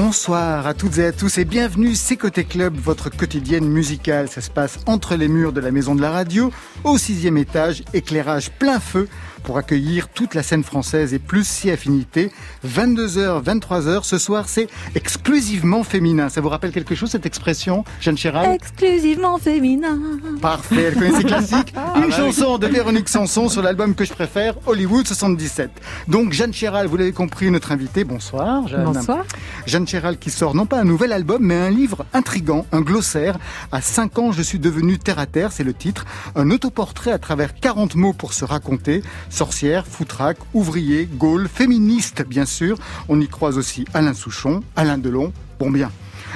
Bonsoir 0.00 0.64
à 0.68 0.74
toutes 0.74 0.98
et 0.98 1.06
à 1.06 1.12
tous 1.12 1.38
et 1.38 1.44
bienvenue, 1.44 1.96
c'est 1.96 2.16
Côté 2.16 2.44
Club, 2.44 2.76
votre 2.76 3.10
quotidienne 3.10 3.66
musicale. 3.68 4.28
Ça 4.28 4.40
se 4.40 4.48
passe 4.48 4.78
entre 4.86 5.16
les 5.16 5.26
murs 5.26 5.52
de 5.52 5.60
la 5.60 5.72
maison 5.72 5.96
de 5.96 6.00
la 6.00 6.12
radio, 6.12 6.52
au 6.84 6.98
sixième 6.98 7.36
étage, 7.36 7.82
éclairage 7.92 8.52
plein 8.52 8.78
feu 8.78 9.08
pour 9.42 9.58
accueillir 9.58 10.08
toute 10.08 10.34
la 10.34 10.42
scène 10.42 10.62
française 10.62 11.14
et 11.14 11.18
plus 11.18 11.46
si 11.46 11.70
affinité. 11.70 12.30
22h, 12.66 13.42
23h, 13.42 14.04
ce 14.04 14.18
soir 14.18 14.48
c'est 14.48 14.68
exclusivement 14.94 15.82
féminin. 15.82 16.28
Ça 16.28 16.40
vous 16.40 16.48
rappelle 16.48 16.70
quelque 16.70 16.94
chose 16.94 17.10
cette 17.10 17.26
expression, 17.26 17.84
Jeanne 18.00 18.18
Chéral? 18.18 18.54
Exclusivement 18.54 19.38
féminin. 19.38 19.98
Parfait, 20.40 20.82
elle 20.82 20.94
connaît 20.94 21.16
ses 21.16 21.24
classiques. 21.24 21.72
Ah, 21.76 21.94
Une 22.04 22.12
chanson 22.12 22.58
de 22.58 22.68
Véronique 22.68 23.08
Sanson 23.08 23.48
sur 23.48 23.62
l'album 23.62 23.96
que 23.96 24.04
je 24.04 24.12
préfère, 24.12 24.54
Hollywood 24.66 25.06
77. 25.08 25.70
Donc 26.06 26.32
Jeanne 26.32 26.54
Chéral, 26.54 26.86
vous 26.86 26.96
l'avez 26.96 27.12
compris, 27.12 27.50
notre 27.50 27.72
invitée. 27.72 28.04
Bonsoir 28.04 28.68
Jeanne. 28.68 28.84
Bonsoir. 28.84 29.24
Jeanne 29.66 29.87
Qui 30.20 30.30
sort 30.30 30.54
non 30.54 30.66
pas 30.66 30.78
un 30.78 30.84
nouvel 30.84 31.14
album, 31.14 31.42
mais 31.42 31.54
un 31.54 31.70
livre 31.70 32.04
intrigant, 32.12 32.66
un 32.72 32.82
glossaire. 32.82 33.38
À 33.72 33.80
5 33.80 34.18
ans, 34.18 34.32
je 34.32 34.42
suis 34.42 34.58
devenu 34.58 34.98
terre 34.98 35.18
à 35.18 35.24
terre, 35.24 35.50
c'est 35.50 35.64
le 35.64 35.72
titre. 35.72 36.04
Un 36.36 36.50
autoportrait 36.50 37.10
à 37.10 37.18
travers 37.18 37.54
40 37.54 37.94
mots 37.94 38.12
pour 38.12 38.34
se 38.34 38.44
raconter. 38.44 39.02
Sorcière, 39.30 39.86
foutraque, 39.86 40.36
ouvrier, 40.52 41.08
Gaulle, 41.10 41.48
féministe, 41.48 42.22
bien 42.28 42.44
sûr. 42.44 42.76
On 43.08 43.18
y 43.18 43.28
croise 43.28 43.56
aussi 43.56 43.86
Alain 43.94 44.12
Souchon, 44.12 44.62
Alain 44.76 44.98
Delon. 44.98 45.32
Bon 45.58 45.70
bien. 45.70 45.90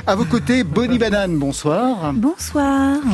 À 0.06 0.14
vos 0.16 0.24
côtés, 0.24 0.64
Bonnie 0.64 0.98
Banane, 0.98 1.36
bonsoir. 1.38 2.12
Bonsoir. 2.12 2.98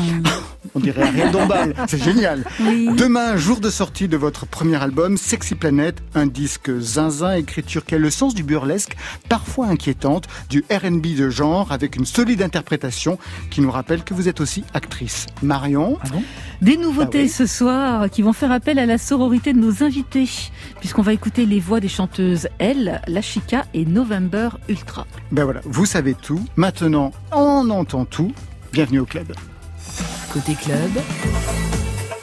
On 0.74 0.80
dirait 0.80 1.02
Ariel 1.02 1.30
Dombal, 1.30 1.74
c'est 1.86 2.02
génial. 2.02 2.44
Oui. 2.60 2.90
Demain, 2.96 3.36
jour 3.36 3.58
de 3.60 3.70
sortie 3.70 4.06
de 4.06 4.16
votre 4.16 4.44
premier 4.46 4.76
album, 4.76 5.16
Sexy 5.16 5.54
Planet, 5.54 5.96
un 6.14 6.26
disque 6.26 6.70
zinzin, 6.78 7.34
écriture 7.36 7.84
qui 7.86 7.94
a 7.94 7.98
le 7.98 8.10
sens 8.10 8.34
du 8.34 8.42
burlesque, 8.42 8.96
parfois 9.28 9.66
inquiétante, 9.68 10.26
du 10.50 10.64
R&B 10.70 11.14
de 11.16 11.30
genre, 11.30 11.72
avec 11.72 11.96
une 11.96 12.04
solide 12.04 12.42
interprétation 12.42 13.18
qui 13.50 13.60
nous 13.60 13.70
rappelle 13.70 14.02
que 14.04 14.12
vous 14.14 14.28
êtes 14.28 14.40
aussi 14.40 14.62
actrice. 14.74 15.26
Marion 15.42 15.96
Des 16.60 16.76
nouveautés 16.76 17.20
Ah 17.20 17.24
oui. 17.24 17.28
ce 17.28 17.46
soir 17.46 18.10
qui 18.10 18.20
vont 18.22 18.32
faire 18.34 18.52
appel 18.52 18.78
à 18.78 18.84
la 18.86 18.98
sororité 18.98 19.52
de 19.54 19.58
nos 19.58 19.82
invités, 19.82 20.28
puisqu'on 20.80 21.02
va 21.02 21.12
écouter 21.14 21.46
les 21.46 21.60
voix 21.60 21.80
des 21.80 21.88
chanteuses 21.88 22.48
Elle, 22.58 23.00
La 23.06 23.22
Chica 23.22 23.64
et 23.74 23.86
November 23.86 24.50
Ultra. 24.68 25.06
Ben 25.32 25.44
voilà, 25.44 25.60
vous 25.64 25.86
savez 25.86 26.14
tout. 26.14 26.40
Maintenant, 26.56 26.77
on 26.82 27.70
entend 27.70 28.04
tout. 28.04 28.32
Bienvenue 28.72 29.00
au 29.00 29.06
club. 29.06 29.32
Côté 30.32 30.54
club, 30.54 30.90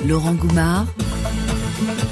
Laurent 0.08 0.34
Goumard 0.34 0.86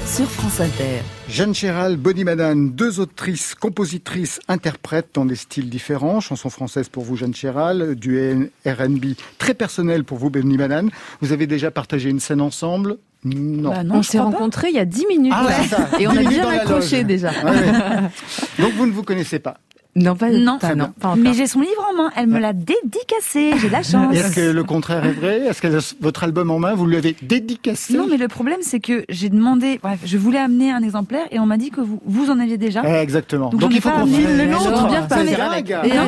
sur 0.06 0.28
France 0.28 0.60
Inter. 0.60 1.00
Jeanne 1.28 1.54
Chéral, 1.54 1.96
Bonnie 1.96 2.24
Madane, 2.24 2.70
deux 2.70 3.00
autrices, 3.00 3.54
compositrices, 3.54 4.40
interprètes 4.48 5.08
dans 5.14 5.24
des 5.24 5.36
styles 5.36 5.70
différents. 5.70 6.20
Chanson 6.20 6.50
française 6.50 6.88
pour 6.88 7.04
vous, 7.04 7.16
Jeanne 7.16 7.34
Chéral, 7.34 7.94
du 7.94 8.50
R&B 8.66 9.04
très 9.38 9.54
personnel 9.54 10.04
pour 10.04 10.18
vous, 10.18 10.28
Bonnie 10.30 10.58
Madane. 10.58 10.90
Vous 11.22 11.32
avez 11.32 11.46
déjà 11.46 11.70
partagé 11.70 12.10
une 12.10 12.20
scène 12.20 12.40
ensemble? 12.42 12.98
Non. 13.24 13.70
Bah 13.70 13.84
non, 13.84 13.94
on 13.96 14.02
s'est 14.02 14.18
pas. 14.18 14.24
rencontrés 14.24 14.68
il 14.68 14.74
y 14.74 14.78
a 14.78 14.84
10 14.84 15.06
minutes 15.06 15.32
Ah, 15.34 15.48
ça. 15.68 15.88
et 15.98 16.06
on 16.06 16.10
a 16.10 16.22
bien 16.22 16.46
accroché 16.46 17.04
déjà. 17.04 17.30
Ouais, 17.30 17.50
ouais. 17.52 18.10
Donc 18.58 18.74
vous 18.74 18.86
ne 18.86 18.92
vous 18.92 19.02
connaissez 19.02 19.38
pas. 19.38 19.56
Non, 19.96 20.16
pas, 20.16 20.30
Non. 20.30 20.58
pas, 20.58 20.74
non, 20.74 20.92
pas. 20.98 21.14
Mais 21.16 21.34
j'ai 21.34 21.46
son 21.46 21.60
livre 21.60 21.86
en 21.92 21.96
main, 21.96 22.10
elle 22.16 22.26
me 22.26 22.38
l'a 22.40 22.52
dédicacé, 22.52 23.52
j'ai 23.60 23.68
la 23.68 23.82
chance. 23.82 24.14
Est-ce 24.14 24.34
que 24.34 24.50
le 24.50 24.64
contraire 24.64 25.04
est 25.06 25.12
vrai? 25.12 25.38
Est-ce 25.46 25.62
que 25.62 25.68
votre 26.02 26.24
album 26.24 26.50
en 26.50 26.58
main, 26.58 26.74
vous 26.74 26.86
l'avez 26.86 27.14
dédicacé? 27.22 27.96
Non, 27.96 28.06
mais 28.10 28.16
le 28.16 28.26
problème, 28.28 28.58
c'est 28.62 28.80
que 28.80 29.04
j'ai 29.08 29.28
demandé, 29.28 29.78
bref, 29.82 30.00
je 30.04 30.18
voulais 30.18 30.38
amener 30.40 30.72
un 30.72 30.82
exemplaire 30.82 31.26
et 31.30 31.38
on 31.38 31.46
m'a 31.46 31.56
dit 31.58 31.70
que 31.70 31.80
vous, 31.80 32.00
vous 32.04 32.30
en 32.30 32.40
aviez 32.40 32.58
déjà. 32.58 32.82
Eh, 32.84 33.02
Exactement. 33.04 33.50
Donc, 33.50 33.72
il 33.74 33.80
faut 33.80 33.90
pas 33.90 34.00
qu'on 34.00 34.06
filme 34.06 34.36
le 34.36 34.44
le 34.44 34.50
nôtre, 34.50 34.88
bien 34.88 35.06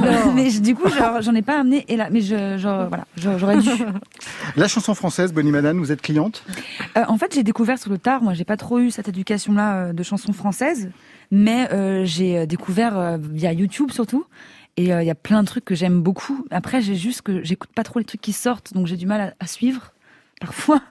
non, 0.00 0.32
mais 0.34 0.50
je- 0.50 0.60
du 0.60 0.74
coup, 0.74 0.88
j'en 1.20 1.34
ai 1.34 1.42
pas 1.42 1.60
amené. 1.60 1.84
Et 1.88 1.96
là, 1.96 2.08
mais 2.10 2.20
je, 2.20 2.56
genre, 2.58 2.86
voilà, 2.88 3.04
j'aurais 3.16 3.58
dû. 3.58 3.70
La 4.56 4.68
chanson 4.68 4.94
française, 4.94 5.32
Bonnie 5.32 5.50
Madane, 5.50 5.78
vous 5.78 5.92
êtes 5.92 6.02
cliente? 6.02 6.42
Euh, 6.96 7.02
en 7.08 7.16
fait, 7.18 7.34
j'ai 7.34 7.42
découvert 7.42 7.78
sur 7.78 7.90
le 7.90 7.98
tard. 7.98 8.22
Moi, 8.22 8.34
j'ai 8.34 8.44
pas 8.44 8.56
trop 8.56 8.78
eu 8.78 8.90
cette 8.90 9.08
éducation-là 9.08 9.74
euh, 9.74 9.92
de 9.92 10.02
chansons 10.02 10.32
françaises, 10.32 10.90
mais 11.30 11.68
euh, 11.72 12.04
j'ai 12.04 12.38
euh, 12.38 12.46
découvert 12.46 12.98
euh, 12.98 13.16
via 13.20 13.52
YouTube 13.52 13.90
surtout. 13.90 14.24
Et 14.78 14.92
euh, 14.92 15.02
il 15.02 15.06
y 15.06 15.10
a 15.10 15.14
plein 15.14 15.42
de 15.42 15.46
trucs 15.48 15.64
que 15.64 15.74
j'aime 15.74 16.02
beaucoup. 16.02 16.44
Après, 16.50 16.82
j'ai 16.82 16.94
juste 16.96 17.22
que 17.22 17.42
j'écoute 17.42 17.70
pas 17.74 17.82
trop 17.82 17.98
les 17.98 18.04
trucs 18.04 18.20
qui 18.20 18.32
sortent, 18.34 18.74
donc 18.74 18.86
j'ai 18.86 18.96
du 18.98 19.06
mal 19.06 19.20
à, 19.20 19.34
à 19.44 19.46
suivre 19.46 19.92
parfois. 20.40 20.82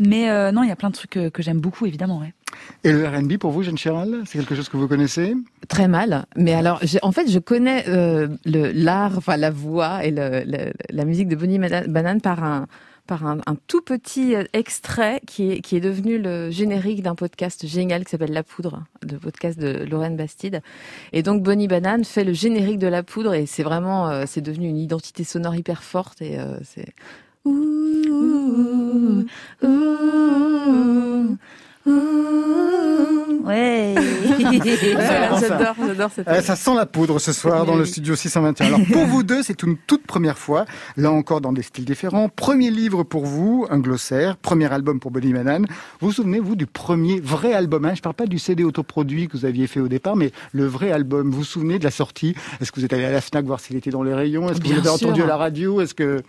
Mais 0.00 0.28
euh, 0.30 0.50
non, 0.52 0.62
il 0.64 0.68
y 0.68 0.72
a 0.72 0.76
plein 0.76 0.90
de 0.90 0.94
trucs 0.94 1.10
que, 1.10 1.28
que 1.28 1.42
j'aime 1.42 1.60
beaucoup, 1.60 1.86
évidemment. 1.86 2.18
Ouais. 2.18 2.32
Et 2.84 2.92
le 2.92 3.06
R&B 3.08 3.36
pour 3.36 3.50
vous, 3.52 3.62
Jeanne 3.62 3.78
Chéral 3.78 4.22
C'est 4.26 4.38
quelque 4.38 4.54
chose 4.56 4.68
que 4.68 4.76
vous 4.76 4.86
connaissez? 4.88 5.34
Très 5.68 5.86
mal. 5.88 6.26
Mais 6.36 6.52
alors, 6.54 6.80
en 7.02 7.12
fait, 7.12 7.28
je 7.30 7.38
connais 7.40 7.84
euh, 7.88 8.28
l'art, 8.44 9.18
enfin 9.18 9.36
la 9.36 9.50
voix 9.50 10.04
et 10.04 10.10
le, 10.12 10.42
le- 10.46 10.72
la 10.90 11.04
musique 11.04 11.28
de 11.28 11.36
Bonnie 11.36 11.58
Banane 11.58 12.20
par 12.20 12.42
un 12.42 12.66
par 13.06 13.26
un, 13.26 13.38
tout 13.66 13.82
petit 13.82 14.34
euh, 14.34 14.44
extrait 14.52 15.20
qui 15.26 15.50
est, 15.50 15.60
qui 15.60 15.76
est 15.76 15.80
devenu 15.80 16.18
le 16.18 16.50
générique 16.50 17.02
d'un 17.02 17.14
podcast 17.14 17.66
génial 17.66 18.04
qui 18.04 18.10
s'appelle 18.10 18.32
La 18.32 18.42
Poudre, 18.42 18.84
le 19.02 19.18
podcast 19.18 19.58
de 19.58 19.84
Lorraine 19.84 20.16
Bastide. 20.16 20.62
Et 21.12 21.22
donc 21.22 21.42
Bonnie 21.42 21.68
Banane 21.68 22.04
fait 22.04 22.24
le 22.24 22.32
générique 22.32 22.78
de 22.78 22.86
La 22.86 23.02
Poudre 23.02 23.34
et 23.34 23.46
c'est 23.46 23.62
vraiment, 23.62 24.08
euh, 24.08 24.24
c'est 24.26 24.40
devenu 24.40 24.68
une 24.68 24.78
identité 24.78 25.24
sonore 25.24 25.54
hyper 25.54 25.82
forte 25.82 26.22
et 26.22 26.38
euh, 26.38 26.56
c'est... 26.62 26.94
Ouais. 33.44 33.94
ça. 34.96 35.38
J'adore, 35.38 35.74
j'adore 35.86 36.10
cette. 36.14 36.28
Euh, 36.28 36.40
Ça 36.40 36.56
sent 36.56 36.74
la 36.74 36.86
poudre 36.86 37.18
ce 37.18 37.32
soir 37.32 37.66
dans 37.66 37.76
le 37.76 37.84
studio 37.84 38.16
621. 38.16 38.66
Alors 38.66 38.80
pour 38.90 39.04
vous 39.06 39.22
deux, 39.22 39.42
c'est 39.42 39.62
une 39.62 39.76
toute 39.76 40.06
première 40.06 40.38
fois, 40.38 40.64
là 40.96 41.10
encore 41.12 41.42
dans 41.42 41.52
des 41.52 41.62
styles 41.62 41.84
différents. 41.84 42.30
Premier 42.30 42.70
livre 42.70 43.02
pour 43.02 43.26
vous, 43.26 43.66
un 43.70 43.78
glossaire. 43.78 44.36
Premier 44.38 44.72
album 44.72 44.98
pour 44.98 45.10
Bonnie 45.10 45.32
Madane. 45.34 45.66
Vous 46.00 46.08
vous 46.08 46.12
souvenez-vous 46.12 46.56
du 46.56 46.66
premier 46.66 47.20
vrai 47.20 47.52
album 47.52 47.84
hein 47.84 47.94
Je 47.94 48.00
parle 48.00 48.14
pas 48.14 48.26
du 48.26 48.38
CD 48.38 48.64
autoproduit 48.64 49.28
que 49.28 49.36
vous 49.36 49.44
aviez 49.44 49.66
fait 49.66 49.80
au 49.80 49.88
départ, 49.88 50.16
mais 50.16 50.32
le 50.52 50.64
vrai 50.64 50.90
album. 50.90 51.30
Vous 51.30 51.38
vous 51.38 51.44
souvenez 51.44 51.78
de 51.78 51.84
la 51.84 51.90
sortie? 51.90 52.34
Est-ce 52.60 52.72
que 52.72 52.80
vous 52.80 52.86
êtes 52.86 52.92
allé 52.94 53.04
à 53.04 53.12
la 53.12 53.20
Fnac 53.20 53.44
voir 53.44 53.60
s'il 53.60 53.76
était 53.76 53.90
dans 53.90 54.02
les 54.02 54.14
rayons? 54.14 54.48
Est-ce 54.48 54.58
que 54.58 54.64
Bien 54.64 54.76
vous 54.76 54.84
l'avez 54.84 54.88
entendu 55.04 55.22
à 55.22 55.26
la 55.26 55.36
radio? 55.36 55.80
Est-ce 55.82 55.94
que 55.94 56.22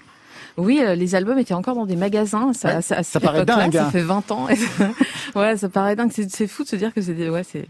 Oui, 0.58 0.80
euh, 0.82 0.96
les 0.96 1.16
albums 1.16 1.38
étaient 1.38 1.54
encore 1.54 1.76
dans 1.76 1.86
des 1.86 1.96
magasins. 1.96 2.54
Ça, 2.54 2.76
Ouais, 2.76 2.82
ça, 2.82 2.96
à 2.98 3.04
ça 3.04 3.20
cette 3.20 3.24
paraît 3.24 3.46
dingue, 3.46 3.76
hein. 3.78 3.86
Ça 3.86 3.92
fait 3.92 4.02
20 4.02 4.32
ans. 4.32 4.48
ouais, 5.36 5.58
ça 5.58 5.70
paraît 5.70 5.96
dingue. 5.96 6.12
C'est, 6.12 6.48
fou 6.48 6.64
de 6.64 6.68
se 6.70 6.76
dire 6.76 6.94
que 6.94 7.02
c'est 7.02 7.14
des- 7.14 7.30
ouais, 7.30 7.44
c'est 7.44 7.68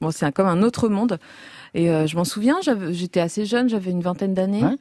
bon, 0.00 0.10
c'est 0.10 0.32
comme 0.32 0.46
un 0.46 0.62
autre 0.62 0.88
monde. 0.88 1.18
Et 1.74 1.90
euh, 1.90 2.06
je 2.06 2.16
m'en 2.16 2.24
souviens, 2.24 2.56
j'étais 2.90 3.20
assez 3.20 3.44
jeune, 3.44 3.68
j'avais 3.68 3.90
une 3.90 4.02
vingtaine 4.02 4.34
d'années, 4.34 4.62
Ouais. 4.64 4.76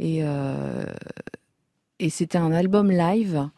et 0.00 0.20
euh, 0.22 0.84
et 1.98 2.10
c'était 2.10 2.38
un 2.38 2.52
album 2.52 2.90
live. 2.90 3.48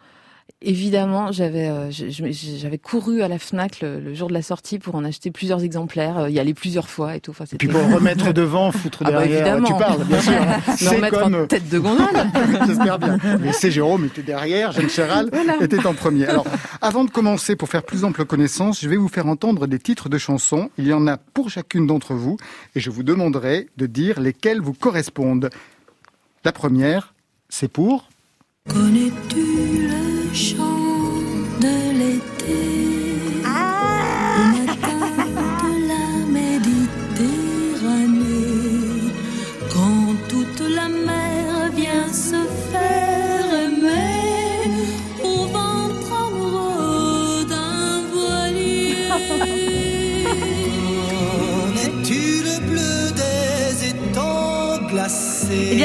Évidemment, 0.66 1.30
j'avais 1.30 1.68
euh, 1.68 1.90
j'avais 1.90 2.78
couru 2.78 3.20
à 3.20 3.28
la 3.28 3.38
Fnac 3.38 3.82
le, 3.82 4.00
le 4.00 4.14
jour 4.14 4.28
de 4.28 4.32
la 4.32 4.40
sortie 4.40 4.78
pour 4.78 4.94
en 4.94 5.04
acheter 5.04 5.30
plusieurs 5.30 5.62
exemplaires, 5.62 6.16
euh, 6.18 6.30
y 6.30 6.38
aller 6.38 6.54
plusieurs 6.54 6.88
fois 6.88 7.16
et 7.16 7.20
tout. 7.20 7.32
Enfin, 7.32 7.44
Et 7.52 7.56
puis 7.58 7.68
pour 7.68 7.86
remettre 7.94 8.32
devant, 8.32 8.72
foutre 8.72 9.02
Ah 9.04 9.10
bah, 9.10 9.18
derrière. 9.26 9.56
évidemment. 9.58 9.66
tu 9.66 9.74
parles, 9.74 10.04
bien 10.04 10.20
sûr. 10.22 10.32
C'est 10.76 10.88
remettre 10.88 11.20
comme 11.20 11.34
en 11.34 11.46
tête 11.46 11.68
de 11.68 11.78
gondole. 11.78 12.06
J'espère 12.66 12.98
bien. 12.98 13.18
Mais 13.40 13.52
c'est 13.52 13.70
Jérôme 13.70 14.06
était 14.06 14.22
derrière, 14.22 14.72
Jeanne 14.72 14.88
Chéral 14.88 15.30
était 15.60 15.84
en 15.86 15.92
premier. 15.92 16.26
Alors, 16.26 16.46
avant 16.80 17.04
de 17.04 17.10
commencer, 17.10 17.56
pour 17.56 17.68
faire 17.68 17.82
plus 17.82 18.04
ample 18.04 18.24
connaissance, 18.24 18.80
je 18.80 18.88
vais 18.88 18.96
vous 18.96 19.08
faire 19.08 19.26
entendre 19.26 19.66
des 19.66 19.78
titres 19.78 20.08
de 20.08 20.16
chansons. 20.16 20.70
Il 20.78 20.86
y 20.86 20.94
en 20.94 21.06
a 21.06 21.18
pour 21.18 21.50
chacune 21.50 21.86
d'entre 21.86 22.14
vous, 22.14 22.38
et 22.74 22.80
je 22.80 22.88
vous 22.88 23.02
demanderai 23.02 23.68
de 23.76 23.84
dire 23.86 24.18
lesquels 24.18 24.62
vous 24.62 24.72
correspondent. 24.72 25.50
La 26.44 26.52
première, 26.52 27.12
c'est 27.50 27.68
pour... 27.68 28.08
Connais-tu 28.70 29.88
le 29.88 30.13
chant 30.34 31.22
de 31.60 31.76
l'été 31.98 32.93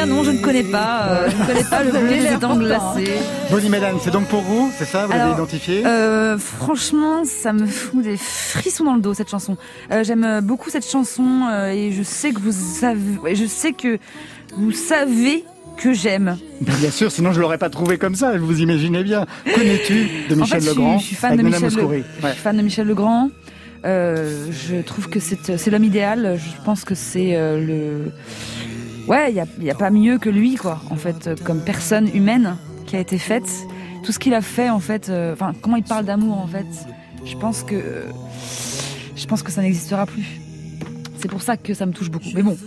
bien 0.05 0.15
non, 0.15 0.23
je 0.23 0.31
ne 0.31 0.37
connais 0.41 0.63
pas. 0.63 1.07
euh, 1.09 1.29
je 1.29 1.35
ne 1.35 1.45
connais 1.45 1.63
pas 1.69 1.83
le 1.83 1.91
bleu 1.99 2.07
des 2.09 2.33
étangs 2.33 2.57
glacés. 2.57 3.11
Bonnie 3.51 3.69
Madame, 3.69 3.97
c'est 4.01 4.11
donc 4.11 4.27
pour 4.27 4.41
vous, 4.41 4.71
c'est 4.77 4.85
ça 4.85 5.05
Vous 5.05 5.11
l'avez 5.13 5.31
identifié 5.33 5.85
Euh, 5.85 6.37
franchement, 6.37 7.23
ça 7.25 7.51
me 7.53 7.65
fout 7.65 8.01
des 8.03 8.15
frissons 8.17 8.85
dans 8.85 8.95
le 8.95 9.01
dos 9.01 9.13
cette 9.13 9.29
chanson. 9.29 9.57
Euh, 9.91 10.03
J'aime 10.03 10.39
beaucoup 10.41 10.69
cette 10.69 10.89
chanson 10.89 11.47
euh, 11.51 11.69
et 11.71 11.91
je 11.91 12.03
sais 12.03 12.31
que 12.31 12.39
vous 12.39 12.51
savez, 12.53 13.35
je 13.35 13.45
sais 13.45 13.73
que 13.73 13.97
vous 14.55 14.71
savez 14.71 15.43
que 15.77 15.93
j'aime. 15.93 16.37
Ben, 16.61 16.73
Bien 16.75 16.91
sûr, 16.91 17.11
sinon 17.11 17.31
je 17.33 17.39
l'aurais 17.41 17.57
pas 17.57 17.69
trouvé 17.69 17.97
comme 17.97 18.15
ça, 18.15 18.37
vous 18.37 18.61
imaginez 18.61 19.03
bien. 19.03 19.25
Connais-tu 19.53 20.07
de 20.29 20.35
Michel 20.35 20.59
en 20.59 20.61
fait, 20.61 20.69
Legrand 20.69 20.99
je 20.99 21.05
suis 21.05 21.15
fan 21.15 21.35
de 21.37 21.41
Michel, 21.43 21.63
Le- 21.63 21.69
je 21.69 22.27
suis 22.31 22.41
fan 22.41 22.57
de 22.57 22.61
Michel 22.61 22.87
Legrand. 22.87 23.29
Euh, 23.85 24.47
je 24.51 24.81
trouve 24.81 25.07
que 25.09 25.21
c'est 25.21 25.57
c'est 25.57 25.71
l'homme 25.71 25.85
idéal. 25.85 26.37
Je 26.37 26.63
pense 26.65 26.83
que 26.83 26.95
c'est 26.95 27.35
euh, 27.37 27.65
le 27.65 28.11
ouais, 29.09 29.31
il 29.31 29.35
y 29.35 29.39
a, 29.39 29.45
y 29.59 29.69
a 29.71 29.75
pas 29.75 29.89
mieux 29.89 30.17
que 30.17 30.29
lui, 30.29 30.55
quoi, 30.55 30.79
en 30.89 30.95
fait, 30.95 31.27
euh, 31.27 31.35
comme 31.43 31.61
personne 31.61 32.09
humaine 32.13 32.55
qui 32.85 32.95
a 32.95 32.99
été 32.99 33.17
faite. 33.17 33.49
Tout 34.03 34.11
ce 34.13 34.19
qu'il 34.19 34.33
a 34.33 34.41
fait, 34.41 34.69
en 34.69 34.79
fait, 34.79 35.09
euh, 35.09 35.33
enfin, 35.33 35.53
comment 35.61 35.75
il 35.75 35.83
parle 35.83 36.05
d'amour, 36.05 36.37
en 36.37 36.47
fait, 36.47 36.65
je 37.25 37.35
pense 37.35 37.63
que, 37.63 38.03
je 39.15 39.25
pense 39.27 39.43
que 39.43 39.51
ça 39.51 39.61
n'existera 39.61 40.05
plus. 40.05 40.39
C'est 41.17 41.27
pour 41.29 41.41
ça 41.41 41.57
que 41.57 41.73
ça 41.73 41.85
me 41.85 41.91
touche 41.91 42.09
beaucoup. 42.09 42.29
Mais 42.33 42.41
bon, 42.43 42.57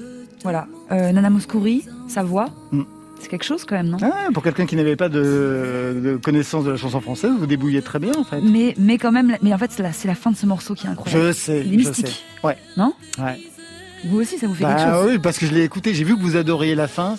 voilà. 0.42 0.66
Euh, 0.90 1.10
Nana 1.12 1.30
Mouskouri, 1.30 1.84
sa 2.06 2.22
voix, 2.22 2.50
Mm. 2.70 2.82
c'est 3.18 3.28
quelque 3.28 3.44
chose 3.44 3.64
quand 3.64 3.76
même, 3.76 3.88
non? 3.88 3.96
Ah, 4.02 4.28
pour 4.34 4.42
quelqu'un 4.42 4.66
qui 4.66 4.76
n'avait 4.76 4.96
pas 4.96 5.08
de, 5.08 6.00
de 6.04 6.16
connaissance 6.22 6.64
de 6.64 6.70
la 6.72 6.76
chanson 6.76 7.00
française, 7.00 7.32
vous 7.38 7.46
débrouillez 7.46 7.80
très 7.80 7.98
bien 7.98 8.12
en 8.18 8.24
fait. 8.24 8.40
Mais, 8.42 8.74
mais 8.78 8.98
quand 8.98 9.10
même, 9.12 9.36
mais 9.42 9.54
en 9.54 9.58
fait, 9.58 9.70
c'est 9.72 9.82
la, 9.82 10.14
fin 10.14 10.30
de 10.30 10.36
ce 10.36 10.44
morceau 10.44 10.74
qui 10.74 10.86
est 10.86 10.90
incroyable. 10.90 11.28
Je 11.28 11.32
sais. 11.32 11.60
Il 11.64 11.68
est 11.68 11.82
je 11.82 11.88
mystique. 11.88 12.06
sais. 12.08 12.46
Ouais. 12.46 12.58
Non? 12.76 12.92
Ouais. 13.18 13.40
Vous 14.04 14.20
aussi, 14.20 14.36
ça 14.38 14.46
vous 14.48 14.54
fait 14.54 14.64
quelque 14.64 14.76
Bah 14.78 14.92
chose 14.94 15.10
oui, 15.12 15.18
parce 15.18 15.38
que 15.38 15.46
je 15.46 15.52
l'ai 15.52 15.62
écouté, 15.62 15.94
j'ai 15.94 16.02
vu 16.04 16.16
que 16.16 16.22
vous 16.22 16.36
adoriez 16.36 16.74
la 16.74 16.88
fin. 16.88 17.16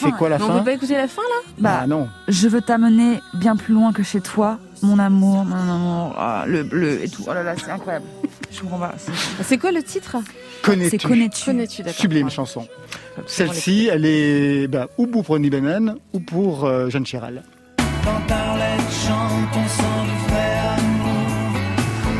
C'est 0.00 0.12
quoi 0.12 0.28
la 0.28 0.36
on 0.36 0.46
fin 0.46 0.58
peut 0.58 0.64
pas 0.64 0.72
écouter 0.72 0.94
la 0.94 1.08
fin 1.08 1.22
là 1.22 1.50
Bah, 1.58 1.78
Ah 1.82 1.86
non. 1.86 2.08
je 2.28 2.46
veux 2.48 2.60
t'amener 2.60 3.20
bien 3.34 3.56
plus 3.56 3.74
loin 3.74 3.92
que 3.92 4.02
chez 4.04 4.20
toi, 4.20 4.58
mon 4.82 4.98
amour, 5.00 5.44
mon 5.44 5.56
amour, 5.56 6.14
ah, 6.16 6.44
le 6.46 6.62
bleu 6.62 7.02
et 7.02 7.08
tout. 7.08 7.24
Oh 7.28 7.34
là 7.34 7.42
là, 7.42 7.54
c'est 7.56 7.70
incroyable. 7.72 8.04
Je 8.52 8.60
comprends 8.60 8.78
pas. 8.78 8.94
C'est- 9.42 9.58
quoi 9.58 9.72
le 9.72 9.82
titre? 9.82 10.16
Connais-tu 10.62 10.90
C'est 10.90 11.08
connais-tu 11.08 11.82
d'accord 11.82 12.00
Sublime 12.00 12.26
Ouais. 12.26 12.30
chanson. 12.32 12.68
Celle-ci, 13.26 13.88
elle 13.92 14.04
est 14.06 14.68
bah, 14.68 14.86
ou 14.98 15.06
pour 15.08 15.24
Pony 15.24 15.50
Banane 15.50 15.96
ou 16.12 16.20
pour 16.20 16.64
euh, 16.66 16.88
Jeanne 16.88 17.04
Chéral. 17.06 17.42
Quand 18.04 18.32
Arlette 18.32 18.80
chante, 18.90 19.56
on 19.56 19.68
sent 19.68 19.82
le 20.06 20.30
vrai 20.30 20.58
amour. 20.78 21.52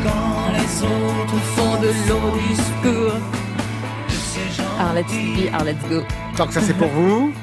Quand 0.02 0.52
les 0.54 0.82
autres 0.82 1.42
font 1.54 1.80
de 1.80 1.88
l'eau 2.08 2.38
discours. 2.48 3.20
Que 4.82 4.86
Arlette 4.88 5.06
Arlette 5.52 5.88
go. 5.88 6.02
Donc 6.38 6.52
ça 6.52 6.60
c'est 6.60 6.74
pour 6.74 6.88
vous. 6.88 7.32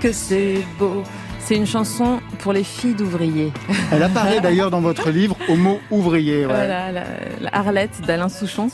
Que 0.00 0.12
c'est 0.12 0.58
beau. 0.78 1.02
C'est 1.40 1.56
une 1.56 1.66
chanson 1.66 2.20
pour 2.38 2.52
les 2.52 2.62
filles 2.62 2.94
d'ouvriers. 2.94 3.52
Elle 3.92 4.04
apparaît 4.04 4.40
d'ailleurs 4.40 4.70
dans 4.70 4.80
votre 4.80 5.10
livre 5.10 5.36
au 5.48 5.56
mot 5.56 5.80
ouvrier. 5.90 6.46
ouais. 6.46 6.52
Voilà, 6.54 6.92
la, 6.92 7.02
la 7.40 7.50
Arlette 7.52 8.00
d'Alain 8.06 8.28
Souchon. 8.28 8.68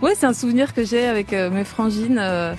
Ouais, 0.00 0.12
c'est 0.16 0.24
un 0.24 0.32
souvenir 0.32 0.72
que 0.72 0.82
j'ai 0.82 1.04
avec 1.06 1.34
euh, 1.34 1.50
mes 1.50 1.64
frangines. 1.64 2.18
euh, 2.18 2.54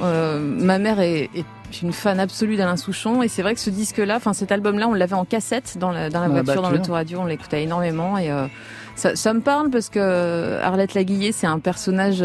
euh, 0.00 0.38
ma 0.38 0.78
mère 0.78 1.00
est, 1.00 1.30
est 1.34 1.82
une 1.82 1.92
fan 1.92 2.20
absolue 2.20 2.54
d'Alain 2.56 2.76
Souchon 2.76 3.24
et 3.24 3.28
c'est 3.28 3.42
vrai 3.42 3.54
que 3.54 3.60
ce 3.60 3.70
disque-là, 3.70 4.14
enfin 4.16 4.32
cet 4.34 4.52
album-là, 4.52 4.86
on 4.86 4.94
l'avait 4.94 5.14
en 5.14 5.24
cassette 5.24 5.78
dans 5.80 5.90
la, 5.90 6.10
dans 6.10 6.20
la 6.20 6.28
Dans 6.28 6.34
la 6.34 6.42
voiture, 6.42 6.62
dans 6.62 6.68
voiture. 6.68 6.78
l'autoradio, 6.78 7.18
on 7.22 7.26
l'écoutait 7.26 7.64
énormément 7.64 8.18
et 8.18 8.30
euh, 8.30 8.46
ça, 8.94 9.16
ça 9.16 9.34
me 9.34 9.40
parle 9.40 9.70
parce 9.70 9.88
que 9.88 10.60
Arlette 10.62 10.94
Laguillet, 10.94 11.32
c'est 11.32 11.48
un 11.48 11.58
personnage 11.58 12.22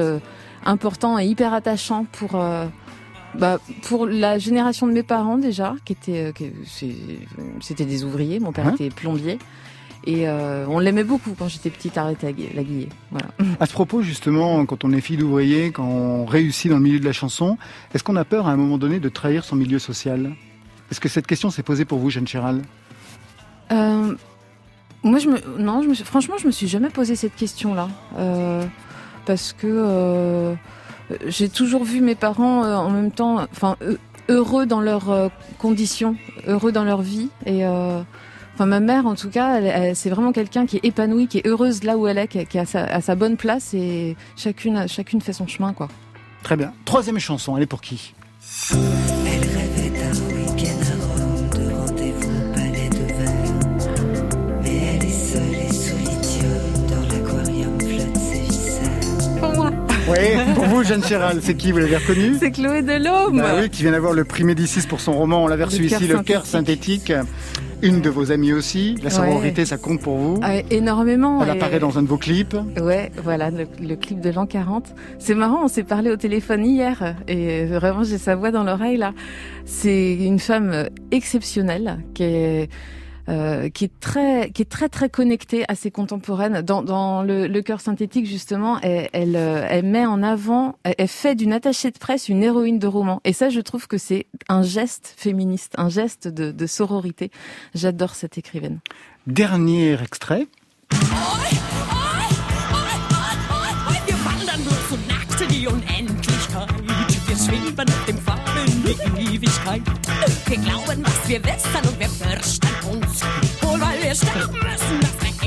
important 0.65 1.17
et 1.19 1.25
hyper 1.25 1.53
attachant 1.53 2.05
pour 2.11 2.35
euh, 2.35 2.65
bah, 3.37 3.59
pour 3.83 4.05
la 4.05 4.37
génération 4.37 4.85
de 4.87 4.91
mes 4.93 5.03
parents 5.03 5.37
déjà, 5.37 5.75
qui 5.85 5.93
étaient, 5.93 6.31
euh, 6.41 6.47
c'était 7.61 7.85
des 7.85 8.03
ouvriers. 8.03 8.39
Mon 8.39 8.51
père 8.51 8.67
Hein 8.67 8.73
était 8.75 8.89
plombier. 8.89 9.39
Et 10.05 10.27
euh, 10.27 10.65
on 10.67 10.79
l'aimait 10.79 11.05
beaucoup 11.05 11.33
quand 11.39 11.47
j'étais 11.47 11.69
petite, 11.69 11.97
Arlette 11.97 12.23
Laguillet. 12.53 12.89
Voilà. 13.09 13.27
À 13.61 13.65
ce 13.65 13.71
propos, 13.71 14.01
justement, 14.01 14.65
quand 14.65 14.83
on 14.83 14.91
est 14.91 14.99
fille 14.99 15.15
d'ouvrier, 15.15 15.71
quand 15.71 15.85
on 15.87 16.25
réussit 16.25 16.69
dans 16.69 16.75
le 16.77 16.83
milieu 16.83 16.99
de 16.99 17.05
la 17.05 17.13
chanson, 17.13 17.57
est-ce 17.93 18.03
qu'on 18.03 18.17
a 18.17 18.25
peur 18.25 18.47
à 18.47 18.51
un 18.51 18.57
moment 18.57 18.77
donné 18.77 18.99
de 18.99 19.07
trahir 19.07 19.45
son 19.45 19.55
milieu 19.55 19.79
social? 19.79 20.33
Est-ce 20.91 20.99
que 20.99 21.07
cette 21.07 21.25
question 21.25 21.49
s'est 21.49 21.63
posée 21.63 21.85
pour 21.85 21.99
vous, 21.99 22.09
Jeanne 22.09 22.27
Chéral? 22.27 22.61
Euh, 23.71 24.13
moi, 25.03 25.19
je 25.19 25.29
me, 25.29 25.37
non, 25.57 25.81
je 25.81 25.87
me, 25.87 25.93
suis- 25.93 26.03
franchement, 26.03 26.35
je 26.37 26.47
me 26.47 26.51
suis 26.51 26.67
jamais 26.67 26.89
posé 26.89 27.15
cette 27.15 27.35
question-là, 27.37 27.87
Euh, 28.17 28.65
parce 29.25 29.53
que 29.53 29.67
euh, 29.67 30.53
j'ai 31.27 31.49
toujours 31.49 31.83
vu 31.83 32.01
mes 32.01 32.15
parents 32.15 32.63
euh, 32.63 32.75
en 32.75 32.89
même 32.89 33.11
temps, 33.11 33.37
enfin, 33.51 33.75
heu- 33.81 33.99
heureux 34.29 34.65
dans 34.65 34.81
leurs 34.81 35.09
euh, 35.11 35.27
conditions, 35.59 36.15
heureux 36.47 36.71
dans 36.71 36.83
leur 36.83 37.01
vie, 37.01 37.29
et 37.45 37.65
enfin, 37.65 38.65
ma 38.65 38.79
mère, 38.79 39.05
en 39.05 39.15
tout 39.15 39.29
cas, 39.29 39.93
c'est 39.95 40.09
vraiment 40.09 40.31
quelqu'un 40.31 40.65
qui 40.65 40.77
est 40.77 40.85
épanoui, 40.85 41.27
qui 41.27 41.39
est 41.39 41.47
heureuse 41.47 41.83
là 41.83 41.97
où 41.97 42.07
elle 42.07 42.17
est, 42.17 42.27
qui, 42.27 42.45
qui 42.45 42.57
est 42.57 42.61
à 42.61 42.65
sa, 42.65 42.83
à 42.85 43.01
sa 43.01 43.15
bonne 43.15 43.35
place, 43.37 43.73
et 43.73 44.15
chacune, 44.37 44.87
chacune 44.87 45.21
fait 45.21 45.33
son 45.33 45.47
chemin, 45.47 45.73
quoi. 45.73 45.87
Très 46.43 46.55
bien. 46.55 46.73
Troisième 46.85 47.19
chanson, 47.19 47.57
elle 47.57 47.63
est 47.63 47.67
pour 47.67 47.81
qui? 47.81 48.13
Oui, 60.09 60.53
pour 60.55 60.65
vous, 60.65 60.83
Jeanne 60.83 61.03
Chéral, 61.03 61.39
c'est 61.41 61.55
qui 61.55 61.71
Vous 61.71 61.77
l'avez 61.79 61.95
reconnu 61.97 62.35
c'est 62.39 62.51
Chloé 62.51 62.81
Delhomme. 62.81 63.37
Bah 63.37 63.55
oui, 63.61 63.69
qui 63.69 63.83
vient 63.83 63.91
d'avoir 63.91 64.13
le 64.13 64.23
prix 64.25 64.43
Médicis 64.43 64.85
pour 64.87 64.99
son 64.99 65.13
roman. 65.13 65.43
On 65.43 65.47
l'avait 65.47 65.63
reçu 65.63 65.85
ici, 65.85 66.07
Le 66.07 66.19
cœur 66.19 66.45
synthétique. 66.45 67.13
Une 67.81 67.99
de 68.01 68.09
vos 68.09 68.31
amies 68.31 68.53
aussi. 68.53 68.95
La 69.03 69.09
sororité, 69.09 69.65
ça 69.65 69.77
compte 69.77 70.01
pour 70.01 70.17
vous. 70.17 70.39
Ah, 70.41 70.59
énormément. 70.71 71.41
Elle 71.43 71.49
et- 71.49 71.51
apparaît 71.51 71.79
dans 71.79 71.97
un 71.97 72.01
de 72.03 72.07
vos 72.07 72.17
clips. 72.17 72.55
Ouais, 72.81 73.11
voilà, 73.23 73.49
le, 73.51 73.65
le 73.81 73.95
clip 73.95 74.19
de 74.21 74.29
l'an 74.29 74.45
40. 74.45 74.85
C'est 75.19 75.35
marrant, 75.35 75.63
on 75.65 75.67
s'est 75.67 75.83
parlé 75.83 76.09
au 76.09 76.15
téléphone 76.15 76.65
hier 76.65 77.15
et 77.27 77.65
vraiment 77.65 78.03
j'ai 78.03 78.17
sa 78.17 78.35
voix 78.35 78.51
dans 78.51 78.63
l'oreille 78.63 78.97
là. 78.97 79.13
C'est 79.65 80.15
une 80.15 80.39
femme 80.39 80.87
exceptionnelle 81.11 81.99
qui 82.13 82.23
est 82.23 82.69
euh, 83.29 83.69
qui 83.69 83.85
est 83.85 83.99
très 83.99 84.51
qui 84.51 84.61
est 84.61 84.69
très 84.69 84.89
très 84.89 85.09
connectée 85.09 85.65
à 85.67 85.75
ses 85.75 85.91
contemporaines. 85.91 86.61
Dans, 86.61 86.81
dans 86.81 87.23
le, 87.23 87.47
le 87.47 87.61
cœur 87.61 87.81
synthétique 87.81 88.25
justement, 88.25 88.79
elle, 88.81 89.09
elle, 89.13 89.35
euh, 89.35 89.65
elle 89.69 89.85
met 89.85 90.05
en 90.05 90.21
avant, 90.23 90.75
elle, 90.83 90.95
elle 90.97 91.07
fait 91.07 91.35
d'une 91.35 91.53
attachée 91.53 91.91
de 91.91 91.97
presse 91.97 92.29
une 92.29 92.43
héroïne 92.43 92.79
de 92.79 92.87
roman. 92.87 93.21
Et 93.23 93.33
ça, 93.33 93.49
je 93.49 93.61
trouve 93.61 93.87
que 93.87 93.97
c'est 93.97 94.27
un 94.49 94.63
geste 94.63 95.13
féministe, 95.17 95.73
un 95.77 95.89
geste 95.89 96.27
de, 96.27 96.51
de 96.51 96.67
sororité. 96.67 97.31
J'adore 97.73 98.15
cette 98.15 98.37
écrivaine. 98.37 98.79
Dernier 99.27 99.97
extrait. 100.01 100.47
Schweben 107.35 107.89
auf 107.89 108.05
dem 108.05 108.17
Faden 108.19 109.17
Ewigkeit. 109.17 109.81
Wir 110.45 110.57
glauben, 110.57 111.03
was 111.03 111.27
wir 111.27 111.43
wissen 111.43 111.89
und 111.89 111.99
wir 111.99 112.09
fürchten 112.09 112.67
wir 114.13 114.27
sterben 114.27 114.53
müssen, 114.53 114.99
das 115.01 115.11
Rex 115.23 115.43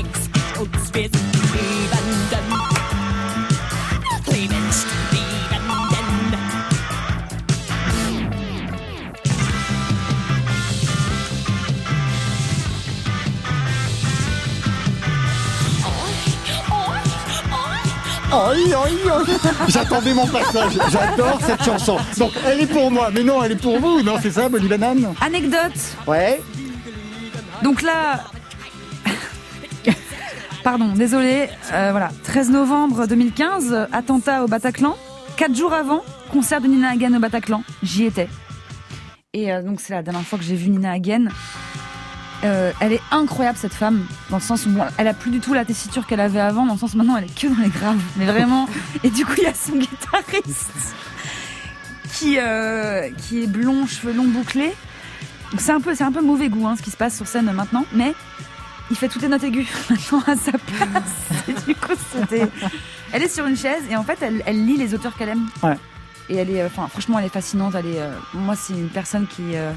uns. 0.59 0.93
Wir 0.93 1.03
sind 1.03 1.33
die 1.33 1.39
Lebenden. 1.55 2.47
Lebendsten 4.25 4.91
Lebenden. 5.11 6.37
Aïe, 18.31 18.73
aïe, 18.73 19.09
aïe. 19.09 19.69
J'attendais 19.69 20.13
mon 20.13 20.27
passage. 20.27 20.73
J'adore 20.91 21.39
cette 21.45 21.63
chanson. 21.63 21.97
Donc, 22.17 22.31
elle 22.45 22.61
est 22.61 22.67
pour 22.67 22.91
moi. 22.91 23.09
Mais 23.13 23.23
non, 23.23 23.41
elle 23.43 23.53
est 23.53 23.61
pour 23.61 23.79
vous. 23.79 24.01
Non, 24.01 24.17
c'est 24.21 24.31
ça, 24.31 24.49
Bonnie 24.49 24.67
Banane? 24.67 25.15
Anecdote 25.21 25.71
Ouais. 26.05 26.41
Donc 27.63 27.81
là. 27.81 28.25
Pardon, 30.67 30.91
désolé. 30.91 31.47
Euh, 31.71 31.91
voilà. 31.91 32.09
13 32.25 32.49
novembre 32.49 33.07
2015, 33.07 33.87
attentat 33.93 34.43
au 34.43 34.49
Bataclan. 34.49 34.97
Quatre 35.37 35.55
jours 35.55 35.71
avant, 35.71 36.03
concert 36.29 36.59
de 36.59 36.67
Nina 36.67 36.89
Hagen 36.89 37.15
au 37.15 37.19
Bataclan. 37.19 37.63
J'y 37.83 38.03
étais. 38.03 38.27
Et 39.31 39.53
euh, 39.53 39.61
donc 39.61 39.79
c'est 39.79 39.93
la 39.93 40.03
dernière 40.03 40.23
fois 40.23 40.37
que 40.37 40.43
j'ai 40.43 40.57
vu 40.57 40.69
Nina 40.69 40.91
Hagen. 40.91 41.29
Euh, 42.43 42.73
elle 42.81 42.91
est 42.91 43.01
incroyable 43.11 43.57
cette 43.57 43.73
femme, 43.73 44.05
dans 44.29 44.35
le 44.35 44.41
sens 44.41 44.65
où 44.65 44.71
elle 44.97 45.07
a 45.07 45.13
plus 45.13 45.31
du 45.31 45.39
tout 45.39 45.53
la 45.53 45.63
tessiture 45.63 46.05
qu'elle 46.05 46.19
avait 46.19 46.41
avant, 46.41 46.65
dans 46.65 46.73
le 46.73 46.79
sens 46.79 46.95
maintenant 46.95 47.15
elle 47.15 47.23
est 47.23 47.39
que 47.39 47.47
dans 47.47 47.63
les 47.63 47.69
graves, 47.69 48.01
mais 48.17 48.25
vraiment. 48.25 48.67
Et 49.05 49.09
du 49.09 49.25
coup 49.25 49.35
il 49.37 49.43
y 49.43 49.47
a 49.47 49.53
son 49.53 49.77
guitariste 49.77 50.95
qui 52.11 52.35
est 52.35 53.47
blond, 53.47 53.87
cheveux 53.87 54.11
longs 54.11 54.27
bouclés. 54.27 54.73
C'est 55.59 55.71
un 55.71 55.79
peu 55.79 55.95
c'est 55.95 56.03
un 56.03 56.11
peu 56.11 56.21
mauvais 56.21 56.49
goût 56.49 56.67
hein, 56.67 56.75
ce 56.75 56.81
qui 56.81 56.91
se 56.91 56.97
passe 56.97 57.15
sur 57.15 57.25
scène 57.25 57.49
maintenant, 57.53 57.85
mais 57.93 58.13
il 58.89 58.97
fait 58.97 59.07
toutes 59.07 59.21
les 59.21 59.27
notes 59.27 59.43
aiguës 59.43 59.67
maintenant 59.89 60.23
à 60.27 60.35
sa 60.35 60.51
place. 60.51 61.47
Et 61.47 61.53
du 61.53 61.75
coup 61.75 61.93
c'était. 62.11 62.47
Elle 63.11 63.23
est 63.23 63.33
sur 63.33 63.45
une 63.45 63.57
chaise 63.57 63.83
et 63.89 63.95
en 63.95 64.03
fait 64.03 64.17
elle, 64.21 64.43
elle 64.45 64.65
lit 64.65 64.77
les 64.77 64.93
auteurs 64.93 65.15
qu'elle 65.15 65.29
aime. 65.29 65.47
Ouais. 65.63 65.77
Et 66.29 66.35
elle 66.35 66.49
est, 66.49 66.61
euh, 66.61 66.67
enfin 66.67 66.87
franchement 66.87 67.19
elle 67.19 67.25
est 67.25 67.29
fascinante. 67.29 67.75
Elle 67.75 67.87
est, 67.87 67.99
euh, 68.01 68.11
moi 68.33 68.55
c'est 68.55 68.73
une 68.73 68.89
personne 68.89 69.27
qui 69.27 69.55
euh, 69.55 69.71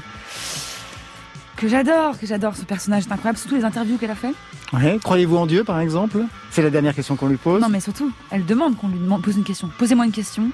que 1.57 1.67
j'adore, 1.67 2.19
que 2.19 2.25
j'adore. 2.25 2.55
Ce 2.55 2.63
personnage 2.63 3.05
est 3.07 3.11
incroyable, 3.11 3.37
surtout 3.37 3.55
les 3.55 3.65
interviews 3.65 3.97
qu'elle 3.97 4.11
a 4.11 4.15
fait. 4.15 4.33
Ouais. 4.73 4.99
Croyez-vous 5.03 5.37
en 5.37 5.45
Dieu, 5.45 5.63
par 5.63 5.79
exemple? 5.79 6.19
C'est 6.49 6.61
la 6.61 6.69
dernière 6.69 6.95
question 6.95 7.15
qu'on 7.15 7.27
lui 7.27 7.37
pose. 7.37 7.61
Non 7.61 7.69
mais 7.69 7.79
surtout, 7.79 8.11
elle 8.31 8.45
demande 8.45 8.77
qu'on 8.77 8.87
lui 8.87 8.99
demande, 8.99 9.21
pose 9.21 9.37
une 9.37 9.43
question. 9.43 9.69
Posez-moi 9.77 10.05
une 10.05 10.11
question. 10.11 10.49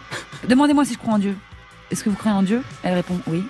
Demandez-moi 0.48 0.86
si 0.86 0.94
je 0.94 0.98
crois 1.00 1.14
en 1.14 1.20
Dieu. 1.20 1.36
Est-ce 1.92 2.04
que 2.04 2.10
vous 2.10 2.16
croyez 2.16 2.36
en 2.36 2.44
Dieu? 2.44 2.62
Elle 2.84 2.96
répond 2.96 3.20
oui. 3.28 3.44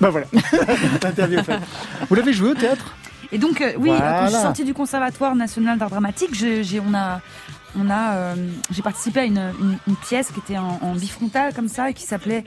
Bah 0.00 0.10
voilà. 0.10 0.26
L'interview 1.02 1.42
faite. 1.42 1.60
Vous 2.08 2.14
l'avez 2.14 2.32
joué 2.32 2.50
au 2.50 2.54
théâtre? 2.54 2.94
Et 3.32 3.38
donc, 3.38 3.60
euh, 3.60 3.72
oui, 3.78 3.88
Voilà. 3.88 4.18
quand 4.20 4.26
je 4.26 4.32
suis 4.32 4.42
sortie 4.42 4.64
du 4.64 4.74
Conservatoire 4.74 5.34
national 5.34 5.78
d'art 5.78 5.88
dramatique, 5.90 6.34
j'ai, 6.34 6.80
on 6.86 6.92
a, 6.94 7.20
on 7.78 7.88
a, 7.88 8.12
euh, 8.14 8.34
j'ai 8.70 8.82
participé 8.82 9.20
à 9.20 9.24
une, 9.24 9.38
une, 9.60 9.78
une 9.88 9.96
pièce 9.96 10.30
qui 10.32 10.40
était 10.40 10.58
en, 10.58 10.78
en 10.82 10.94
bifrontal 10.94 11.54
comme 11.54 11.68
ça 11.68 11.88
et 11.90 11.94
qui 11.94 12.04
s'appelait 12.04 12.44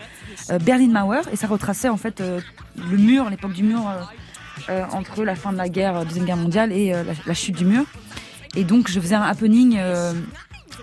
euh, 0.51 0.59
Berlin 0.59 0.89
Mauer 0.89 1.21
et 1.31 1.35
ça 1.35 1.47
retraçait 1.47 1.89
en 1.89 1.97
fait 1.97 2.21
le 2.21 2.97
mur, 2.97 3.29
l'époque 3.29 3.53
du 3.53 3.63
mur 3.63 3.81
entre 4.93 5.23
la 5.25 5.35
fin 5.35 5.51
de 5.51 5.57
la 5.57 5.69
guerre, 5.69 6.05
deuxième 6.05 6.25
guerre 6.25 6.37
mondiale 6.37 6.71
et 6.71 6.91
la, 6.91 7.03
la 7.25 7.33
chute 7.33 7.55
du 7.57 7.65
mur. 7.65 7.83
Et 8.55 8.63
donc 8.63 8.89
je 8.89 8.99
faisais 8.99 9.15
un 9.15 9.21
happening 9.21 9.77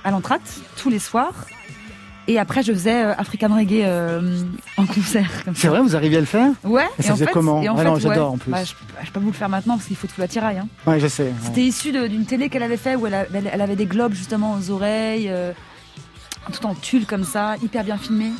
à 0.05 0.11
l'entracte 0.11 0.61
tous 0.77 0.91
les 0.91 0.99
soirs. 0.99 1.47
Et 2.29 2.39
après, 2.39 2.63
je 2.63 2.73
faisais 2.73 3.05
euh, 3.05 3.15
African 3.19 3.49
Reggae 3.55 3.83
euh, 3.85 4.43
en 4.77 4.87
concert. 4.87 5.29
C'est 5.55 5.67
vrai, 5.69 5.81
vous 5.81 5.97
arrivez 5.97 6.17
à 6.19 6.21
le 6.21 6.27
faire 6.27 6.51
Ouais. 6.63 6.87
Et 6.99 7.03
ça 7.03 7.11
en 7.11 7.15
faisait 7.15 7.27
fait- 7.27 7.33
comment 7.33 7.61
et 7.63 7.69
en 7.69 7.75
Ah 7.75 7.79
fait, 7.79 7.85
non, 7.85 7.95
ouais. 7.95 8.01
j'adore, 8.01 8.33
en 8.33 8.39
plus. 8.39 8.53
Bah, 8.53 8.63
je, 8.65 8.73
je 9.01 9.07
peux 9.07 9.13
pas 9.15 9.21
vous 9.21 9.27
le 9.27 9.33
faire 9.33 9.49
maintenant 9.49 9.75
parce 9.77 9.87
qu'il 9.89 9.97
faut 9.97 10.07
tout 10.07 10.21
l'attirail. 10.21 10.59
Hein. 10.59 10.69
Ouais, 10.87 11.01
je 11.01 11.09
sais. 11.09 11.25
ouais. 11.25 11.33
C'était 11.43 11.63
issu 11.63 11.91
d'une 11.93 12.25
télé 12.25 12.49
qu'elle 12.49 12.63
avait 12.63 12.77
fait 12.77 12.95
où 12.95 13.07
elle, 13.09 13.15
a- 13.15 13.27
elle- 13.35 13.51
elle 13.53 13.61
avait 13.61 13.75
des 13.77 13.87
globes 13.87 14.15
justement 14.15 14.55
aux 14.55 14.71
oreilles, 14.71 15.29
euh, 15.31 15.53
tout 16.53 16.65
en 16.67 16.75
tulle 16.75 17.07
comme 17.07 17.25
ça, 17.25 17.57
hyper 17.63 17.83
bien 17.83 17.99
filmé. 17.99 18.31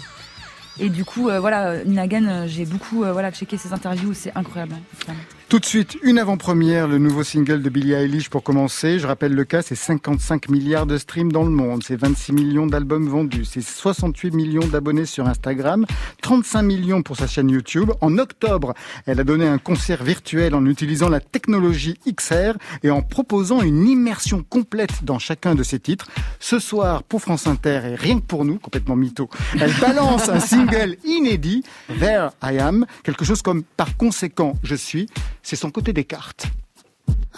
Et 0.79 0.89
du 0.89 1.05
coup, 1.05 1.29
euh, 1.29 1.39
voilà, 1.41 1.85
Nina 1.85 2.03
Hagen, 2.03 2.27
euh, 2.29 2.45
j'ai 2.47 2.65
beaucoup 2.65 2.99
voilà, 3.05 3.31
checké 3.33 3.59
ses 3.59 3.73
interviews, 3.73 4.15
c'est 4.15 4.33
incroyable. 4.37 4.75
hein, 4.77 4.83
vraiment. 5.05 5.21
Tout 5.53 5.59
de 5.59 5.67
suite, 5.67 5.99
une 6.03 6.19
avant-première, 6.19 6.89
le 6.89 6.97
nouveau 6.97 7.23
single 7.23 7.61
de 7.61 7.69
Billie 7.69 7.93
Eilish 7.93 8.31
pour 8.31 8.43
commencer. 8.43 8.99
Je 8.99 9.07
rappelle 9.07 9.35
le 9.35 9.45
cas, 9.45 9.61
c'est 9.61 9.75
55 9.75 10.49
milliards 10.49 10.87
de 10.87 10.97
streams 10.97 11.31
dans 11.31 11.45
le 11.45 11.51
monde, 11.51 11.83
c'est 11.85 11.95
26 11.95 12.33
millions 12.33 12.67
d'albums 12.67 13.07
vendus, 13.07 13.45
c'est 13.45 13.61
68 13.61 14.33
millions 14.33 14.67
d'abonnés 14.67 15.05
sur 15.05 15.29
Instagram, 15.29 15.85
35 16.23 16.63
millions 16.63 17.03
pour 17.03 17.19
sa 17.19 17.27
chaîne 17.27 17.51
YouTube. 17.51 17.91
En 18.01 18.17
octobre, 18.17 18.73
elle 19.05 19.21
a 19.21 19.25
donné 19.25 19.47
un 19.47 19.59
concert 19.59 20.03
virtuel 20.03 20.55
en 20.55 20.65
utilisant 20.65 21.11
la 21.11 21.21
technologie 21.21 21.99
XR 22.11 22.57
et 22.83 22.91
en 22.91 23.03
proposant 23.03 23.61
une 23.61 23.87
immersion 23.87 24.43
complète 24.49 25.05
dans 25.05 25.19
chacun 25.19 25.55
de 25.55 25.63
ses 25.63 25.81
titres. 25.81 26.07
Ce 26.41 26.61
soir, 26.61 27.03
pour 27.03 27.21
France 27.21 27.47
Inter 27.47 27.83
et 27.91 27.95
rien 27.95 28.21
que 28.21 28.25
pour 28.25 28.47
nous, 28.47 28.59
complètement 28.59 28.97
mytho, 28.97 29.29
elle 29.61 29.75
balance 29.83 30.31
un 30.31 30.41
single 30.41 30.97
inédit, 31.05 31.63
There 32.01 32.31
I 32.43 32.59
Am, 32.59 32.87
quelque 33.03 33.27
chose 33.27 33.43
comme 33.43 33.63
par 33.65 33.99
conséquent, 33.99 34.55
je 34.63 34.77
suis. 34.77 35.09
C'est 35.43 35.57
son 35.57 35.71
côté 35.71 35.93
des 35.93 36.05
cartes. 36.05 36.47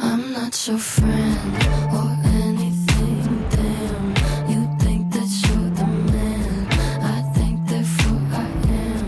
I'm 0.00 0.32
not 0.32 0.66
your 0.68 0.78
friend 0.78 1.56
or 1.92 2.11
anything. 2.44 3.44
Damn, 3.50 4.14
you 4.49 4.68
think 4.78 5.11
that 5.12 5.28
you're 5.42 5.70
the 5.70 5.87
man. 5.87 6.68
I 7.00 7.23
think 7.34 7.66
therefore 7.66 8.20
I 8.32 8.46
am. 8.68 9.04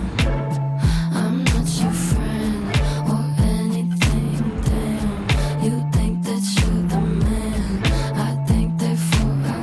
I'm 1.13 1.45
not 1.45 1.69
your 1.81 1.93
friend 1.93 2.65
or 3.13 3.23
anything. 3.45 4.35
Damn, 4.65 5.27
you 5.63 5.75
think 5.93 6.23
that 6.25 6.43
you're 6.57 6.83
the 6.89 7.01
man. 7.01 7.83
I 8.15 8.45
think 8.47 8.79
therefore 8.79 9.37
I 9.45 9.57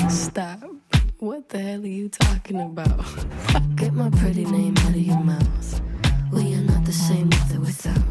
am. 0.00 0.10
Stop. 0.10 0.60
What 1.18 1.48
the 1.48 1.58
hell 1.58 1.82
are 1.82 1.86
you 1.86 2.08
talking 2.08 2.60
about? 2.60 3.04
Get 3.76 3.92
my 3.94 4.10
pretty 4.10 4.44
name 4.44 4.74
out 4.78 4.90
of 4.90 4.96
your 4.96 5.20
mouth. 5.20 5.53
Same 6.94 7.28
with 7.28 7.56
or 7.56 7.60
without. 7.60 8.04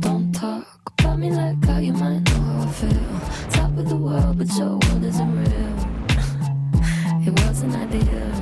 Don't 0.00 0.32
talk 0.32 0.92
about 0.98 1.18
me 1.18 1.32
like 1.32 1.64
how 1.64 1.78
you 1.78 1.92
might 1.92 2.20
know 2.20 2.40
how 2.40 2.62
I 2.62 2.70
feel. 2.70 3.50
Top 3.50 3.76
of 3.76 3.88
the 3.88 3.96
world, 3.96 4.38
but 4.38 4.46
your 4.56 4.78
world 4.78 5.04
isn't 5.04 5.32
real. 5.42 5.74
it 7.26 7.40
wasn't 7.44 7.74
ideal. 7.74 8.32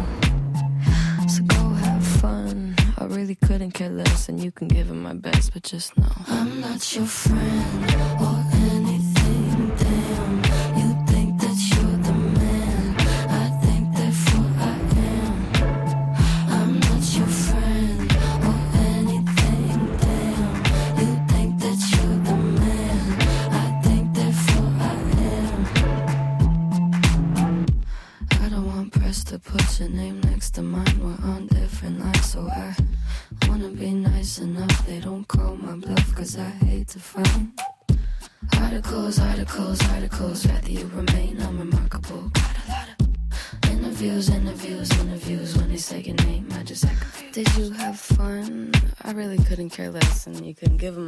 So 1.26 1.44
go 1.44 1.62
have 1.86 2.06
fun. 2.06 2.76
I 2.98 3.04
really 3.06 3.36
couldn't 3.36 3.70
care 3.70 3.88
less, 3.88 4.28
and 4.28 4.38
you 4.38 4.52
can 4.52 4.68
give 4.68 4.90
it 4.90 4.94
my 4.94 5.14
best, 5.14 5.54
but 5.54 5.62
just 5.62 5.96
know 5.96 6.12
I'm 6.28 6.60
not 6.60 6.94
your 6.94 7.06
friend 7.06 8.55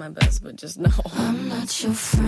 my 0.08 0.20
best, 0.20 0.42
but 0.42 0.56
just 0.56 0.78
know. 0.78 0.90
I'm 1.14 1.48
not 1.48 1.82
your 1.82 1.92
friend 1.92 2.27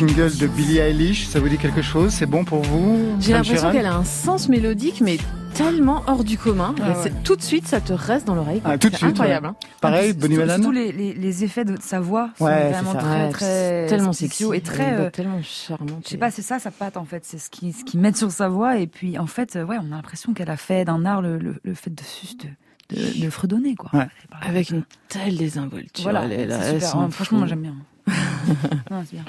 single 0.00 0.34
de 0.38 0.46
Billie 0.46 0.78
Eilish, 0.78 1.26
ça 1.26 1.40
vous 1.40 1.50
dit 1.50 1.58
quelque 1.58 1.82
chose? 1.82 2.10
C'est 2.14 2.24
bon 2.24 2.42
pour 2.42 2.62
vous 2.62 3.16
J'ai 3.20 3.34
l'impression 3.34 3.70
qu'elle 3.70 3.84
a 3.84 3.94
un 3.94 4.04
sens 4.04 4.48
mélodique, 4.48 5.02
mais 5.02 5.18
tellement 5.52 6.02
hors 6.06 6.24
du 6.24 6.38
commun. 6.38 6.74
Ah 6.82 6.92
ouais. 6.98 7.12
Tout 7.22 7.36
de 7.36 7.42
suite, 7.42 7.66
ça 7.68 7.82
te 7.82 7.92
reste 7.92 8.26
dans 8.26 8.34
l'oreille. 8.34 8.62
Ah, 8.64 8.78
tout 8.78 8.88
de 8.88 8.94
suite, 8.96 9.10
incroyable. 9.10 9.48
ouais. 9.48 9.52
hein. 9.52 9.68
Pareil, 9.82 10.14
Bonnie 10.14 10.38
Banane 10.38 10.62
Surtout 10.62 10.72
les, 10.74 10.90
les, 10.90 11.12
les 11.12 11.44
effets 11.44 11.66
de 11.66 11.76
sa 11.82 12.00
voix 12.00 12.30
sont 12.38 12.46
Ouais, 12.46 12.70
vraiment 12.70 12.94
très, 12.94 13.24
Ouais, 13.26 13.30
très 13.30 13.86
tellement 13.88 14.14
sexy 14.14 14.46
et 14.54 14.62
très. 14.62 14.94
Euh, 14.94 15.10
tellement 15.10 15.42
charmante. 15.42 16.00
je 16.04 16.08
sais 16.08 16.16
pas, 16.16 16.30
c'est 16.30 16.40
ça 16.40 16.58
sa 16.58 16.70
patte 16.70 16.96
en 16.96 17.04
fait, 17.04 17.26
c'est 17.26 17.38
ce 17.38 17.50
qui 17.50 17.74
ce 17.74 17.84
qui 17.84 17.98
met 17.98 18.14
sur 18.14 18.30
sa 18.30 18.48
voix 18.48 18.78
et 18.78 18.86
puis 18.86 19.18
en 19.18 19.26
fait, 19.26 19.56
euh, 19.56 19.66
ouais, 19.66 19.76
on 19.82 19.92
a 19.92 19.96
l'impression 19.96 20.32
qu'elle 20.32 20.50
a 20.50 20.56
fait 20.56 20.86
d'un 20.86 21.04
art 21.04 21.20
le, 21.20 21.36
le, 21.36 21.56
le 21.62 21.74
fait 21.74 21.90
de 21.94 22.02
juste 22.22 22.46
de, 22.88 23.22
de, 23.22 23.28
fredonner 23.28 23.74
quoi. 23.74 23.90
Avec 24.40 24.70
une 24.70 24.84
telle 25.10 25.36
désinvolture. 25.36 26.02
Voilà, 26.04 26.24
elle 26.24 26.32
est 26.32 26.46
là, 26.46 26.58
c'est 26.62 26.68
elle 26.76 26.82
super. 26.82 27.00
Ouais, 27.02 27.10
franchement, 27.10 27.38
moi 27.40 27.46
j'aime 27.48 27.60
bien. 27.60 27.74
non, 28.90 29.04
c'est 29.04 29.16
bien. 29.16 29.24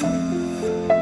Música 0.00 0.97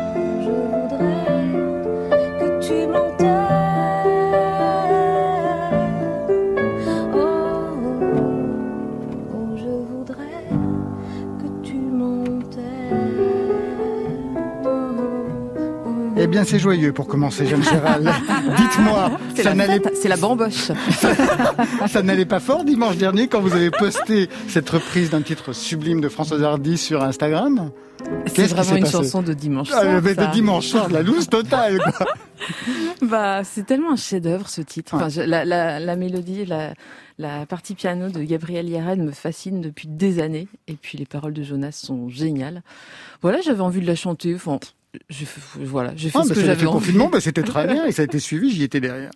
Eh 16.27 16.29
bien, 16.29 16.43
c'est 16.43 16.59
joyeux 16.59 16.93
pour 16.93 17.07
commencer, 17.07 17.47
Jeanne 17.47 17.63
Chéral. 17.63 18.03
Dites-moi, 18.57 19.13
C'est 19.37 19.45
ça 19.45 19.55
la, 19.55 19.67
c'est 19.95 20.09
la 20.09 20.17
bamboche. 20.17 20.73
ça 21.89 22.03
n'allait 22.03 22.25
pas 22.25 22.41
fort 22.41 22.65
dimanche 22.65 22.97
dernier 22.97 23.29
quand 23.29 23.41
vous 23.41 23.53
avez 23.55 23.71
posté 23.71 24.29
cette 24.49 24.69
reprise 24.69 25.11
d'un 25.11 25.23
titre 25.23 25.53
sublime 25.53 26.01
de 26.01 26.09
Françoise 26.09 26.43
Hardy 26.43 26.79
sur 26.79 27.05
Instagram? 27.05 27.71
C'est 28.27 28.33
Qu'est-ce 28.35 28.55
vraiment 28.57 28.75
une 28.77 28.83
passé? 28.83 28.93
chanson 28.93 29.23
de 29.23 29.35
dimanche 29.35 29.69
Ah, 29.73 29.83
soir. 29.83 30.03
ça. 30.05 30.27
de 30.27 30.33
dimanche 30.33 30.67
soir, 30.67 30.89
de 30.89 30.95
la 30.95 31.03
loose 31.03 31.29
totale. 31.29 31.79
quoi. 31.79 32.07
Bah, 33.03 33.43
c'est 33.45 33.65
tellement 33.65 33.93
un 33.93 33.97
chef-d'œuvre 33.97 34.49
ce 34.49 34.61
titre. 34.63 34.95
Enfin, 34.95 35.09
je- 35.09 35.21
la, 35.23 35.45
la, 35.45 35.79
la 35.81 35.97
mélodie, 35.97 36.45
la, 36.45 36.73
la 37.19 37.47
partie 37.47 37.75
piano 37.75 38.09
de 38.11 38.21
Gabriel 38.23 38.69
Yared 38.69 38.99
me 38.99 39.13
fascine 39.13 39.61
depuis 39.61 39.87
des 39.87 40.21
années. 40.21 40.49
Et 40.67 40.75
puis 40.75 40.99
les 40.99 41.07
paroles 41.07 41.33
de 41.35 41.43
Jonas 41.43 41.73
sont 41.73 42.09
géniales. 42.09 42.63
Voilà, 43.23 43.41
j'avais 43.43 43.61
envie 43.61 43.81
de 43.81 43.87
la 43.87 43.95
chanter. 43.95 44.35
Enfin, 44.35 44.59
j'ai 45.09 45.25
fait, 45.25 45.41
voilà, 45.65 45.93
j'ai 45.97 46.11
fait 46.11 46.19
Ah, 46.21 46.25
ce 46.25 46.29
bah, 46.31 46.35
que 46.35 46.41
j'avais 46.41 46.67
envie. 46.67 46.79
confinement, 46.79 47.09
bah, 47.09 47.21
c'était 47.21 47.43
très 47.43 47.67
bien 47.67 47.85
et 47.87 47.93
ça 47.93 48.03
a 48.03 48.05
été 48.05 48.19
suivi, 48.29 48.51
j'y 48.51 48.63
étais 48.63 48.81
derrière. 48.81 49.11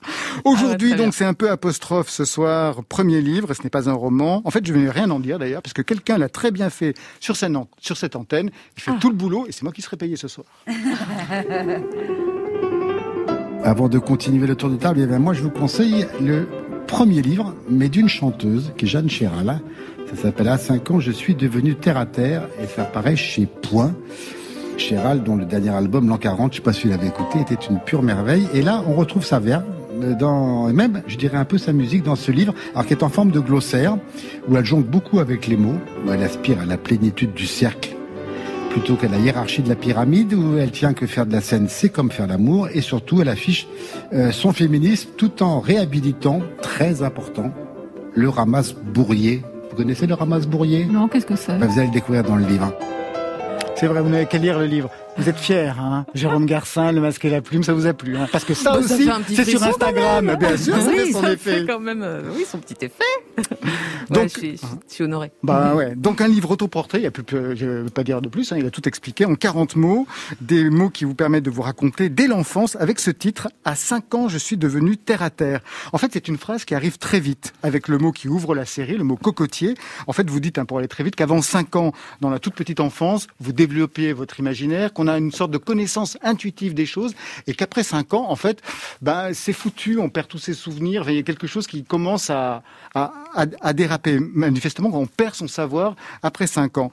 Aujourd'hui, 0.44 0.68
Ah, 0.72 0.76
très 0.76 0.86
bien. 0.96 0.96
donc, 1.06 1.14
c'est 1.14 1.24
un 1.24 1.34
peu 1.34 1.50
apostrophe 1.50 2.08
ce 2.08 2.24
soir, 2.24 2.84
premier 2.84 3.20
livre, 3.20 3.52
ce 3.54 3.62
n'est 3.62 3.70
pas 3.70 3.88
un 3.88 3.92
roman. 3.94 4.42
En 4.44 4.50
fait, 4.50 4.64
je 4.66 4.72
ne 4.72 4.78
vais 4.84 4.90
rien 4.90 5.10
en 5.10 5.20
dire 5.20 5.38
d'ailleurs, 5.38 5.62
parce 5.62 5.72
que 5.74 5.82
quelqu'un 5.82 6.18
l'a 6.18 6.28
très 6.28 6.50
bien 6.50 6.70
fait 6.70 6.94
sur, 7.20 7.36
cette 7.36 7.54
an- 7.56 7.68
sur 7.80 7.96
cette 7.96 8.16
antenne. 8.16 8.50
Il 8.76 8.82
Ah. 8.86 8.92
fait 8.92 8.98
tout 9.00 9.10
le 9.10 9.16
boulot 9.16 9.46
et 9.48 9.52
c'est 9.52 9.62
moi 9.62 9.72
qui 9.72 9.82
serai 9.82 9.96
payé 9.96 10.16
ce 10.16 10.28
soir. 10.28 10.46
Avant 13.62 13.88
de 13.88 13.98
continuer 13.98 14.46
le 14.46 14.54
tour 14.56 14.70
de 14.70 14.76
table, 14.76 15.00
eh 15.02 15.06
bien, 15.06 15.18
moi 15.18 15.34
je 15.34 15.42
vous 15.42 15.50
conseille 15.50 16.06
le 16.20 16.48
premier 16.86 17.20
livre, 17.22 17.54
mais 17.68 17.88
d'une 17.88 18.08
chanteuse, 18.08 18.72
qui 18.78 18.86
est 18.86 18.88
Jeanne 18.88 19.10
Chéral. 19.10 19.60
Ça 20.08 20.16
s'appelle 20.22 20.48
À 20.48 20.58
5 20.58 20.90
ans, 20.90 20.98
je 21.00 21.12
suis 21.12 21.34
devenu 21.34 21.74
terre 21.76 21.96
à 21.98 22.06
terre, 22.06 22.48
et 22.60 22.66
ça 22.66 22.84
paraît 22.84 23.16
chez 23.16 23.46
Point. 23.46 23.94
Chéral, 24.80 25.22
dont 25.22 25.36
le 25.36 25.44
dernier 25.44 25.70
album, 25.70 26.08
L'an 26.08 26.16
40, 26.16 26.52
je 26.52 26.56
sais 26.56 26.62
pas 26.62 26.72
si 26.72 26.84
vous 26.84 26.90
l'avez 26.90 27.08
écouté, 27.08 27.40
était 27.40 27.54
une 27.54 27.78
pure 27.78 28.02
merveille. 28.02 28.48
Et 28.54 28.62
là, 28.62 28.82
on 28.88 28.94
retrouve 28.94 29.24
sa 29.24 29.38
verve, 29.38 29.64
euh, 30.02 30.14
dans, 30.14 30.72
même, 30.72 31.02
je 31.06 31.16
dirais 31.16 31.36
un 31.36 31.44
peu 31.44 31.58
sa 31.58 31.72
musique 31.72 32.02
dans 32.02 32.16
ce 32.16 32.32
livre, 32.32 32.54
alors 32.74 32.86
qui 32.86 32.94
est 32.94 33.02
en 33.02 33.08
forme 33.08 33.30
de 33.30 33.40
glossaire, 33.40 33.96
où 34.48 34.56
elle 34.56 34.64
jongle 34.64 34.86
beaucoup 34.86 35.20
avec 35.20 35.46
les 35.46 35.56
mots, 35.56 35.78
où 36.06 36.12
elle 36.12 36.22
aspire 36.22 36.60
à 36.60 36.64
la 36.64 36.78
plénitude 36.78 37.34
du 37.34 37.46
cercle 37.46 37.94
plutôt 38.70 38.94
qu'à 38.94 39.08
la 39.08 39.18
hiérarchie 39.18 39.62
de 39.62 39.68
la 39.68 39.74
pyramide 39.74 40.32
où 40.32 40.56
elle 40.56 40.70
tient 40.70 40.92
que 40.94 41.04
faire 41.04 41.26
de 41.26 41.32
la 41.32 41.40
scène 41.40 41.66
c'est 41.68 41.88
comme 41.88 42.08
faire 42.08 42.28
l'amour 42.28 42.68
et 42.72 42.80
surtout 42.82 43.20
elle 43.20 43.28
affiche 43.28 43.66
euh, 44.12 44.30
son 44.30 44.52
féminisme 44.52 45.10
tout 45.16 45.42
en 45.42 45.58
réhabilitant 45.58 46.40
très 46.62 47.02
important 47.02 47.50
le 48.14 48.28
ramasse 48.28 48.74
bourrier. 48.74 49.42
Vous 49.70 49.76
connaissez 49.76 50.06
le 50.06 50.14
ramasse 50.14 50.46
bourrier 50.46 50.84
Non, 50.84 51.08
qu'est-ce 51.08 51.26
que 51.26 51.36
c'est? 51.36 51.58
Bah, 51.58 51.66
Vous 51.66 51.78
allez 51.78 51.88
le 51.88 51.92
découvrir 51.92 52.22
dans 52.22 52.36
le 52.36 52.46
livre. 52.46 52.72
C'est 53.80 53.86
vrai, 53.86 54.02
vous 54.02 54.10
n'avez 54.10 54.26
qu'à 54.26 54.36
lire 54.36 54.58
le 54.58 54.66
livre. 54.66 54.90
Vous 55.18 55.28
êtes 55.28 55.36
fiers, 55.38 55.72
hein 55.78 56.06
Jérôme 56.14 56.46
Garcin, 56.46 56.92
Le 56.92 57.00
masque 57.02 57.24
et 57.26 57.30
la 57.30 57.42
plume, 57.42 57.62
ça 57.62 57.74
vous 57.74 57.86
a 57.86 57.92
plu, 57.92 58.16
hein 58.16 58.26
Parce 58.32 58.44
que 58.44 58.54
ça 58.54 58.72
Bah, 58.72 58.82
ça 58.82 58.94
aussi, 58.94 59.34
c'est 59.34 59.44
sur 59.44 59.62
Instagram, 59.62 60.34
bien 60.38 60.56
sûr, 60.56 60.74
ça 60.80 60.88
oui, 60.88 60.96
fait 60.98 61.12
son 61.12 61.22
ça 61.22 61.32
effet. 61.32 61.58
fait 61.60 61.66
quand 61.66 61.80
même, 61.80 62.02
euh, 62.02 62.22
oui, 62.34 62.44
son 62.50 62.58
petit 62.58 62.76
effet. 62.86 63.04
Donc- 64.08 64.22
ouais, 64.22 64.28
je, 64.28 64.38
suis, 64.38 64.56
je 64.88 64.94
suis 64.94 65.04
honorée. 65.04 65.30
Bah 65.42 65.74
ouais. 65.74 65.94
Donc 65.94 66.20
un 66.22 66.28
livre 66.28 66.50
autoportrait, 66.52 66.98
il 67.00 67.04
y 67.04 67.06
a 67.06 67.10
plus, 67.10 67.22
plus- 67.22 67.54
je 67.56 67.66
ne 67.66 67.70
veux 67.82 67.90
pas 67.90 68.02
dire 68.02 68.22
de 68.22 68.28
plus, 68.28 68.50
hein, 68.52 68.56
il 68.58 68.64
a 68.64 68.70
tout 68.70 68.88
expliqué 68.88 69.26
en 69.26 69.34
40 69.34 69.76
mots, 69.76 70.06
des 70.40 70.70
mots 70.70 70.88
qui 70.88 71.04
vous 71.04 71.14
permettent 71.14 71.44
de 71.44 71.50
vous 71.50 71.62
raconter 71.62 72.08
dès 72.08 72.26
l'enfance 72.26 72.76
avec 72.76 72.98
ce 72.98 73.10
titre 73.10 73.48
à 73.64 73.74
5 73.74 74.14
ans 74.14 74.28
je 74.28 74.38
suis 74.38 74.56
devenu 74.56 74.96
terre 74.96 75.22
à 75.22 75.30
terre. 75.30 75.60
En 75.92 75.98
fait, 75.98 76.08
c'est 76.12 76.28
une 76.28 76.38
phrase 76.38 76.64
qui 76.64 76.74
arrive 76.74 76.96
très 76.98 77.20
vite 77.20 77.52
avec 77.62 77.88
le 77.88 77.98
mot 77.98 78.10
qui 78.12 78.28
ouvre 78.28 78.54
la 78.54 78.64
série, 78.64 78.96
le 78.96 79.04
mot 79.04 79.16
cocotier. 79.16 79.74
En 80.06 80.12
fait, 80.12 80.28
vous 80.30 80.40
dites 80.40 80.56
hein, 80.58 80.64
pour 80.64 80.78
aller 80.78 80.88
très 80.88 81.04
vite 81.04 81.14
qu'avant 81.16 81.42
5 81.42 81.76
ans 81.76 81.92
dans 82.22 82.30
la 82.30 82.38
toute 82.38 82.54
petite 82.54 82.80
enfance, 82.80 83.26
vous 83.38 83.52
développiez 83.52 84.12
votre 84.14 84.40
imaginaire, 84.40 84.92
qu'on 85.00 85.06
a 85.06 85.16
une 85.16 85.32
sorte 85.32 85.50
de 85.50 85.56
connaissance 85.56 86.18
intuitive 86.22 86.74
des 86.74 86.84
choses 86.84 87.14
et 87.46 87.54
qu'après 87.54 87.82
5 87.82 88.12
ans, 88.12 88.26
en 88.28 88.36
fait, 88.36 88.60
ben 89.00 89.32
c'est 89.32 89.54
foutu, 89.54 89.98
on 89.98 90.10
perd 90.10 90.28
tous 90.28 90.38
ses 90.38 90.52
souvenirs, 90.52 91.08
il 91.08 91.16
y 91.16 91.18
a 91.18 91.22
quelque 91.22 91.46
chose 91.46 91.66
qui 91.66 91.84
commence 91.84 92.28
à 92.28 92.62
à, 92.94 93.12
à, 93.34 93.46
à 93.60 93.72
déraper. 93.72 94.18
Manifestement, 94.20 94.90
on 94.92 95.06
perd 95.06 95.34
son 95.34 95.48
savoir 95.48 95.96
après 96.22 96.46
5 96.46 96.78
ans. 96.78 96.90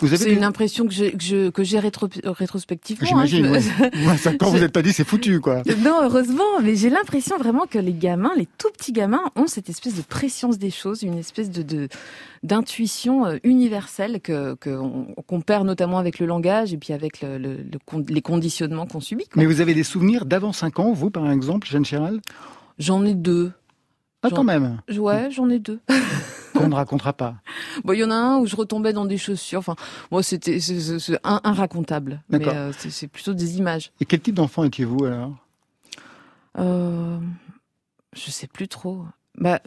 Vous 0.00 0.08
avez 0.12 0.16
C'est 0.24 0.32
une 0.32 0.44
impression 0.44 0.84
que 0.86 0.92
j'ai 0.92 1.12
que 1.12 1.22
je- 1.22 1.48
que 1.50 1.64
j'ai 1.64 1.78
rétro, 1.78 2.08
rétrospectivement. 2.24 3.06
J'imagine, 3.06 3.46
hein, 3.46 3.58
je- 3.60 4.04
Ouais, 4.06 4.12
à 4.12 4.16
5 4.18 4.42
ans, 4.42 4.50
vous 4.50 4.58
n'êtes 4.58 4.72
pas 4.72 4.82
dit 4.82 4.92
c'est 4.92 5.04
foutu, 5.06 5.40
quoi. 5.40 5.62
Non, 5.82 6.00
heureusement, 6.02 6.60
mais 6.62 6.76
j'ai 6.76 6.90
l'impression 6.90 7.38
vraiment 7.38 7.64
que 7.66 7.78
les 7.78 7.94
gamins, 7.94 8.32
les 8.36 8.46
tout 8.58 8.68
petits 8.76 8.92
gamins, 8.92 9.22
ont 9.36 9.46
cette 9.46 9.70
espèce 9.70 9.94
de 9.94 10.02
préscience 10.02 10.58
des 10.58 10.70
choses, 10.70 11.02
une 11.02 11.16
espèce 11.18 11.50
de 11.50 11.62
de- 11.62 11.88
d'intuition 12.42 13.26
euh, 13.26 13.38
universelle 13.44 14.20
que 14.20 14.54
que 14.56 14.70
on- 14.70 15.14
qu'on 15.26 15.40
perd 15.40 15.66
notamment 15.66 15.98
avec 15.98 16.18
le 16.18 16.26
langage 16.26 16.72
et 16.72 16.76
puis 16.76 16.92
avec 16.92 17.22
le, 17.22 17.38
le- 17.38 17.56
le 17.56 17.78
con- 17.84 18.04
les 18.08 18.22
conditionnements 18.22 18.86
qu'on 18.86 19.00
subit. 19.00 19.24
quoi. 19.24 19.42
Mais 19.42 19.46
vous 19.46 19.60
avez 19.60 19.74
des 19.74 19.82
souvenirs 19.84 20.26
d'avant 20.26 20.52
5 20.52 20.78
ans, 20.78 20.92
vous, 20.92 21.10
par 21.10 21.30
exemple, 21.30 21.66
Jeanne 21.66 21.84
Chéral 21.84 22.20
J'en 22.78 23.04
ai 23.06 23.14
deux. 23.14 23.52
Ah, 24.26 24.30
J'en- 24.30 24.36
quand 24.36 24.44
même. 24.44 24.80
Ouais, 24.98 25.30
j'en 25.30 25.48
ai 25.48 25.58
deux. 25.58 25.80
Qu'on 26.54 26.68
ne 26.68 26.74
racontera 26.74 27.12
pas. 27.12 27.36
Bon, 27.84 27.92
il 27.92 28.00
y 28.00 28.04
en 28.04 28.10
a 28.10 28.14
un 28.14 28.38
où 28.38 28.46
je 28.46 28.56
retombais 28.56 28.92
dans 28.92 29.04
des 29.04 29.18
chaussures. 29.18 29.58
Enfin, 29.58 29.76
moi, 30.10 30.22
c'était 30.22 30.58
un, 31.22 31.40
inracontable. 31.44 32.22
Mais 32.30 32.46
euh, 32.48 32.72
c'est 32.76 32.90
c'est 32.90 33.08
plutôt 33.08 33.34
des 33.34 33.58
images. 33.58 33.92
Et 34.00 34.04
quel 34.06 34.20
type 34.20 34.34
d'enfant 34.34 34.64
étiez-vous, 34.64 35.04
alors? 35.04 35.36
Euh, 36.58 37.18
je 38.14 38.30
sais 38.30 38.46
plus 38.46 38.68
trop. 38.68 39.04
Bah, 39.38 39.60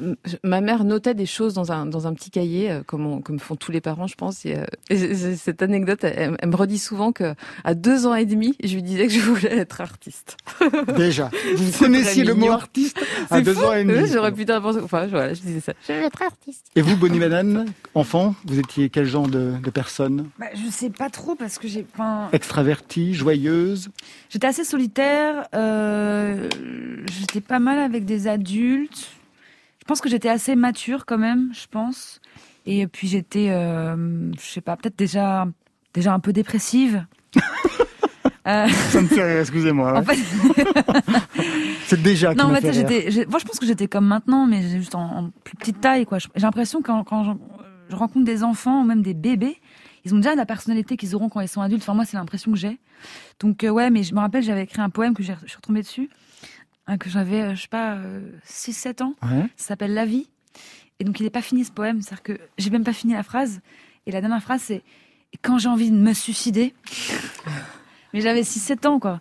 ma 0.43 0.61
mère 0.61 0.83
notait 0.83 1.13
des 1.13 1.25
choses 1.27 1.53
dans 1.53 1.71
un 1.71 1.85
dans 1.85 2.07
un 2.07 2.13
petit 2.13 2.31
cahier, 2.31 2.71
euh, 2.71 2.81
comme 2.83 3.05
on- 3.05 3.21
comme 3.21 3.37
font 3.39 3.55
tous 3.55 3.71
les 3.71 3.81
parents, 3.81 4.07
je 4.07 4.15
pense. 4.15 4.45
Et, 4.45 4.55
euh, 4.57 4.65
et 4.89 5.35
cette 5.35 5.61
anecdote, 5.61 6.03
elle, 6.03 6.35
elle 6.39 6.49
me 6.49 6.55
redit 6.55 6.79
souvent 6.79 7.11
que 7.11 7.35
à 7.63 7.75
deux 7.75 8.07
ans 8.07 8.15
et 8.15 8.25
demi, 8.25 8.55
je 8.63 8.73
lui 8.73 8.81
disais 8.83 9.05
que 9.07 9.13
je 9.13 9.19
voulais 9.21 9.57
être 9.57 9.79
artiste. 9.81 10.37
Déjà. 10.97 11.29
Vous 11.55 11.71
connaissiez 11.77 12.23
le 12.23 12.33
mot 12.33 12.49
artiste 12.51 12.97
à 13.29 13.37
C'est 13.37 13.43
2 13.43 13.53
fou. 13.53 13.63
ans 13.65 13.73
et 13.73 13.83
demi. 13.83 13.99
Ouais, 13.99 14.07
J'aurais 14.07 14.31
pu 14.31 14.45
dire. 14.45 14.59
Enfin, 14.83 15.05
voilà, 15.07 15.33
je 15.33 15.41
disais 15.41 15.59
ça. 15.59 15.73
Je 15.87 15.93
vais 15.93 16.05
être 16.05 16.21
artiste. 16.21 16.65
Et 16.75 16.81
vous, 16.81 16.97
Bonnie 16.97 17.19
Banane, 17.19 17.65
enfant, 17.93 18.33
vous 18.45 18.57
étiez 18.59 18.89
quel 18.89 19.05
genre 19.05 19.27
de, 19.27 19.53
de 19.63 19.69
personne? 19.69 20.29
Bah, 20.39 20.47
je 20.55 20.71
sais 20.71 20.89
pas 20.89 21.09
trop 21.09 21.35
parce 21.35 21.59
que 21.59 21.67
j'ai. 21.67 21.85
enfin, 21.93 22.29
Extravertie, 22.33 23.13
joyeuse? 23.13 23.89
J'étais 24.29 24.47
assez 24.47 24.63
solitaire. 24.63 25.47
euh, 25.55 26.49
j'étais 27.19 27.41
pas 27.41 27.59
mal 27.59 27.77
avec 27.79 28.05
des 28.05 28.27
adultes. 28.27 29.09
Je 29.89 29.91
pense 29.91 30.01
que 30.01 30.09
j'étais 30.09 30.29
assez 30.29 30.55
mature 30.55 31.07
quand 31.07 31.17
même, 31.17 31.49
je 31.51 31.65
pense. 31.65 32.21
Et 32.67 32.85
puis 32.85 33.07
j'étais, 33.07 33.47
euh, 33.49 34.31
je 34.33 34.45
sais 34.45 34.61
pas, 34.61 34.77
peut-être 34.77 34.95
déjà, 34.95 35.47
déjà 35.95 36.13
un 36.13 36.19
peu 36.19 36.31
dépressive. 36.31 37.07
Euh, 38.47 38.67
Ça 38.67 39.01
me 39.01 39.07
fait 39.07 39.23
rire, 39.23 39.41
excusez-moi. 39.41 39.99
en 39.99 40.03
fait, 40.03 40.17
C'est 41.85 42.01
déjà 42.01 42.33
non, 42.33 42.47
mais 42.47 42.61
fait 42.61 42.73
j'étais, 42.73 43.25
moi 43.29 43.37
je 43.37 43.45
pense 43.45 43.59
que 43.59 43.65
j'étais 43.65 43.87
comme 43.87 44.07
maintenant, 44.07 44.47
mais 44.47 44.61
juste 44.63 44.95
en, 44.95 45.01
en 45.01 45.29
plus 45.43 45.55
petite 45.55 45.81
taille, 45.81 46.05
quoi. 46.05 46.17
J'ai 46.19 46.29
l'impression 46.35 46.81
que 46.81 46.87
quand, 46.87 47.03
quand 47.03 47.37
je, 47.89 47.95
rencontre 47.95 48.25
des 48.25 48.43
enfants 48.43 48.81
ou 48.81 48.85
même 48.85 49.03
des 49.03 49.13
bébés, 49.13 49.57
ils 50.05 50.15
ont 50.15 50.17
déjà 50.17 50.33
la 50.33 50.45
personnalité 50.45 50.97
qu'ils 50.97 51.15
auront 51.15 51.29
quand 51.29 51.41
ils 51.41 51.49
sont 51.49 51.61
adultes. 51.61 51.83
Enfin, 51.83 51.93
moi, 51.93 52.05
c'est 52.05 52.17
l'impression 52.17 52.51
que 52.51 52.57
j'ai. 52.57 52.79
Donc, 53.39 53.63
euh, 53.63 53.69
ouais, 53.69 53.91
mais 53.91 54.03
je 54.03 54.15
me 54.15 54.19
rappelle, 54.19 54.41
j'avais 54.41 54.63
écrit 54.63 54.81
un 54.81 54.89
poème 54.89 55.13
que 55.13 55.21
je 55.21 55.33
suis 55.45 55.55
retombée 55.57 55.81
dessus, 55.81 56.09
que 56.97 57.09
j'avais, 57.09 57.41
euh, 57.41 57.55
je 57.55 57.61
sais 57.61 57.67
pas, 57.67 57.97
6-7 58.45 59.03
ans. 59.03 59.15
Ouais. 59.23 59.43
Ça 59.55 59.67
s'appelle 59.69 59.93
La 59.93 60.05
vie. 60.05 60.27
Et 60.99 61.03
donc, 61.03 61.19
il 61.19 61.23
n'est 61.23 61.29
pas 61.29 61.41
fini 61.41 61.63
ce 61.63 61.71
poème. 61.71 62.01
C'est-à-dire 62.01 62.23
que 62.23 62.39
j'ai 62.57 62.69
même 62.69 62.83
pas 62.83 62.93
fini 62.93 63.13
la 63.13 63.23
phrase. 63.23 63.61
Et 64.05 64.11
la 64.11 64.21
dernière 64.21 64.41
phrase, 64.41 64.61
c'est 64.61 64.83
Quand 65.41 65.57
j'ai 65.59 65.69
envie 65.69 65.91
de 65.91 65.95
me 65.95 66.13
suicider? 66.13 66.73
Mais 68.13 68.21
j'avais 68.21 68.41
6-7 68.41 68.87
ans, 68.87 68.99
quoi. 68.99 69.19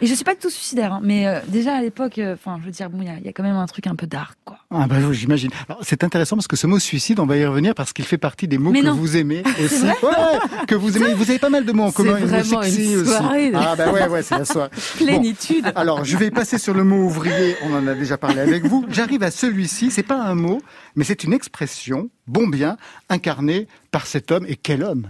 Et 0.00 0.06
je 0.06 0.14
suis 0.14 0.24
pas 0.24 0.34
du 0.34 0.40
tout 0.40 0.50
suicidaire, 0.50 0.92
hein, 0.94 1.00
mais 1.02 1.26
euh, 1.26 1.40
déjà 1.48 1.74
à 1.76 1.80
l'époque, 1.80 2.18
euh, 2.18 2.34
enfin, 2.34 2.58
je 2.60 2.66
veux 2.66 2.70
dire, 2.70 2.90
bon, 2.90 2.98
il 3.00 3.06
y 3.06 3.10
a- 3.10 3.16
il 3.18 3.24
y, 3.24 3.28
a 3.28 3.32
quand 3.32 3.42
même 3.42 3.56
un 3.56 3.66
truc 3.66 3.86
un 3.86 3.94
peu 3.94 4.06
dark, 4.06 4.36
quoi. 4.44 4.58
Ah 4.70 4.86
bah 4.86 4.96
oui, 5.02 5.14
j'imagine. 5.14 5.50
Alors, 5.68 5.80
C'est 5.82 6.04
intéressant 6.04 6.36
parce 6.36 6.46
que 6.46 6.56
ce 6.56 6.66
mot 6.66 6.78
suicide, 6.78 7.20
on 7.20 7.26
va 7.26 7.36
y 7.38 7.46
revenir 7.46 7.74
parce 7.74 7.92
qu'il 7.94 8.04
fait 8.04 8.18
partie 8.18 8.46
des 8.46 8.58
mots 8.58 8.72
que 8.72 8.88
vous 8.90 9.16
aimez 9.16 9.42
aussi. 9.64 9.82
Ouais, 9.84 10.66
que 10.66 10.74
vous 10.74 10.96
aimez. 10.98 11.14
Vous 11.14 11.30
avez 11.30 11.38
pas 11.38 11.48
mal 11.48 11.64
de 11.64 11.72
mots 11.72 11.84
en 11.84 11.88
C'est 11.90 11.96
commun. 11.96 12.18
mot 12.20 12.26
vraiment 12.26 12.62
une 12.62 12.70
sexy 12.70 12.96
aussi. 12.96 13.10
soirée. 13.10 13.52
Ah 13.54 13.74
bah 13.76 13.92
ouais, 13.92 14.08
ouais, 14.08 14.22
c'est 14.22 14.36
la 14.38 14.44
soirée. 14.44 14.70
Plénitude. 14.96 15.72
Alors, 15.74 16.04
je 16.04 16.16
vais 16.18 16.30
passer 16.30 16.58
sur 16.58 16.74
le 16.74 16.84
mot 16.84 17.04
ouvrier. 17.04 17.56
On 17.64 17.72
en 17.74 17.86
a 17.86 17.94
déjà 17.94 18.18
parlé 18.18 18.40
avec 18.40 18.66
vous. 18.66 18.84
J'arrive 18.90 19.22
à 19.22 19.30
celui-ci. 19.30 19.90
C'est 19.90 20.02
pas 20.02 20.20
un 20.22 20.34
mot, 20.34 20.60
mais 20.96 21.04
c'est 21.04 21.24
une 21.24 21.32
expression, 21.32 22.10
bon 22.26 22.46
bien, 22.46 22.76
incarnée 23.08 23.68
par 23.90 24.06
cet 24.06 24.30
homme. 24.32 24.44
Et 24.48 24.56
quel 24.56 24.82
homme? 24.82 25.08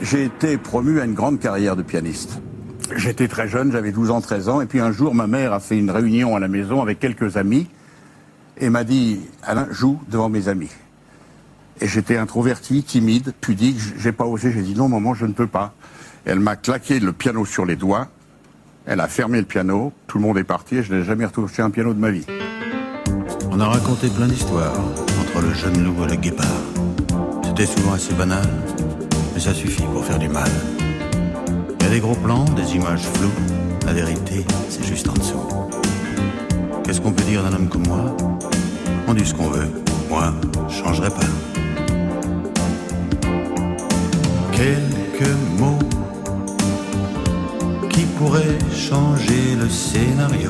J'ai 0.00 0.24
été 0.24 0.58
promu 0.58 1.00
à 1.00 1.04
une 1.04 1.14
grande 1.14 1.40
carrière 1.40 1.76
de 1.76 1.82
pianiste. 1.82 2.40
J'étais 2.94 3.28
très 3.28 3.48
jeune, 3.48 3.72
j'avais 3.72 3.92
12 3.92 4.10
ans, 4.10 4.20
13 4.20 4.48
ans, 4.48 4.60
et 4.60 4.66
puis 4.66 4.80
un 4.80 4.92
jour, 4.92 5.14
ma 5.14 5.26
mère 5.26 5.52
a 5.52 5.60
fait 5.60 5.78
une 5.78 5.90
réunion 5.90 6.36
à 6.36 6.40
la 6.40 6.48
maison 6.48 6.82
avec 6.82 7.00
quelques 7.00 7.36
amis 7.36 7.66
et 8.58 8.70
m'a 8.70 8.84
dit 8.84 9.20
Alain, 9.42 9.66
joue 9.70 10.00
devant 10.08 10.28
mes 10.28 10.48
amis. 10.48 10.70
Et 11.80 11.86
j'étais 11.86 12.16
introverti, 12.16 12.82
timide, 12.82 13.34
pudique, 13.40 13.78
j'ai 13.98 14.12
pas 14.12 14.24
osé, 14.24 14.52
j'ai 14.52 14.62
dit 14.62 14.74
non, 14.74 14.88
maman, 14.88 15.14
je 15.14 15.26
ne 15.26 15.32
peux 15.32 15.46
pas. 15.46 15.74
Elle 16.24 16.40
m'a 16.40 16.56
claqué 16.56 17.00
le 17.00 17.12
piano 17.12 17.44
sur 17.44 17.66
les 17.66 17.76
doigts, 17.76 18.08
elle 18.86 19.00
a 19.00 19.08
fermé 19.08 19.38
le 19.38 19.46
piano, 19.46 19.92
tout 20.06 20.18
le 20.18 20.24
monde 20.24 20.38
est 20.38 20.44
parti 20.44 20.76
et 20.76 20.82
je 20.82 20.94
n'ai 20.94 21.04
jamais 21.04 21.24
retouché 21.24 21.62
un 21.62 21.70
piano 21.70 21.92
de 21.92 21.98
ma 21.98 22.10
vie. 22.10 22.26
On 23.50 23.60
a 23.60 23.66
raconté 23.66 24.08
plein 24.08 24.28
d'histoires 24.28 24.78
entre 25.20 25.42
le 25.42 25.52
jeune 25.54 25.82
loup 25.82 26.04
et 26.04 26.10
le 26.10 26.16
guépard. 26.16 26.46
C'était 27.42 27.66
souvent 27.66 27.94
assez 27.94 28.14
banal, 28.14 28.46
mais 29.36 29.42
ça 29.42 29.52
suffit 29.52 29.82
pour 29.82 30.02
faire 30.02 30.18
du 30.18 30.30
mal. 30.30 30.48
Il 31.78 31.84
y 31.84 31.88
a 31.88 31.92
des 31.92 32.00
gros 32.00 32.14
plans, 32.14 32.46
des 32.56 32.74
images 32.74 33.02
floues, 33.02 33.28
La 33.84 33.92
vérité, 33.92 34.46
c'est 34.70 34.82
juste 34.82 35.06
en 35.10 35.12
dessous. 35.12 35.46
Qu'est-ce 36.82 37.02
qu'on 37.02 37.12
peut 37.12 37.22
dire 37.24 37.42
d'un 37.42 37.54
homme 37.54 37.68
comme 37.68 37.86
moi? 37.86 38.16
On 39.06 39.12
dit 39.12 39.26
ce 39.26 39.34
qu'on 39.34 39.50
veut. 39.50 39.68
Moi, 40.08 40.32
je 40.68 40.74
changerai 40.82 41.10
pas. 41.10 41.20
Quelques 44.52 45.36
mots 45.58 45.78
qui 47.90 48.04
pourraient 48.18 48.58
changer 48.74 49.54
le 49.60 49.68
scénario. 49.68 50.48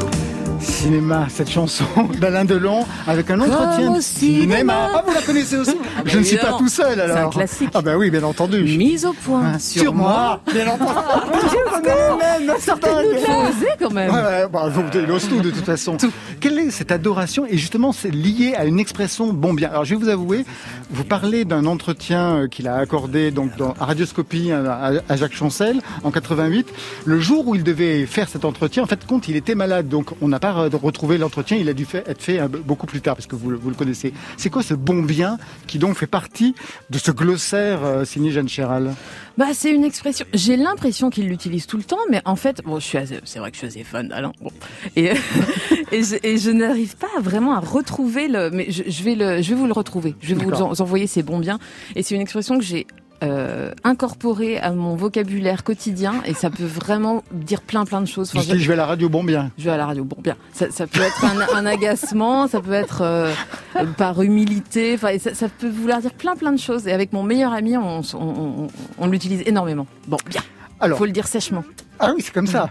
Cinéma, 0.61 1.27
cette 1.29 1.51
chanson 1.51 1.85
d'Alain 2.21 2.45
Delon 2.45 2.85
avec 3.07 3.31
un 3.31 3.41
entretien 3.41 3.91
de 3.93 4.01
cinéma. 4.01 4.91
Ah, 4.95 5.05
vous 5.07 5.13
la 5.15 5.23
connaissez 5.23 5.57
aussi 5.57 5.75
bah 5.75 6.03
Je 6.05 6.19
ne 6.19 6.25
suis 6.25 6.37
pas 6.39 6.55
tout 6.59 6.69
seul 6.69 7.01
alors. 7.01 7.17
C'est 7.17 7.23
un 7.23 7.29
classique. 7.31 7.71
Ah 7.75 7.83
bah 7.83 7.97
oui, 7.97 8.11
bien 8.11 8.23
entendu. 8.23 8.63
Mise 8.63 9.05
au 9.05 9.13
point 9.13 9.53
Ah, 9.55 9.59
sur, 9.59 9.95
moi, 9.95 10.41
bien 10.53 10.67
entendu. 10.69 10.91
Sortez-nous 12.61 13.13
là, 13.27 13.49
osez 13.49 13.67
quand 13.79 13.91
même. 13.93 14.11
Ouais, 14.13 14.47
bah, 14.53 14.69
vous, 14.69 14.83
il 14.95 15.11
ose 15.11 15.29
tout 15.29 15.41
de 15.41 15.51
toute 15.51 15.65
façon. 15.65 15.97
Quelle 16.41 16.59
est 16.59 16.71
cette 16.71 16.91
adoration 16.93 17.45
Et 17.47 17.57
justement, 17.59 17.93
c'est 17.93 18.11
lié 18.11 18.55
à 18.57 18.65
une 18.65 18.81
expression 18.81 19.33
bon 19.33 19.53
bien? 19.55 19.69
Alors, 19.71 19.85
je 19.85 19.95
vais 19.95 20.01
vous 20.05 20.09
avouer, 20.09 20.45
vous 20.91 21.05
parlez 21.05 21.45
d'un 21.45 21.67
entretien 21.67 22.37
euh, 22.37 22.49
qu'il 22.49 22.69
a 22.69 22.77
accordé 22.77 23.31
donc 23.31 23.57
dans 23.57 23.75
à 23.81 23.87
Radioscopie 23.87 24.53
à, 24.53 24.73
à- 24.73 24.93
à 25.09 25.17
Jacques 25.17 25.35
Chancel 25.35 25.81
en 26.05 26.11
88. 26.11 26.67
Le 27.05 27.21
jour 27.21 27.47
où 27.49 27.55
il 27.55 27.63
devait 27.65 28.07
faire 28.07 28.29
cet 28.29 28.45
entretien, 28.45 28.83
en 28.83 28.87
fait, 28.87 29.05
compte, 29.07 29.29
il 29.29 29.37
était 29.37 29.55
malade, 29.55 29.89
donc 29.89 30.11
on 30.21 30.29
n'a 30.29 30.39
pas 30.41 30.46
re- 30.53 30.75
retrouvé 30.77 31.19
l'entretien. 31.19 31.57
Il 31.57 31.69
a 31.69 31.73
dû 31.75 31.85
fait- 31.85 32.05
être 32.09 32.23
fait 32.23 32.39
euh, 32.41 32.49
beaucoup 32.49 32.87
plus 32.87 33.01
tard 33.01 33.15
parce 33.17 33.27
que 33.27 33.37
vous, 33.37 33.51
le- 33.51 33.57
vous 33.57 33.69
le 33.71 33.75
connaissez. 33.77 34.13
C'est 34.37 34.51
quoi 34.51 34.63
ce 34.63 34.75
bon 34.75 35.03
bien 35.03 35.39
qui 35.67 35.79
donc 35.79 35.97
fait 35.97 36.07
partie 36.07 36.55
de 36.91 36.99
ce 36.99 37.11
glossaire 37.11 37.85
euh, 37.85 38.05
signé 38.05 38.31
Jeanne 38.31 38.49
Chéral? 38.49 38.95
Bah, 39.39 39.47
c'est 39.53 39.71
une 39.71 39.85
expression. 39.85 40.27
J'ai 40.33 40.57
l'impression 40.57 41.11
qu'il 41.11 41.29
l'utilise 41.29 41.67
tout 41.67 41.77
le 41.77 41.83
temps, 41.85 41.99
mais 42.11 42.23
en 42.25 42.37
fait, 42.37 42.63
bon, 42.65 42.79
je 42.81 42.85
suis 42.85 42.99
assez- 42.99 43.21
c'est 43.25 43.39
vrai 43.39 43.51
que 43.51 43.57
je 43.57 43.61
suis 43.61 43.67
assez 43.69 43.85
fan 43.85 44.09
d'Alain. 44.09 44.33
Bon. 44.41 44.51
Et, 44.97 45.11
et 45.93 46.03
je, 46.03 46.17
et 46.23 46.39
je 46.39 46.51
n'arrive 46.51 46.97
pas 46.97 47.21
vraiment 47.21 47.55
à 47.55 47.61
retrouver 47.61 48.29
le, 48.29 48.51
mais 48.51 48.71
je, 48.71 48.83
je 48.87 49.03
vais 49.03 49.15
le, 49.15 49.43
je 49.43 49.51
vais 49.51 49.55
vous 49.57 49.67
le 49.67 49.73
retrouver. 49.73 50.15
Je 50.21 50.35
vais 50.35 50.45
vous 50.45 50.53
envoyer 50.81 51.07
ces 51.07 51.23
bons 51.23 51.39
biens. 51.39 51.59
Et 51.95 52.03
c'est 52.03 52.15
une 52.15 52.21
expression 52.21 52.59
que 52.59 52.65
j'ai, 52.65 52.87
euh, 53.23 53.73
incorporée 53.85 54.59
à 54.59 54.73
mon 54.73 54.95
vocabulaire 54.97 55.65
quotidien 55.65 56.15
et 56.27 56.35
ça 56.35 56.51
peut 56.51 56.65
vraiment 56.65 57.23
dire 57.33 57.61
plein 57.63 57.85
plein 57.85 58.01
de 58.01 58.07
choses. 58.07 58.31
Enfin, 58.35 58.45
Je 58.49 58.55
dis, 58.55 58.61
je 58.63 58.69
vais 58.69 58.75
à 58.75 58.77
la 58.77 58.87
radio 58.87 59.09
bon 59.09 59.25
bien. 59.25 59.51
je 59.59 59.65
vais 59.65 59.71
à 59.71 59.77
la 59.77 59.87
radio. 59.87 60.05
Bon, 60.05 60.17
bien. 60.23 60.37
Ça, 60.53 60.71
ça 60.71 60.87
peut 60.87 61.01
être 61.01 61.25
un, 61.25 61.57
un 61.57 61.67
agacement, 61.67 62.47
ça 62.49 62.61
peut 62.61 62.73
être 62.73 63.01
euh, 63.03 63.33
euh, 63.77 63.85
par 63.97 64.21
humilité. 64.23 64.95
Enfin, 64.95 65.19
ça, 65.19 65.35
ça 65.35 65.49
peut 65.49 65.69
vouloir 65.69 66.01
dire 66.01 66.13
plein 66.13 66.37
plein 66.37 66.53
de 66.53 66.59
choses. 66.61 66.87
Et 66.87 66.93
avec 66.93 67.13
mon 67.13 67.23
meilleur 67.23 67.53
ami, 67.53 67.77
on, 67.77 68.01
on, 68.01 68.19
on- 68.21 68.67
on 68.99 69.07
l'utilise 69.09 69.43
énormément. 69.47 69.87
Bon, 70.09 70.19
bien. 70.29 70.43
Alors, 70.81 70.99
Faut 70.99 71.07
le 71.07 71.13
dire 71.13 71.27
sèchement. 71.27 71.65
Ah 71.99 72.13
oui, 72.15 72.23
c'est 72.23 72.33
comme 72.35 72.47
ça. 72.47 72.71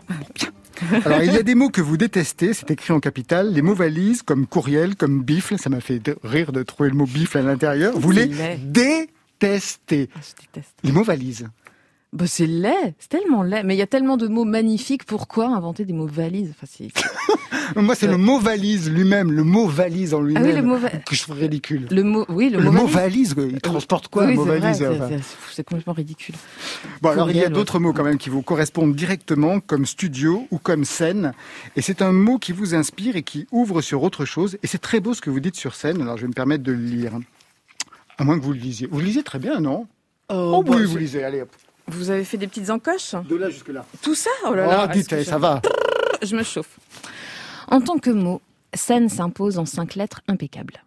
Alors, 1.05 1.23
il 1.23 1.31
y 1.34 1.38
a 1.38 1.43
des 1.43 1.55
mots 1.55 1.69
que 1.69 1.81
vous 1.81 1.95
détestez, 1.97 2.53
c'est 2.53 2.69
écrit 2.69 2.93
en 2.93 2.99
capital. 2.99 3.51
Les 3.53 3.62
mots 3.62 3.73
valises, 3.73 4.21
comme 4.21 4.45
courriel, 4.45 4.95
comme 4.95 5.23
bifle, 5.23 5.58
ça 5.58 5.69
m'a 5.69 5.79
fait 5.79 6.01
rire 6.23 6.51
de 6.51 6.63
trouver 6.63 6.89
le 6.89 6.95
mot 6.95 7.05
bifle 7.05 7.38
à 7.38 7.41
l'intérieur. 7.41 7.93
Vous 7.97 8.12
les 8.12 8.29
C'est 8.31 8.60
Ah, 9.45 10.19
je 10.21 10.41
déteste. 10.41 10.73
Les 10.84 10.91
mots 10.91 11.03
valises. 11.03 11.47
Bah, 12.13 12.27
c'est 12.27 12.47
laid. 12.47 12.93
C'est 12.97 13.10
tellement 13.10 13.43
laid. 13.43 13.63
Mais 13.65 13.75
il 13.75 13.77
y 13.77 13.81
a 13.81 13.88
tellement 13.88 14.15
de 14.15 14.27
mots 14.29 14.45
magnifiques. 14.45 15.03
Pourquoi 15.05 15.47
inventer 15.47 15.84
des 15.84 15.91
mots 15.91 16.08
valises? 16.08 16.53
Enfin, 16.55 16.65
c'est- 16.71 16.88
Moi, 17.75 17.95
c'est 17.95 18.08
Euh. 18.08 18.12
le 18.12 18.17
mot 18.17 18.39
valise 18.39 18.89
lui-même, 18.89 19.31
le 19.31 19.43
mot 19.43 19.67
valise 19.67 20.13
en 20.13 20.19
Ah 20.19 20.23
lui-même, 20.23 20.43
oui, 20.45 20.53
le 20.53 20.62
mot, 20.62 20.77
va- 20.77 20.89
que 21.05 21.13
je 21.15 21.21
trouve 21.23 21.39
ridicule. 21.39 21.88
le 21.91 22.03
mot, 22.03 22.23
oui, 22.29 22.49
le, 22.51 22.60
Le, 22.60 22.71
mot 22.71 22.86
valise. 22.86 23.36
valise, 23.36 23.51
il 23.53 23.60
transporte 23.60 24.08
quoi, 24.08 24.25
Oui, 24.27 24.34
un 24.34 24.36
mot 24.36 24.45
c'est 24.45 24.60
valise 24.60 24.77
c'est- 24.77 24.88
enfin? 24.88 25.08
c'est- 25.10 25.23
C'est 25.55 25.63
complètement 25.63 25.93
ridicule. 25.93 26.36
Bon, 27.01 27.10
alors 27.10 27.31
il 27.31 27.38
y 27.38 27.43
a 27.43 27.49
d'autres 27.49 27.79
mots 27.79 27.91
quand 27.91 28.03
même 28.03 28.17
qui 28.19 28.29
vous 28.29 28.43
correspondent 28.43 28.95
directement, 28.95 29.60
comme 29.60 29.86
studio 29.86 30.47
ou 30.51 30.58
comme 30.58 30.86
scène. 30.86 31.34
Et 31.75 31.81
c'est 31.81 32.01
un 32.01 32.12
mot 32.13 32.38
qui 32.38 32.51
vous 32.53 32.75
inspire 32.75 33.15
et 33.17 33.23
qui 33.23 33.45
ouvre 33.51 33.81
sur 33.81 34.03
autre 34.03 34.23
chose. 34.25 34.58
Et 34.63 34.67
c'est 34.67 34.77
très 34.77 34.99
beau 35.01 35.13
ce 35.13 35.21
que 35.21 35.29
vous 35.31 35.39
dites 35.41 35.55
sur 35.55 35.75
scène. 35.75 36.01
Alors 36.01 36.15
je 36.17 36.21
vais 36.21 36.27
me 36.29 36.34
permettre 36.34 36.63
de 36.63 36.71
le 36.71 36.77
lire. 36.77 37.13
À 38.17 38.23
moins 38.23 38.39
que 38.39 38.43
vous 38.43 38.54
le 38.54 38.60
lisiez. 38.60 38.88
Vous 38.88 38.99
le 38.99 39.06
lisez 39.06 39.23
très 39.23 39.39
bien, 39.39 39.60
non 39.60 39.88
Oh, 40.30 40.63
bah, 40.65 40.75
oui, 40.78 40.86
vous 40.86 40.97
lisez. 40.97 41.23
Allez, 41.23 41.41
hop. 41.41 41.49
Vous 41.88 42.10
avez 42.10 42.23
fait 42.23 42.38
des 42.38 42.47
petites 42.47 42.69
encoches 42.69 43.13
De 43.30 43.36
là 43.36 43.49
jusque-là. 43.49 43.86
Tout 44.01 44.15
ça 44.15 44.32
Oh 44.47 44.54
là 44.56 44.65
là. 44.65 44.88
Oh, 44.89 44.93
dites, 44.93 45.23
ça 45.23 45.38
va. 45.38 45.62
je... 46.21 46.28
je 46.28 46.36
me 46.36 46.43
chauffe. 46.43 46.80
En 47.67 47.80
tant 47.82 47.97
que 47.99 48.10
mot, 48.10 48.41
scène 48.73 49.10
s'impose 49.10 49.60
en 49.60 49.65
cinq 49.65 49.95
lettres 49.95 50.21
impeccables. 50.28 50.84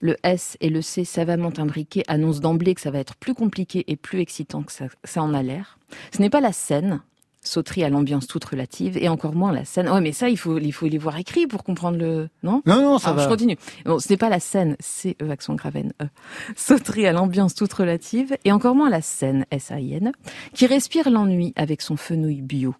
Le 0.00 0.16
S 0.24 0.56
et 0.60 0.68
le 0.68 0.82
C 0.82 1.04
savamment 1.04 1.52
imbriqués 1.58 2.02
annoncent 2.08 2.40
d'emblée 2.40 2.74
que 2.74 2.80
ça 2.80 2.90
va 2.90 2.98
être 2.98 3.14
plus 3.16 3.34
compliqué 3.34 3.84
et 3.86 3.96
plus 3.96 4.20
excitant 4.20 4.62
que 4.62 4.72
ça, 4.72 4.86
ça 5.04 5.22
en 5.22 5.32
a 5.34 5.42
l'air. 5.42 5.78
Ce 6.12 6.20
n'est 6.20 6.30
pas 6.30 6.40
la 6.40 6.52
scène, 6.52 7.02
sauterie 7.42 7.84
à 7.84 7.88
l'ambiance 7.88 8.26
toute 8.26 8.44
relative, 8.44 8.96
et 8.96 9.08
encore 9.08 9.34
moins 9.34 9.52
la 9.52 9.64
scène. 9.64 9.88
Ouais, 9.88 10.00
mais 10.00 10.12
ça, 10.12 10.28
il 10.28 10.38
faut, 10.38 10.58
il 10.58 10.72
faut 10.72 10.86
les 10.86 10.98
voir 10.98 11.16
écrits 11.18 11.46
pour 11.46 11.64
comprendre 11.64 11.98
le. 11.98 12.28
Non? 12.42 12.62
Non, 12.66 12.80
non, 12.80 12.98
ça 12.98 13.08
Alors, 13.08 13.18
va. 13.18 13.24
je 13.24 13.28
continue. 13.28 13.56
Bon, 13.84 13.98
ce 13.98 14.08
n'est 14.10 14.16
pas 14.16 14.28
la 14.28 14.40
scène, 14.40 14.76
c'est 14.80 15.16
E 15.20 15.30
accent 15.30 15.54
grave 15.54 15.76
N, 15.76 15.92
E. 16.00 16.06
Sauterie 16.56 17.06
à 17.06 17.12
l'ambiance 17.12 17.54
toute 17.54 17.72
relative, 17.72 18.36
et 18.44 18.52
encore 18.52 18.74
moins 18.74 18.90
la 18.90 19.02
scène, 19.02 19.44
S-A-I-N, 19.50 20.12
qui 20.54 20.66
respire 20.66 21.10
l'ennui 21.10 21.52
avec 21.56 21.82
son 21.82 21.96
fenouil 21.96 22.42
bio. 22.42 22.74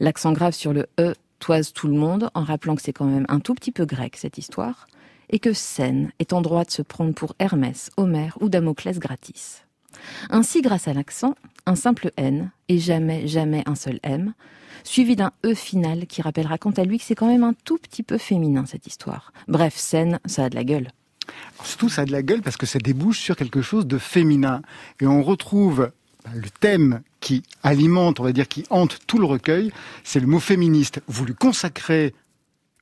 L'accent 0.00 0.32
grave 0.32 0.54
sur 0.54 0.72
le 0.72 0.86
E 0.98 1.14
toise 1.38 1.72
tout 1.72 1.88
le 1.88 1.94
monde, 1.94 2.30
en 2.34 2.42
rappelant 2.44 2.74
que 2.74 2.82
c'est 2.82 2.92
quand 2.92 3.06
même 3.06 3.26
un 3.28 3.40
tout 3.40 3.54
petit 3.54 3.72
peu 3.72 3.84
grec, 3.86 4.16
cette 4.16 4.36
histoire, 4.38 4.86
et 5.30 5.38
que 5.38 5.52
scène 5.52 6.10
est 6.18 6.32
en 6.32 6.40
droit 6.40 6.64
de 6.64 6.70
se 6.70 6.82
prendre 6.82 7.14
pour 7.14 7.34
Hermès, 7.38 7.90
Homère 7.96 8.36
ou 8.40 8.48
Damoclès 8.48 8.98
gratis. 8.98 9.64
Ainsi, 10.28 10.60
grâce 10.62 10.88
à 10.88 10.92
l'accent, 10.92 11.34
un 11.66 11.74
simple 11.74 12.10
N, 12.16 12.50
et 12.70 12.78
jamais, 12.78 13.26
jamais 13.26 13.62
un 13.66 13.74
seul 13.74 13.98
M, 14.04 14.32
suivi 14.84 15.16
d'un 15.16 15.32
E 15.44 15.54
final 15.54 16.06
qui 16.06 16.22
rappellera 16.22 16.56
quant 16.56 16.70
à 16.70 16.84
lui 16.84 16.98
que 16.98 17.04
c'est 17.04 17.16
quand 17.16 17.26
même 17.26 17.42
un 17.42 17.54
tout 17.64 17.78
petit 17.78 18.02
peu 18.04 18.16
féminin 18.16 18.64
cette 18.64 18.86
histoire. 18.86 19.32
Bref, 19.48 19.74
scène, 19.76 20.20
ça 20.24 20.44
a 20.44 20.48
de 20.50 20.54
la 20.54 20.62
gueule. 20.64 20.88
Surtout, 21.64 21.88
ça 21.88 22.02
a 22.02 22.04
de 22.04 22.12
la 22.12 22.22
gueule 22.22 22.42
parce 22.42 22.56
que 22.56 22.66
ça 22.66 22.78
débouche 22.78 23.18
sur 23.18 23.34
quelque 23.36 23.60
chose 23.60 23.86
de 23.86 23.98
féminin. 23.98 24.62
Et 25.00 25.06
on 25.06 25.22
retrouve 25.22 25.90
bah, 26.24 26.30
le 26.34 26.48
thème 26.60 27.02
qui 27.18 27.42
alimente, 27.64 28.20
on 28.20 28.24
va 28.24 28.32
dire, 28.32 28.46
qui 28.48 28.64
hante 28.70 28.98
tout 29.08 29.18
le 29.18 29.26
recueil, 29.26 29.72
c'est 30.04 30.20
le 30.20 30.26
mot 30.28 30.40
féministe. 30.40 31.02
Vous 31.08 31.24
lui 31.24 31.34
consacrez 31.34 32.14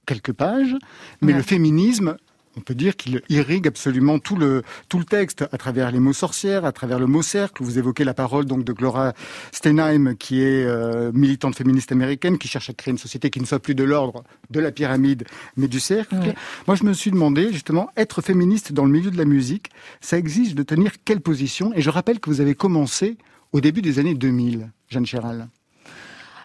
quelques 0.06 0.32
pages, 0.32 0.76
mais 1.22 1.32
Ouais. 1.32 1.38
le 1.38 1.42
féminisme, 1.42 2.16
on 2.58 2.60
peut 2.60 2.74
dire 2.74 2.96
qu'il 2.96 3.22
irrigue 3.28 3.68
absolument 3.68 4.18
tout 4.18 4.34
le, 4.34 4.62
tout 4.88 4.98
le 4.98 5.04
texte, 5.04 5.44
à 5.52 5.58
travers 5.58 5.92
les 5.92 6.00
mots 6.00 6.12
sorcières, 6.12 6.64
à 6.64 6.72
travers 6.72 6.98
le 6.98 7.06
mot 7.06 7.22
cercle. 7.22 7.62
Vous 7.62 7.78
évoquez 7.78 8.02
la 8.02 8.14
parole 8.14 8.46
donc 8.46 8.64
de 8.64 8.72
Gloria 8.72 9.14
Steinheim, 9.52 10.16
qui 10.16 10.42
est 10.42 10.64
euh, 10.66 11.12
militante 11.14 11.54
féministe 11.54 11.92
américaine, 11.92 12.36
qui 12.36 12.48
cherche 12.48 12.68
à 12.68 12.72
créer 12.72 12.90
une 12.90 12.98
société 12.98 13.30
qui 13.30 13.40
ne 13.40 13.46
soit 13.46 13.60
plus 13.60 13.76
de 13.76 13.84
l'ordre 13.84 14.24
de 14.50 14.58
la 14.58 14.72
pyramide, 14.72 15.24
mais 15.56 15.68
du 15.68 15.78
cercle. 15.78 16.16
Ouais. 16.16 16.34
Moi, 16.66 16.74
je 16.74 16.82
me 16.82 16.92
suis 16.92 17.12
demandé, 17.12 17.52
justement, 17.52 17.90
être 17.96 18.22
féministe 18.22 18.72
dans 18.72 18.84
le 18.84 18.90
milieu 18.90 19.12
de 19.12 19.18
la 19.18 19.24
musique, 19.24 19.70
ça 20.00 20.18
exige 20.18 20.56
de 20.56 20.64
tenir 20.64 20.92
quelle 21.04 21.20
position? 21.20 21.72
Et 21.74 21.80
je 21.80 21.90
rappelle 21.90 22.18
que 22.18 22.28
vous 22.28 22.40
avez 22.40 22.56
commencé 22.56 23.18
au 23.52 23.60
début 23.60 23.82
des 23.82 24.00
années 24.00 24.14
2000, 24.14 24.68
Jeanne 24.88 25.06
Chéral. 25.06 25.48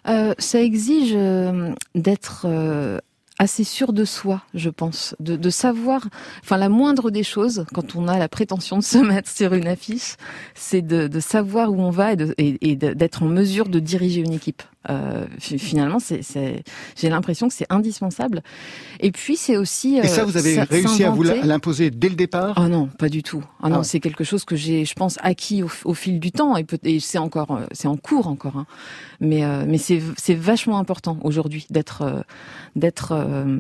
Euh, 0.08 0.36
ça 0.38 0.62
exige 0.62 1.14
euh, 1.16 1.74
d'être 1.96 2.46
assez 3.44 3.64
sûr 3.64 3.94
de 3.94 4.06
soi, 4.06 4.42
je 4.54 4.70
pense, 4.70 5.16
de, 5.20 5.50
savoir, 5.50 6.08
enfin 6.44 6.58
la 6.58 6.70
moindre 6.70 7.12
des 7.12 7.24
choses 7.24 7.66
quand 7.74 7.96
on 7.96 8.08
a 8.08 8.18
la 8.18 8.30
prétention 8.30 8.78
de 8.78 8.84
se 8.84 8.98
mettre 8.98 9.30
sur 9.30 9.54
une 9.54 9.68
affiche, 9.68 10.16
c'est 10.56 10.82
de, 10.82 11.20
savoir 11.20 11.72
où 11.72 11.80
on 11.80 11.92
va 11.92 12.14
et 12.14 12.16
de- 12.16 12.34
et 12.38 12.76
d'être 12.76 13.24
en 13.24 13.28
mesure 13.28 13.70
de 13.70 13.80
diriger 13.80 14.22
une 14.22 14.34
équipe. 14.34 14.64
Euh, 14.90 15.26
fi- 15.40 15.58
finalement, 15.60 16.00
c'est, 16.00 16.22
j'ai 16.98 17.10
l'impression 17.10 17.48
que 17.48 17.54
c'est 17.54 17.66
indispensable. 17.70 18.42
Et 19.00 19.12
puis 19.12 19.38
c'est 19.38 19.56
aussi 19.58 19.98
Et 19.98 20.08
ça, 20.08 20.22
euh, 20.22 20.26
vous 20.26 20.36
avez 20.38 20.62
réussi 20.64 21.04
à 21.06 21.10
vous 21.12 21.24
l'imposer 21.24 21.90
dès 21.90 22.10
le 22.10 22.16
départ? 22.16 22.56
Oh 22.58 22.68
non, 22.68 22.88
pas 22.88 23.10
du 23.10 23.24
tout. 23.24 23.44
Ah 23.62 23.70
non, 23.70 23.76
Ah 23.76 23.78
ouais. 23.80 23.84
c'est 23.86 24.00
quelque 24.00 24.24
chose 24.24 24.44
que 24.44 24.56
j'ai, 24.56 24.84
je 24.86 24.94
pense, 24.94 25.18
acquis 25.22 25.64
au, 25.64 25.70
au 25.86 25.94
fil 25.94 26.20
du 26.20 26.32
temps 26.32 26.58
et, 26.58 26.66
et 26.84 27.00
c'est 27.00 27.18
encore, 27.18 27.52
euh, 27.52 27.66
c'est 27.72 27.88
en 27.88 27.96
cours 27.98 28.28
encore. 28.28 28.58
hein. 28.58 28.66
Mais 29.22 29.46
euh, 29.46 29.64
mais 29.68 29.78
c'est 29.78 30.02
c'est 30.18 30.36
vachement 30.36 30.78
important 30.80 31.18
aujourd'hui 31.24 31.66
d'être 31.70 32.02
euh, 32.02 32.22
d'être 32.76 33.14
euh, 33.14 33.60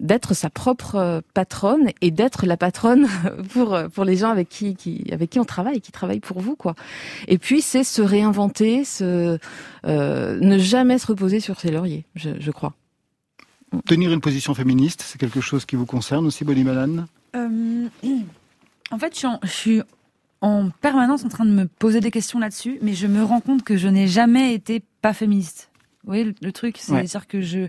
d'être 0.00 0.34
sa 0.34 0.50
propre 0.50 0.96
euh, 0.96 1.20
patronne 1.34 1.90
et 2.00 2.10
d'être 2.10 2.46
la 2.46 2.56
patronne 2.56 3.06
pour 3.52 3.74
euh, 3.74 3.88
pour 3.88 4.04
les 4.04 4.16
gens 4.16 4.30
avec 4.30 4.48
qui, 4.48 4.74
qui 4.74 5.04
avec 5.12 5.30
qui 5.30 5.38
on 5.38 5.44
travaille, 5.44 5.80
qui 5.80 5.92
travaillent 5.92 6.20
pour 6.20 6.40
vous 6.40 6.56
quoi. 6.56 6.74
Et 7.28 7.38
puis 7.38 7.60
c'est 7.62 7.84
se 7.84 8.02
réinventer, 8.02 8.84
se 8.84 9.38
euh, 9.86 10.38
ne 10.40 10.58
jamais 10.58 10.98
se 10.98 11.06
reposer 11.06 11.40
sur 11.40 11.60
ses 11.60 11.70
lauriers, 11.70 12.04
je, 12.14 12.30
je 12.40 12.50
crois. 12.50 12.74
Tenir 13.86 14.12
une 14.12 14.20
position 14.20 14.52
féministe, 14.54 15.02
c'est 15.06 15.18
quelque 15.18 15.40
chose 15.40 15.64
qui 15.64 15.76
vous 15.76 15.86
concerne 15.86 16.26
aussi, 16.26 16.44
Bonnie 16.44 16.64
Malane 16.64 17.06
Euh, 17.36 17.86
en 18.90 18.98
fait, 18.98 19.12
je 19.14 19.18
suis, 19.18 19.26
en, 19.28 19.38
je 19.44 19.48
suis 19.48 19.82
en 20.40 20.70
permanence 20.80 21.24
en 21.24 21.28
train 21.28 21.44
de 21.44 21.52
me 21.52 21.66
poser 21.66 22.00
des 22.00 22.10
questions 22.10 22.40
là-dessus, 22.40 22.78
mais 22.82 22.94
je 22.94 23.06
me 23.06 23.22
rends 23.22 23.40
compte 23.40 23.62
que 23.62 23.76
je 23.76 23.86
n'ai 23.86 24.08
jamais 24.08 24.54
été 24.54 24.82
pas 25.02 25.12
féministe. 25.12 25.70
Vous 26.02 26.08
voyez, 26.08 26.24
le, 26.24 26.34
le 26.42 26.52
truc, 26.52 26.78
c'est 26.78 26.92
Ouais. 26.92 27.04
dire 27.04 27.28
que 27.28 27.40
je. 27.42 27.68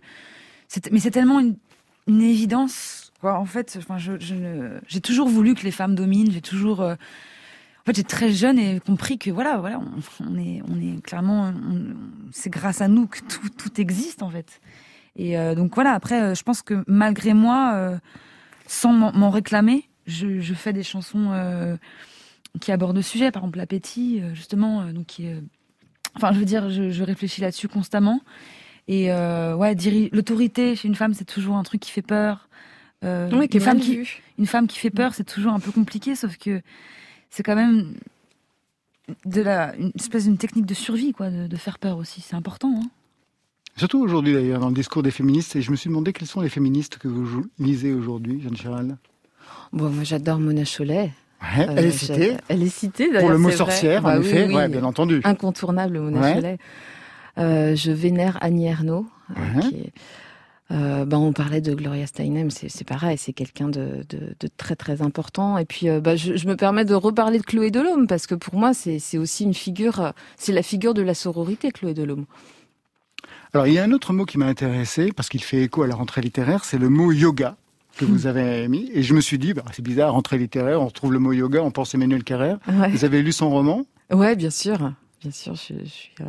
Mais 0.92 1.00
c'est 1.00 1.12
tellement 1.12 1.40
une, 1.40 1.56
une 2.12 2.22
évidence. 2.22 3.12
En 3.24 3.46
fait, 3.46 3.80
j'ai 4.88 5.02
toujours 5.02 5.28
voulu 5.28 5.54
que 5.54 5.64
les 5.64 5.72
femmes 5.72 5.96
dominent. 5.96 6.32
J'ai 6.32 6.42
toujours. 6.42 6.82
euh, 6.82 6.94
en 6.94 7.86
fait, 7.86 7.96
j'ai 7.96 8.04
très 8.04 8.32
jeune 8.32 8.60
et 8.60 8.80
compris 8.80 9.18
que 9.18 9.32
voilà, 9.32 9.58
voilà, 9.58 9.80
on, 10.20 10.38
est, 10.38 11.02
clairement, 11.02 11.52
c'est 12.32 12.52
grâce 12.52 12.82
à 12.82 12.88
nous 12.88 13.08
que 13.08 13.20
tout, 13.20 13.82
existe 13.82 14.22
en 14.22 14.30
fait. 14.30 14.62
Et 15.16 15.38
euh, 15.38 15.56
donc 15.56 15.74
voilà. 15.74 15.94
Après, 15.94 16.22
euh, 16.22 16.36
je 16.36 16.44
pense 16.44 16.62
que 16.62 16.84
malgré 16.88 17.34
moi, 17.34 18.00
sans 18.68 18.94
m'en 18.94 19.30
réclamer, 19.30 19.88
je, 20.06 20.54
fais 20.54 20.74
des 20.74 20.84
chansons 20.84 21.78
qui 22.60 22.72
abordent 22.72 22.98
le 22.98 23.02
sujet. 23.02 23.32
Par 23.32 23.44
exemple, 23.44 23.58
l'appétit, 23.58 24.22
justement, 24.34 24.86
donc 24.92 25.06
qui 25.08 25.28
Enfin, 26.16 26.34
je 26.34 26.40
veux 26.40 26.46
dire, 26.46 26.70
je 26.70 27.04
réfléchis 27.04 27.40
là-dessus 27.40 27.70
constamment. 27.70 28.20
Et 28.88 29.12
euh, 29.12 29.56
ouais, 29.56 29.76
diri- 29.76 30.10
l'autorité 30.12 30.76
chez 30.76 30.88
une 30.88 30.96
femme, 30.96 31.14
c'est 31.14 31.26
toujours 31.26 31.56
un 31.58 31.64
truc 31.64 31.82
qui 31.82 31.92
fait 31.92 32.02
peur. 32.02 32.48
Euh, 33.04 33.30
Oui, 33.34 33.48
une 33.52 33.60
femme 33.62 33.80
qui, 33.80 33.96
vu. 33.98 34.22
une 34.38 34.46
femme 34.46 34.68
qui 34.68 34.78
fait 34.78 34.90
peur, 34.90 35.14
c'est 35.14 35.24
toujours 35.24 35.54
un 35.54 35.60
peu 35.60 35.72
compliqué, 35.72 36.16
sauf 36.16 36.38
que 36.38 36.62
c'est 37.30 37.42
quand 37.44 37.56
même 37.56 37.94
de 39.26 39.42
la, 39.42 39.76
une 39.78 39.92
espèce 39.96 40.26
d'une 40.26 40.38
technique 40.38 40.66
de 40.66 40.74
survie, 40.74 41.12
quoi, 41.14 41.30
de, 41.30 41.48
de 41.48 41.56
faire 41.58 41.80
peur 41.80 41.98
aussi. 41.98 42.22
C'est 42.22 42.36
important. 42.36 42.72
Hein. 42.84 42.88
Surtout 43.78 44.00
aujourd'hui 44.02 44.34
d'ailleurs, 44.34 44.60
dans 44.60 44.68
le 44.70 44.76
discours 44.76 45.02
des 45.04 45.12
féministes. 45.12 45.56
Et 45.56 45.62
je 45.62 45.72
me 45.72 45.76
suis 45.76 45.88
demandé 45.90 46.12
quels 46.14 46.28
sont 46.28 46.42
les 46.42 46.50
féministes 46.50 46.98
que 46.98 47.08
vous 47.08 47.46
lisez 47.58 47.94
aujourd'hui, 47.94 48.42
Jeanne 48.42 48.58
Chéral. 48.58 48.98
Bon, 49.74 49.90
moi 49.90 50.04
j'adore 50.04 50.40
Mona 50.40 50.64
Cholet. 50.66 51.12
Ouais, 51.42 51.68
Euh, 51.70 51.74
elle 51.78 51.86
est 51.86 51.92
citée. 51.92 52.38
Elle 52.50 52.62
est 52.62 52.70
citée 52.70 53.06
Pour 53.06 53.14
d'ailleurs. 53.14 53.30
le 53.32 53.38
mot 53.40 53.48
vrai. 53.48 53.58
sorcière, 53.58 54.02
Bah 54.04 54.18
en 54.18 54.22
oui, 54.22 54.28
effet, 54.28 54.46
oui. 54.48 54.54
ouais, 54.56 54.68
bien 54.70 54.84
entendu. 54.84 55.22
Incontournable, 55.24 56.00
Mona 56.00 56.20
Ouais. 56.22 56.34
Cholet. 56.36 56.58
Euh, 57.38 57.76
je 57.76 57.92
vénère 57.92 58.38
Annie 58.42 58.66
Ernaux. 58.68 59.06
euh, 59.38 59.60
qui 59.62 59.76
est- 59.76 59.94
euh, 60.72 61.04
bah, 61.06 61.18
on 61.20 61.34
parlait 61.34 61.60
de 61.60 61.74
Gloria 61.74 62.08
Steinem, 62.08 62.50
c'est 62.50 62.86
pareil, 62.88 63.18
c'est 63.18 63.34
quelqu'un 63.34 63.68
de, 63.68 64.06
de, 64.10 64.36
de 64.40 64.50
très 64.56 64.76
très 64.78 65.02
important. 65.02 65.58
Et 65.58 65.66
puis, 65.66 65.90
euh, 65.90 66.00
bah, 66.00 66.16
je, 66.16 66.38
je 66.38 66.48
me 66.48 66.56
permets 66.56 66.86
de 66.86 66.94
reparler 66.94 67.40
de 67.40 67.44
Chloé 67.44 67.72
Delhomme 67.72 68.08
parce 68.08 68.26
que 68.26 68.36
pour 68.36 68.56
moi, 68.56 68.74
c'est 68.74 69.18
aussi 69.18 69.44
une 69.44 69.54
figure, 69.54 70.14
c'est 70.38 70.54
la 70.54 70.64
figure 70.64 70.94
de 70.94 71.02
la 71.02 71.14
sororité, 71.14 71.72
Chloé 71.72 71.94
Delhomme. 71.94 72.26
Alors, 73.54 73.68
il 73.68 73.74
y 73.74 73.80
a 73.80 73.84
un 73.84 73.92
autre 73.92 74.14
mot 74.14 74.26
qui 74.26 74.38
m'a 74.38 74.46
intéressé, 74.46 75.12
parce 75.12 75.28
qu'il 75.28 75.44
fait 75.44 75.62
écho 75.64 75.84
à 75.84 75.88
la 75.88 75.96
rentrée 75.96 76.22
littéraire, 76.22 76.64
c'est 76.64 76.78
le 76.78 76.88
mot 76.88 77.12
yoga 77.12 77.58
que 77.98 78.06
vous 78.06 78.26
avez 78.26 78.66
mis. 78.70 78.90
Et 78.94 79.04
je 79.04 79.14
me 79.14 79.20
suis 79.20 79.38
dit, 79.38 79.54
bah, 79.54 79.64
c'est 79.74 79.82
bizarre, 79.82 80.14
rentrée 80.14 80.38
littéraire, 80.38 80.82
on 80.82 80.86
retrouve 80.88 81.12
le 81.12 81.20
mot 81.20 81.34
yoga, 81.34 81.62
on 81.62 81.72
pense 81.72 81.94
Emmanuel 81.94 82.24
Carrère. 82.24 82.60
Ouais. 82.68 82.90
Vous 82.90 83.04
avez 83.04 83.22
lu 83.22 83.34
son 83.34 83.50
roman? 83.50 83.86
Ouais, 84.10 84.38
bien 84.38 84.50
sûr, 84.50 84.94
bien 85.22 85.32
sûr. 85.32 85.56
Je, 85.56 85.74
je, 85.84 85.90
suis, 85.90 86.12
euh, 86.22 86.26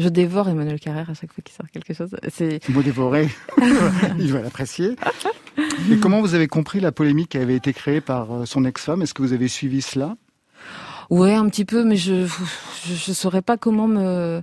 je 0.00 0.08
dévore 0.08 0.48
Emmanuel 0.48 0.80
Carrère 0.80 1.10
à 1.10 1.14
chaque 1.14 1.32
fois 1.32 1.42
qu'il 1.44 1.54
sort 1.54 1.66
quelque 1.70 1.94
chose. 1.94 2.10
C'est 2.28 2.66
Mot 2.68 2.82
dévoré, 2.82 3.28
il 4.18 4.32
va 4.32 4.40
l'apprécier. 4.40 4.96
Et 5.90 5.98
comment 5.98 6.20
vous 6.20 6.34
avez 6.34 6.48
compris 6.48 6.80
la 6.80 6.92
polémique 6.92 7.30
qui 7.30 7.38
avait 7.38 7.56
été 7.56 7.72
créée 7.72 8.00
par 8.00 8.32
euh, 8.32 8.44
son 8.46 8.64
ex-femme? 8.64 9.02
Est-ce 9.02 9.14
que 9.14 9.22
vous 9.22 9.32
avez 9.32 9.48
suivi 9.48 9.82
cela? 9.82 10.16
Ouais, 11.10 11.34
un 11.34 11.48
petit 11.48 11.64
peu, 11.64 11.84
mais 11.84 11.96
je 11.96 12.26
je, 12.26 12.94
je 12.94 13.12
saurais 13.12 13.42
pas 13.42 13.56
comment 13.56 13.88
me. 13.88 14.42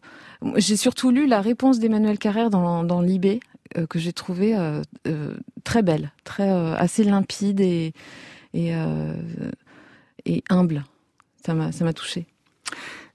J'ai 0.56 0.76
surtout 0.78 1.12
lu 1.12 1.26
la 1.26 1.42
réponse 1.42 1.80
d'Emmanuel 1.80 2.20
Carrère 2.20 2.50
dans 2.50 2.84
dans 2.84 3.02
Libé 3.02 3.40
euh, 3.78 3.86
que 3.86 4.00
j'ai 4.00 4.14
trouvé 4.14 4.56
euh, 4.56 4.82
euh, 5.08 5.36
très 5.64 5.82
belle, 5.82 6.12
très 6.24 6.50
assez 6.50 7.04
limpide 7.04 7.60
et 7.60 7.94
et 8.54 8.72
et 10.26 10.44
humble. 10.50 10.84
Ça 11.46 11.54
m'a 11.54 11.72
ça 11.72 11.84
m'a 11.84 11.94
touché. 11.94 12.28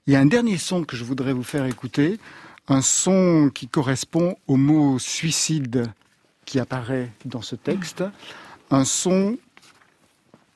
Il 0.05 0.11
y 0.11 0.17
a 0.17 0.19
un 0.19 0.25
dernier 0.25 0.57
son 0.57 0.83
que 0.83 0.97
je 0.97 1.05
voudrais 1.05 1.31
vous 1.31 1.43
faire 1.43 1.63
écouter, 1.65 2.19
un 2.67 2.81
son 2.81 3.49
qui 3.53 3.69
correspond 3.69 4.35
au 4.47 4.57
mot 4.57 4.99
suicide 4.99 5.85
qui 6.43 6.59
apparaît 6.59 7.09
dans 7.23 7.41
ce 7.41 7.55
texte, 7.55 8.03
un 8.69 8.83
son 8.83 9.37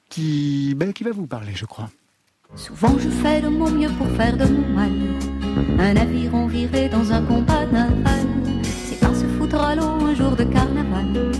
qui, 0.10 0.76
ben, 0.76 0.92
qui 0.92 1.06
va 1.06 1.12
vous 1.12 1.28
parler, 1.28 1.54
je 1.56 1.64
crois. 1.64 1.90
Souvent 2.56 3.00
je 3.00 3.08
fais 3.08 3.40
de 3.40 3.48
mon 3.48 3.72
mieux 3.72 3.90
pour 3.92 4.10
faire 4.18 4.36
de 4.36 4.44
mon 4.44 4.68
mal. 4.68 4.92
Un 5.80 5.96
aviron 5.96 6.48
viré 6.48 6.90
dans 6.90 7.10
un 7.14 7.22
combat 7.22 7.66
naval. 7.68 8.28
C'est 8.64 9.00
par 9.00 9.16
se 9.16 9.26
foutre 9.38 9.62
à 9.62 9.76
l'eau 9.76 9.84
un 9.86 10.14
jour 10.14 10.36
de 10.36 10.44
carnaval. 10.44 11.32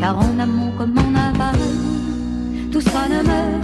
Car 0.00 0.18
en 0.18 0.38
amont 0.38 0.72
comme 0.78 0.96
en 0.96 1.14
aval, 1.14 1.60
tout 2.72 2.80
ça 2.80 3.06
ne 3.06 3.22
me 3.22 3.59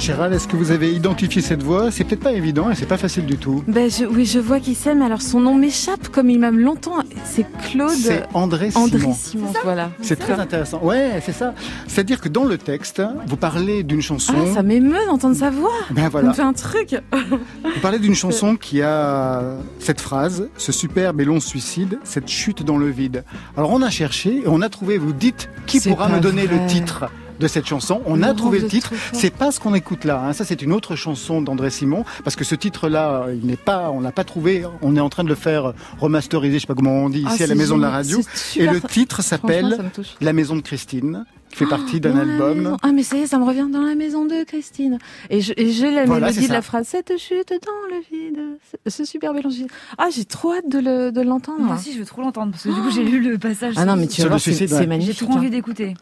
Chéral, 0.00 0.32
est-ce 0.32 0.46
que 0.46 0.56
vous 0.56 0.70
avez 0.70 0.92
identifié 0.92 1.42
cette 1.42 1.62
voix? 1.62 1.90
C'est 1.90 2.04
peut-être 2.04 2.22
pas 2.22 2.32
évident 2.32 2.70
et 2.70 2.74
c'est 2.74 2.86
pas 2.86 2.96
facile 2.98 3.26
du 3.26 3.36
tout. 3.36 3.64
Ben 3.66 3.90
je, 3.90 4.04
oui, 4.04 4.24
je 4.24 4.38
vois 4.38 4.60
qui 4.60 4.74
c'est, 4.74 4.94
mais 4.94 5.04
alors 5.04 5.22
son 5.22 5.40
nom 5.40 5.54
m'échappe 5.54 6.08
comme 6.08 6.30
il 6.30 6.38
m'a 6.38 6.50
longtemps. 6.50 6.96
C'est 7.24 7.46
Claude 7.70 7.90
C'est 7.90 8.24
André 8.34 8.70
Simon. 8.70 8.84
André 8.84 9.12
Simon. 9.14 9.52
Voilà. 9.64 9.90
C'est 10.00 10.16
très 10.16 10.34
intéressant. 10.34 10.80
Ouais, 10.82 11.20
c'est 11.24 11.32
ça. 11.32 11.54
C'est-à-dire 11.86 12.20
que 12.20 12.28
dans 12.28 12.44
le 12.44 12.58
texte, 12.58 13.02
vous 13.26 13.36
parlez 13.36 13.82
d'une 13.82 14.02
chanson. 14.02 14.34
Ah, 14.36 14.54
ça 14.54 14.62
m'émeut 14.62 15.04
d'entendre 15.06 15.36
sa 15.36 15.50
voix. 15.50 15.72
Ben 15.90 16.08
voilà. 16.08 16.28
me 16.28 16.32
fait 16.34 16.42
un 16.42 16.52
truc. 16.52 16.96
Vous 17.12 17.80
parlez 17.82 17.98
d'une 17.98 18.14
chanson 18.14 18.56
qui 18.56 18.82
a 18.82 19.56
cette 19.78 20.00
phrase, 20.00 20.48
ce 20.56 20.72
superbe 20.72 21.20
et 21.20 21.24
long 21.24 21.40
suicide, 21.40 21.98
cette 22.04 22.28
chute 22.28 22.62
dans 22.62 22.78
le 22.78 22.88
vide. 22.88 23.24
Alors 23.56 23.70
on 23.72 23.82
a 23.82 23.90
cherché 23.90 24.42
et 24.44 24.48
on 24.48 24.62
a 24.62 24.68
trouvé, 24.68 24.98
vous 24.98 25.12
dites, 25.12 25.48
qui 25.66 25.80
pourra 25.80 26.08
me 26.08 26.20
donner 26.20 26.46
vrai. 26.46 26.58
le 26.58 26.66
titre? 26.66 27.06
De 27.40 27.46
cette 27.48 27.66
chanson. 27.66 28.00
On 28.06 28.22
a 28.22 28.34
trouvé 28.34 28.58
le 28.60 28.66
titre. 28.68 28.92
C'est 29.12 29.30
pas 29.34 29.50
ce 29.52 29.60
qu'on 29.60 29.74
écoute 29.74 30.04
là. 30.04 30.22
hein. 30.24 30.32
Ça, 30.32 30.44
c'est 30.44 30.62
une 30.62 30.72
autre 30.72 30.96
chanson 30.96 31.40
d'André 31.42 31.70
Simon. 31.70 32.04
Parce 32.24 32.36
que 32.36 32.44
ce 32.44 32.54
titre-là, 32.54 33.26
il 33.32 33.46
n'est 33.46 33.56
pas, 33.56 33.90
on 33.90 34.00
l'a 34.00 34.12
pas 34.12 34.24
trouvé. 34.24 34.64
On 34.82 34.96
est 34.96 35.00
en 35.00 35.08
train 35.08 35.24
de 35.24 35.28
le 35.28 35.34
faire 35.34 35.72
remasteriser, 35.98 36.54
je 36.56 36.60
sais 36.62 36.66
pas 36.66 36.74
comment 36.74 37.04
on 37.04 37.08
dit, 37.10 37.24
Ah, 37.26 37.34
ici 37.34 37.42
à 37.42 37.46
la 37.46 37.54
maison 37.54 37.76
de 37.76 37.82
la 37.82 37.90
radio. 37.90 38.20
Et 38.56 38.66
le 38.66 38.80
titre 38.80 39.22
s'appelle. 39.22 39.78
La 40.20 40.32
maison 40.32 40.56
de 40.56 40.60
Christine, 40.62 41.24
qui 41.50 41.56
fait 41.56 41.66
partie 41.66 42.00
d'un 42.00 42.16
album. 42.16 42.76
Ah 42.82 42.92
mais 42.92 43.02
ça 43.02 43.16
y 43.16 43.20
est, 43.20 43.26
ça 43.26 43.38
me 43.38 43.44
revient 43.44 43.66
dans 43.70 43.82
la 43.82 43.94
maison 43.94 44.24
de 44.26 44.44
Christine. 44.44 44.98
Et 45.30 45.40
j'ai 45.40 45.54
la 45.90 46.04
Voilà, 46.04 46.26
mélodie 46.28 46.48
de 46.48 46.52
la 46.52 46.62
phrase 46.62 46.88
Cette 46.88 47.16
chute 47.18 47.48
dans 47.50 47.94
le 47.96 48.00
vide, 48.10 48.40
ce- 48.86 49.04
super 49.04 49.32
mélange. 49.32 49.54
Ah 49.96 50.08
j'ai 50.14 50.24
trop 50.24 50.52
hâte 50.54 50.68
de 50.68 50.78
le- 50.78 51.10
de 51.12 51.20
l'entendre. 51.20 51.60
Moi 51.60 51.76
aussi, 51.76 51.92
je 51.92 51.98
veux 51.98 52.04
trop 52.04 52.20
l'entendre 52.22 52.52
parce 52.52 52.64
que 52.64 52.68
du 52.68 52.80
coup, 52.80 52.90
j'ai 52.90 53.04
lu 53.04 53.20
le 53.20 53.38
passage. 53.38 53.74
Ah 53.76 53.84
non 53.84 53.96
mais 53.96 54.06
tu 54.06 54.14
Sur 54.16 54.24
vas 54.24 54.26
le 54.26 54.30
voir, 54.30 54.40
c'est 54.40 54.52
c'est 54.52 54.68
J'ai 54.68 54.86
magnifique. 54.86 55.18
trop 55.18 55.32
envie 55.32 55.46
hein. 55.46 55.50
d'écouter. 55.50 55.94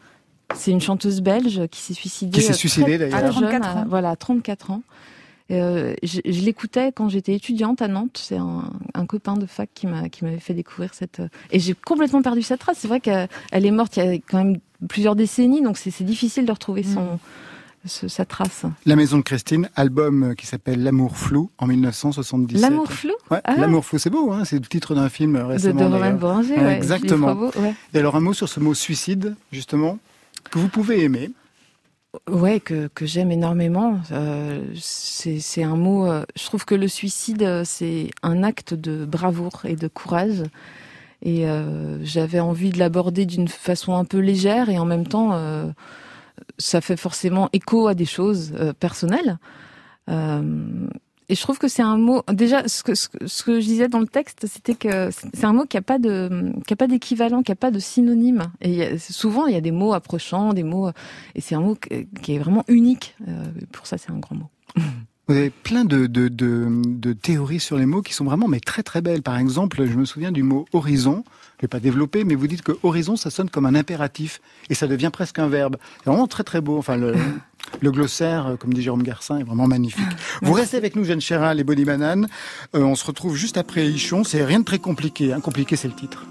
C'est 0.55 0.71
une 0.71 0.81
chanteuse 0.81 1.21
belge 1.21 1.67
qui 1.69 1.81
s'est 1.81 1.93
suicidée. 1.93 2.31
Qui 2.39 2.41
s'est 2.45 2.51
euh, 2.51 2.55
suicidée, 2.55 2.97
d'ailleurs. 2.97 3.19
très 3.19 3.27
À 3.27 3.31
34 3.31 3.51
jeune, 3.51 3.63
ans. 3.63 3.81
à- 3.81 3.85
Voilà, 3.87 4.09
à 4.11 4.15
34 4.15 4.71
ans. 4.71 4.81
Euh, 5.49 5.93
je 6.03 6.19
je 6.25 6.41
l'écoutais 6.41 6.91
quand 6.91 7.07
j'étais 7.07 7.33
étudiante 7.33 7.81
à 7.81 7.87
Nantes. 7.87 8.19
C'est 8.21 8.35
un, 8.37 8.63
un 8.93 9.05
copain 9.05 9.35
de 9.35 9.45
fac 9.45 9.69
qui 9.73 9.87
m'a 9.87 10.09
qui 10.09 10.25
m'avait 10.25 10.39
fait 10.39 10.53
découvrir 10.53 10.93
cette. 10.93 11.21
euh, 11.21 11.27
Et 11.51 11.59
j'ai 11.59 11.73
complètement 11.73 12.21
perdu 12.21 12.41
sa 12.41 12.57
trace. 12.57 12.77
C'est 12.79 12.87
vrai 12.89 12.99
qu'elle 12.99 13.29
elle 13.51 13.65
est 13.65 13.71
morte 13.71 13.95
il 13.97 14.03
y 14.03 14.07
a 14.07 14.13
quand 14.29 14.37
même 14.43 14.57
plusieurs 14.89 15.15
décennies, 15.15 15.61
donc 15.61 15.77
c'est 15.77 16.03
difficile 16.03 16.45
de 16.45 16.51
retrouver 16.51 16.83
son 16.83 17.01
Mm. 17.03 17.17
ce- 17.87 18.07
sa 18.09 18.25
trace. 18.25 18.63
La 18.85 18.97
maison 18.97 19.17
de 19.17 19.21
Christine, 19.23 19.69
album 19.77 20.35
qui 20.37 20.45
s'appelle 20.47 20.83
L'amour 20.83 21.15
flou 21.17 21.49
en 21.59 21.67
1977. 21.67 22.61
L'amour 22.61 22.91
flou? 22.91 23.13
Ouais, 23.31 23.39
Ah. 23.45 23.55
L'amour 23.55 23.85
flou, 23.85 23.97
c'est 23.99 24.09
beau, 24.09 24.31
hein 24.33 24.43
c'est 24.43 24.57
le 24.59 24.65
titre 24.65 24.95
d'un 24.95 25.07
film 25.07 25.37
de, 25.37 25.43
récemment. 25.43 25.79
de 25.79 25.85
Romain 25.85 25.99
d'ailleurs. 25.99 26.17
Boranger. 26.17 26.55
Ouais, 26.55 26.63
ouais, 26.65 26.75
exactement. 26.75 27.33
Ouais. 27.55 27.73
Et 27.93 27.99
alors 27.99 28.17
un 28.17 28.19
mot 28.21 28.33
sur 28.33 28.49
ce 28.49 28.59
mot 28.59 28.73
suicide, 28.73 29.35
justement, 29.53 29.97
que 30.49 30.59
vous 30.59 30.69
pouvez 30.69 31.03
aimer. 31.03 31.31
Ouais, 32.29 32.59
que, 32.59 32.87
que 32.87 33.05
j'aime 33.05 33.31
énormément. 33.31 33.99
Euh, 34.11 34.63
c'est 34.75 35.63
un 35.63 35.75
mot. 35.75 36.07
euh, 36.07 36.25
je 36.35 36.45
trouve 36.45 36.65
que 36.65 36.75
le 36.75 36.87
suicide, 36.87 37.43
euh, 37.43 37.63
c'est 37.65 38.09
un 38.23 38.43
acte 38.43 38.73
de 38.73 39.05
bravoure 39.05 39.61
et 39.65 39.75
de 39.75 39.87
courage. 39.87 40.43
Et 41.21 41.47
euh, 41.47 42.03
j'avais 42.03 42.39
envie 42.39 42.69
de 42.69 42.79
l'aborder 42.79 43.25
d'une 43.25 43.47
façon 43.47 43.95
un 43.95 44.05
peu 44.05 44.19
légère 44.19 44.69
et 44.69 44.77
en 44.79 44.85
même 44.85 45.07
temps, 45.07 45.39
ça 46.57 46.79
fait 46.81 46.97
forcément 46.97 47.49
écho 47.53 47.87
à 47.87 47.95
des 47.95 48.05
choses 48.05 48.53
personnelles. 48.79 49.39
Et 51.29 51.35
je 51.35 51.41
trouve 51.41 51.57
que 51.57 51.67
c'est 51.67 51.81
un 51.81 51.97
mot. 51.97 52.23
Déjà, 52.31 52.67
ce 52.67 52.83
que, 52.83 52.93
je 52.93 53.65
disais 53.65 53.89
dans 53.89 53.99
le 53.99 54.07
texte, 54.07 54.47
c'était 54.47 54.75
que 54.75 55.09
c'est 55.11 55.45
un 55.45 55.53
mot 55.53 55.65
qui 55.65 55.75
a 55.75 55.81
pas 55.81 55.99
de, 55.99 56.53
qui 56.65 56.73
a 56.73 56.77
pas 56.77 56.87
d'équivalent, 56.87 57.43
qui 57.43 57.51
a 57.51 57.55
pas 57.55 57.71
de 57.71 57.79
synonyme. 57.79 58.43
Et 58.61 58.97
souvent, 58.97 59.45
il 59.47 59.53
y 59.53 59.57
a 59.57 59.61
des 59.61 59.71
mots 59.71 59.93
approchants, 59.93 60.53
des 60.53 60.63
mots, 60.63 60.89
et 61.35 61.41
c'est 61.41 61.55
un 61.55 61.61
mot 61.61 61.77
qui 62.21 62.35
est 62.35 62.39
vraiment 62.39 62.63
unique. 62.69 63.15
Euh, 63.27 63.43
pour 63.73 63.87
ça, 63.87 63.97
c'est 63.97 64.11
un 64.11 64.19
grand 64.19 64.35
mot. 64.35 64.49
Vous 65.29 65.35
avez 65.35 65.49
plein 65.49 65.83
de, 65.83 66.07
de, 66.07 66.29
de, 66.29 67.13
théories 67.13 67.59
sur 67.59 67.77
les 67.77 67.85
mots 67.85 68.01
qui 68.01 68.13
sont 68.13 68.23
vraiment 68.23 68.47
mais 68.47 68.61
très 68.61 68.81
très 68.81 69.01
belles. 69.01 69.21
Par 69.21 69.37
exemple, 69.37 69.85
je 69.85 69.97
me 69.97 70.05
souviens 70.05 70.31
du 70.31 70.41
mot 70.41 70.65
horizon. 70.71 71.25
Je 71.57 71.63
vais 71.63 71.67
pas 71.67 71.81
développer, 71.81 72.23
mais 72.23 72.35
vous 72.35 72.47
dites 72.47 72.61
que 72.61 72.71
horizon, 72.81 73.17
ça 73.17 73.29
sonne 73.29 73.49
comme 73.49 73.65
un 73.65 73.75
impératif 73.75 74.39
et 74.69 74.73
ça 74.73 74.87
devient 74.87 75.09
presque 75.11 75.37
un 75.39 75.49
verbe. 75.49 75.75
C'est 75.97 76.09
vraiment 76.09 76.27
très 76.27 76.45
très 76.45 76.61
beau. 76.61 76.77
Enfin, 76.77 76.95
le, 76.95 77.13
le 77.81 77.91
glossaire, 77.91 78.47
euh, 78.47 78.55
comme 78.55 78.73
dit 78.73 78.81
Jérôme 78.81 79.03
Garcin, 79.03 79.39
est 79.39 79.43
vraiment 79.43 79.67
magnifique. 79.67 80.05
Vous 80.41 80.53
restez 80.53 80.77
avec 80.77 80.95
nous, 80.95 81.03
Jeanne 81.03 81.21
Chéral 81.21 81.59
et 81.59 81.63
Bonnie 81.63 81.85
Banane. 81.85 82.27
Euh, 82.75 82.81
on 82.81 82.95
se 82.95 83.05
retrouve 83.05 83.35
juste 83.35 83.57
après 83.57 83.87
Ichon. 83.87 84.23
C'est 84.23 84.43
rien 84.43 84.59
de 84.59 84.65
très 84.65 84.79
compliqué. 84.79 85.33
Hein. 85.33 85.41
Compliqué, 85.41 85.75
c'est 85.75 85.87
le 85.87 85.95
titre. 85.95 86.25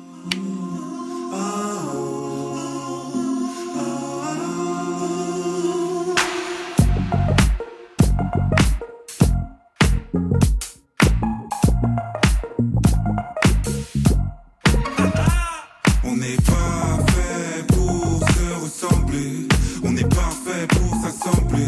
fait 20.46 20.66
pour 20.68 20.94
s'assembler, 21.02 21.66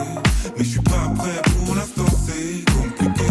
mais 0.57 0.65
je 0.65 0.71
suis 0.71 0.81
pas 0.81 1.13
prêt 1.17 1.43
pour 1.57 1.75
l'instant, 1.75 2.07
c'est 2.27 2.65
compliqué. 2.73 3.27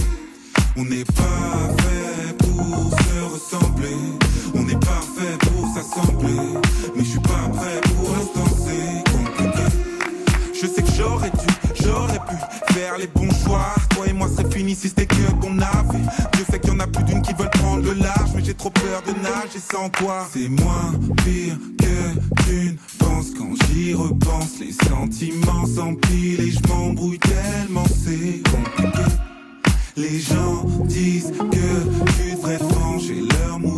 On 0.75 0.83
n'est 0.83 1.05
pas 1.05 1.69
fait 1.79 2.37
pour 2.37 2.91
se 2.91 3.33
ressembler, 3.33 3.97
on 4.53 4.67
est 4.67 4.79
parfait 4.85 5.37
pour 5.39 5.67
s'assembler, 5.73 6.59
mais 6.95 7.03
je 7.03 7.09
suis 7.09 7.19
pas 7.19 7.47
prêt 7.53 7.79
pour 7.95 8.11
l'instant, 8.11 8.57
c'est 8.65 9.11
compliqué. 9.11 9.63
Je 10.53 10.67
sais 10.67 10.81
que 10.81 10.91
j'aurais 10.97 11.29
dû, 11.29 11.83
j'aurais 11.83 12.19
pu 12.19 12.73
faire 12.73 12.97
les 12.97 13.07
bons 13.07 13.33
choix. 13.45 13.73
Toi 13.91 14.07
et 14.07 14.13
moi, 14.13 14.27
c'est 14.35 14.53
fini 14.53 14.75
si 14.75 14.89
c'était 14.89 15.05
que 15.05 15.31
ton 15.41 15.57
avis. 15.59 16.03
Dieu 16.33 16.45
sait 16.49 16.59
qu'il 16.59 16.73
y 16.73 16.75
en 16.75 16.79
a 16.79 16.87
plus 16.87 17.03
d'une 17.05 17.21
qui 17.21 17.33
veulent 17.33 17.49
prendre 17.51 17.83
le 17.83 17.93
large, 17.93 18.31
mais 18.35 18.43
j'ai 18.43 18.53
trop 18.53 18.69
peur 18.69 19.01
de 19.07 19.13
nager 19.21 19.59
sans 19.59 19.89
toi. 19.89 20.27
C'est 20.33 20.49
moins 20.49 20.93
pire 21.23 21.57
que 21.79 22.49
d'une 22.49 22.77
j'y 23.77 23.93
repense. 23.93 24.59
Les 24.59 24.71
sentiments 24.71 25.65
s'empilent 25.65 26.41
et 26.41 26.51
je 26.51 26.67
m'embrouille 26.67 27.19
tellement, 27.19 27.85
c'est 27.85 28.41
compliqué. 28.49 29.03
Les 29.95 30.19
gens 30.19 30.63
disent 30.85 31.31
que 31.31 31.67
tu 32.17 32.35
devrais 32.35 32.59
changer, 32.59 33.21
leurs 33.21 33.59
mouvements 33.59 33.76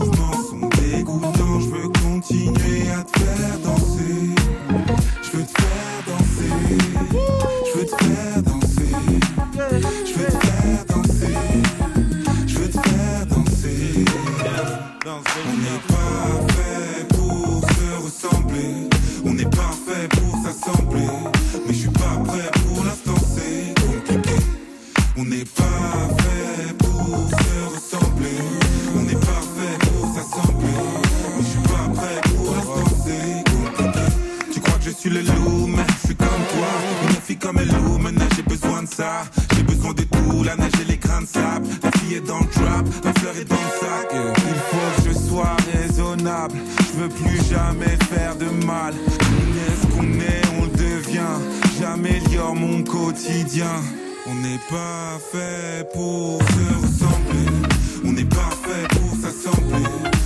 On 54.27 54.35
n'est 54.35 54.59
pas 54.69 55.19
fait 55.31 55.85
pour 55.93 56.39
se 56.41 56.81
ressembler. 56.81 57.51
On 58.05 58.13
n'est 58.13 58.23
pas 58.23 58.49
fait 58.63 58.87
pour 58.97 59.11
s'assembler. 59.21 60.18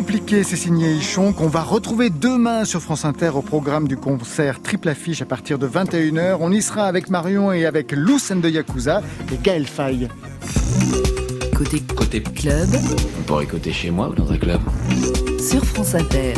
Compliqué, 0.00 0.44
c'est 0.44 0.56
signé 0.56 0.94
Ichon, 0.94 1.34
qu'on 1.34 1.48
va 1.48 1.60
retrouver 1.60 2.08
demain 2.08 2.64
sur 2.64 2.80
France 2.80 3.04
Inter 3.04 3.32
au 3.34 3.42
programme 3.42 3.86
du 3.86 3.98
concert 3.98 4.62
Triple 4.62 4.88
Affiche 4.88 5.20
à 5.20 5.26
partir 5.26 5.58
de 5.58 5.68
21h. 5.68 6.38
On 6.40 6.50
y 6.50 6.62
sera 6.62 6.84
avec 6.84 7.10
Marion 7.10 7.52
et 7.52 7.66
avec 7.66 7.92
Luce 7.92 8.32
de 8.32 8.48
Yakuza 8.48 9.02
et 9.30 9.36
Gaël 9.42 9.66
Faye. 9.66 10.08
Côté 11.54 11.82
Côté 11.94 12.22
club, 12.22 12.70
On 13.18 13.22
pourrait 13.24 13.44
écouter 13.44 13.74
chez 13.74 13.90
moi 13.90 14.08
ou 14.08 14.14
dans 14.14 14.32
un 14.32 14.38
club? 14.38 14.60
sur 15.38 15.62
France 15.66 15.94
Inter. 15.94 16.32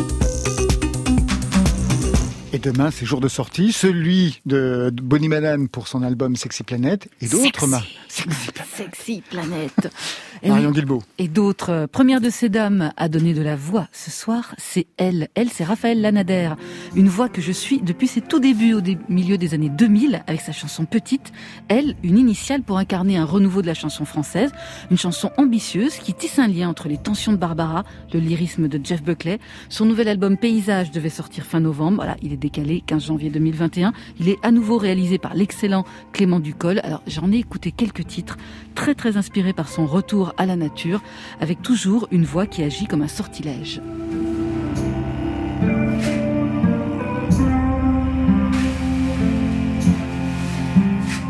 Et 2.54 2.58
demain, 2.58 2.90
c'est 2.90 3.06
jour 3.06 3.22
de 3.22 3.28
sortie, 3.28 3.72
celui 3.72 4.40
de 4.44 4.92
Bonnie 5.02 5.28
Banane 5.30 5.68
pour 5.68 5.88
son 5.88 6.02
album 6.02 6.36
Sexy 6.36 6.62
Planet 6.64 7.08
et 7.22 7.26
d'autres. 7.28 7.66
Sexy 8.08 9.22
planète. 9.30 9.88
Et 10.44 10.48
Marion. 10.48 10.72
Guilbeault. 10.72 11.02
Et 11.18 11.28
d'autres. 11.28 11.86
Première 11.92 12.20
de 12.20 12.28
ces 12.28 12.48
dames 12.48 12.92
à 12.96 13.08
donner 13.08 13.32
de 13.32 13.42
la 13.42 13.54
voix 13.54 13.86
ce 13.92 14.10
soir, 14.10 14.56
c'est 14.58 14.86
elle. 14.96 15.28
Elle, 15.36 15.48
c'est 15.50 15.62
Raphaël 15.62 16.00
Lanader. 16.00 16.50
Une 16.96 17.08
voix 17.08 17.28
que 17.28 17.40
je 17.40 17.52
suis 17.52 17.80
depuis 17.80 18.08
ses 18.08 18.20
tout 18.20 18.40
débuts 18.40 18.74
au 18.74 18.80
dé- 18.80 18.98
milieu 19.08 19.38
des 19.38 19.54
années 19.54 19.68
2000 19.68 20.24
avec 20.26 20.40
sa 20.40 20.50
chanson 20.50 20.84
Petite. 20.84 21.32
Elle, 21.68 21.94
une 22.02 22.18
initiale 22.18 22.62
pour 22.62 22.76
incarner 22.78 23.16
un 23.16 23.24
renouveau 23.24 23.62
de 23.62 23.68
la 23.68 23.74
chanson 23.74 24.04
française. 24.04 24.50
Une 24.90 24.98
chanson 24.98 25.30
ambitieuse 25.38 25.94
qui 25.98 26.12
tisse 26.12 26.40
un 26.40 26.48
lien 26.48 26.68
entre 26.68 26.88
les 26.88 26.98
tensions 26.98 27.30
de 27.32 27.36
Barbara, 27.38 27.84
le 28.12 28.18
lyrisme 28.18 28.66
de 28.66 28.80
Jeff 28.84 29.00
Buckley. 29.02 29.38
Son 29.68 29.84
nouvel 29.84 30.08
album 30.08 30.36
Paysage 30.36 30.90
devait 30.90 31.08
sortir 31.08 31.44
fin 31.46 31.60
novembre. 31.60 31.98
Voilà, 31.98 32.16
il 32.20 32.32
est 32.32 32.36
décalé 32.42 32.82
15 32.84 33.06
janvier 33.06 33.30
2021. 33.30 33.92
Il 34.20 34.28
est 34.28 34.38
à 34.42 34.50
nouveau 34.50 34.76
réalisé 34.76 35.16
par 35.16 35.34
l'excellent 35.34 35.84
Clément 36.12 36.40
Ducol. 36.40 36.80
Alors, 36.82 37.02
j'en 37.06 37.30
ai 37.32 37.36
écouté 37.36 37.70
quelques 37.72 38.06
titres 38.06 38.36
très 38.74 38.94
très 38.94 39.16
inspirés 39.16 39.52
par 39.52 39.68
son 39.68 39.86
retour 39.86 40.34
à 40.36 40.44
la 40.44 40.56
nature, 40.56 41.00
avec 41.40 41.62
toujours 41.62 42.08
une 42.10 42.24
voix 42.24 42.46
qui 42.46 42.62
agit 42.62 42.86
comme 42.86 43.02
un 43.02 43.08
sortilège. 43.08 43.80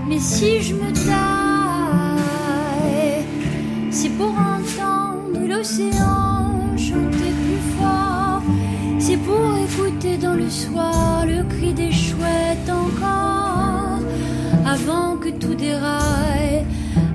Mais 0.09 0.19
si 0.19 0.63
je 0.63 0.75
me 0.75 0.91
taille, 1.07 2.23
c'est 3.91 4.11
pour 4.17 4.31
entendre 4.31 5.47
l'océan 5.47 6.12
dans 10.23 10.35
le 10.35 10.49
soir 10.49 11.27
le 11.27 11.43
cri 11.43 11.75
des 11.75 11.91
chouettes 11.91 12.71
encore. 12.71 13.99
Avant 14.65 15.17
que 15.17 15.31
tout 15.31 15.55
déraille, 15.55 16.65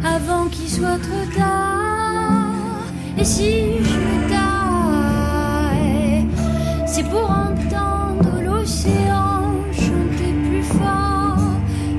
avant 0.04 0.48
qu'il 0.50 0.70
soit 0.70 1.00
trop 1.08 1.26
tard. 1.38 2.84
Et 3.18 3.24
si 3.24 3.78
je 3.90 3.98
me 4.06 4.30
taille, 4.30 6.28
c'est 6.86 7.08
pour 7.10 7.30
entendre 7.30 8.42
l'océan 8.44 9.54
chanter 9.72 10.34
plus 10.46 10.64
fort. 10.64 11.40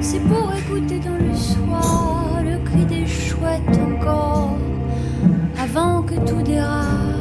C'est 0.01 0.21
pour 0.21 0.53
écouter 0.61 0.99
dans 0.99 1.17
le 1.17 1.35
soir 1.35 2.43
le 2.45 2.59
cri 2.65 2.85
des 2.85 3.07
chouettes 3.07 3.81
encore. 3.89 4.59
Avant 5.59 6.03
que 6.03 6.15
tout 6.29 6.43
déraille. 6.43 7.18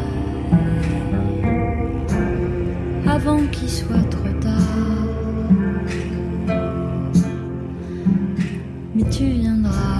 Avant 3.27 3.45
qu'il 3.47 3.69
soit 3.69 4.03
trop 4.09 4.29
tard. 4.39 4.53
Mais 8.95 9.03
tu 9.09 9.25
viendras 9.25 9.99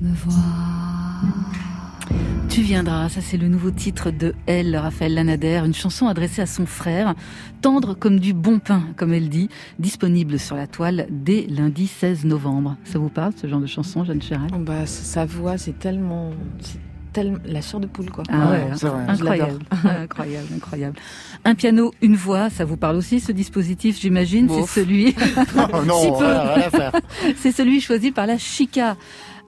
me 0.00 0.14
voir. 0.14 1.24
Tu 2.48 2.60
viendras, 2.60 3.08
ça 3.08 3.20
c'est 3.20 3.36
le 3.36 3.48
nouveau 3.48 3.72
titre 3.72 4.12
de 4.12 4.36
Elle, 4.46 4.76
Raphaël 4.76 5.14
Lanader, 5.14 5.62
une 5.64 5.74
chanson 5.74 6.06
adressée 6.06 6.42
à 6.42 6.46
son 6.46 6.64
frère, 6.64 7.16
tendre 7.62 7.94
comme 7.94 8.20
du 8.20 8.32
bon 8.32 8.60
pain, 8.60 8.84
comme 8.96 9.12
elle 9.12 9.28
dit, 9.28 9.48
disponible 9.80 10.38
sur 10.38 10.54
la 10.54 10.68
toile 10.68 11.08
dès 11.10 11.48
lundi 11.48 11.88
16 11.88 12.26
novembre. 12.26 12.76
Ça 12.84 13.00
vous 13.00 13.08
parle 13.08 13.32
ce 13.36 13.48
genre 13.48 13.60
de 13.60 13.66
chanson, 13.66 14.04
Jeanne 14.04 14.22
Chéral? 14.22 14.50
Bah, 14.60 14.86
sa 14.86 15.24
voix, 15.24 15.58
c'est 15.58 15.80
tellement, 15.80 16.30
c'est 17.22 17.50
la 17.52 17.60
chair 17.60 17.80
de 17.80 17.86
poule, 17.86 18.10
quoi. 18.10 18.24
Ah 18.30 18.50
ouais, 18.50 18.66
Je 18.78 18.84
l'adore. 18.86 19.00
incroyable, 19.08 19.58
incroyable, 19.84 20.46
incroyable. 20.54 20.96
Un 21.44 21.54
piano, 21.54 21.92
une 22.02 22.16
voix, 22.16 22.50
ça 22.50 22.64
vous 22.64 22.76
parle 22.76 22.96
aussi 22.96 23.20
ce 23.20 23.32
dispositif, 23.32 23.98
j'imagine? 24.00 24.48
C'est 24.48 24.80
celui. 24.80 25.14
Oh 25.72 25.82
non, 25.84 26.18
faire. 26.70 26.92
C'est 27.36 27.52
celui 27.52 27.80
choisi 27.80 28.10
par 28.10 28.26
la 28.26 28.38
chica. 28.38 28.96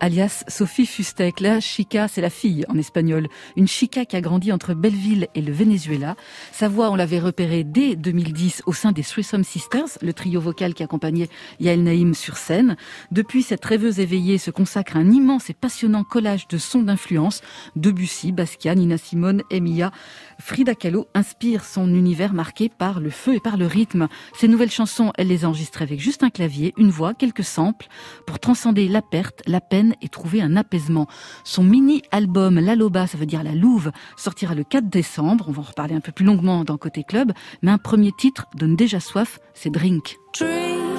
Alias 0.01 0.45
Sophie 0.49 0.87
Fustek. 0.87 1.41
La 1.41 1.61
chica, 1.61 2.09
c'est 2.09 2.21
la 2.21 2.31
fille 2.31 2.65
en 2.69 2.77
espagnol. 2.77 3.29
Une 3.57 3.69
chica 3.69 4.05
qui 4.05 4.17
a 4.17 4.21
grandi 4.21 4.53
entre 4.53 4.75
Belleville 4.75 5.29
et 5.35 5.43
le 5.43 5.53
Venezuela. 5.53 6.17
Sa 6.53 6.69
voix, 6.69 6.91
on 6.91 6.97
l'avait 6.97 7.21
repérée 7.21 7.65
dès 7.65 7.97
2010 7.97 8.63
au 8.67 8.73
sein 8.73 8.93
des 8.93 9.03
Threesome 9.03 9.45
Sisters, 9.45 9.99
le 10.01 10.13
trio 10.13 10.41
vocal 10.41 10.75
qui 10.75 10.83
accompagnait 10.83 11.29
Yael 11.61 11.83
Naïm 11.83 12.15
sur 12.15 12.37
scène. 12.37 12.77
Depuis, 13.11 13.43
cette 13.43 13.65
rêveuse 13.65 14.01
éveillée 14.01 14.39
se 14.39 14.51
consacre 14.51 14.97
à 14.97 15.01
un 15.01 15.11
immense 15.11 15.51
et 15.51 15.55
passionnant 15.55 16.05
collage 16.05 16.49
de 16.49 16.59
sons 16.59 16.83
d'influence. 16.83 17.43
Debussy, 17.77 18.33
Basquiat, 18.33 18.75
Nina 18.75 18.99
Simone, 18.99 19.43
Emilia, 19.51 19.93
Frida 20.39 20.75
Kahlo 20.75 21.07
inspire 21.15 21.65
son 21.65 21.93
univers 21.95 22.33
marqué 22.33 22.69
par 22.71 23.01
le 23.01 23.11
feu 23.11 23.35
et 23.35 23.41
par 23.41 23.57
le 23.57 23.67
rythme. 23.67 24.09
Ses 24.35 24.49
nouvelles 24.49 24.71
chansons, 24.71 25.13
elle 25.19 25.29
les 25.29 25.45
enregistre 25.45 25.83
avec 25.83 26.01
juste 26.01 26.23
un 26.23 26.31
clavier, 26.31 26.73
une 26.79 26.91
voix, 26.91 27.15
quelques 27.15 27.45
samples, 27.45 27.89
pour 28.27 28.39
transcender 28.39 28.89
la 28.89 29.03
perte, 29.03 29.43
la 29.47 29.61
peine 29.61 29.90
et 30.01 30.09
trouver 30.09 30.43
un 30.43 30.57
apaisement. 30.57 31.07
Son 31.45 31.63
mini-album 31.63 32.59
La 32.59 32.77
Loba, 32.77 33.07
ça 33.07 33.19
veut 33.19 33.27
dire 33.27 33.43
la 33.43 33.55
louve, 33.55 33.93
sortira 34.17 34.55
le 34.55 34.65
4 34.65 34.89
décembre. 34.89 35.47
On 35.49 35.53
va 35.53 35.61
en 35.61 35.65
reparler 35.65 35.95
un 35.95 36.01
peu 36.01 36.13
plus 36.13 36.25
longuement 36.25 36.65
dans 36.65 36.77
Côté 36.77 37.05
Club. 37.05 37.33
Mais 37.63 37.71
un 37.71 37.79
premier 37.79 38.13
titre 38.13 38.47
donne 38.55 38.77
déjà 38.77 39.01
soif, 39.01 39.39
c'est 39.55 39.71
Drink. 39.71 40.19
Drink 40.39 40.49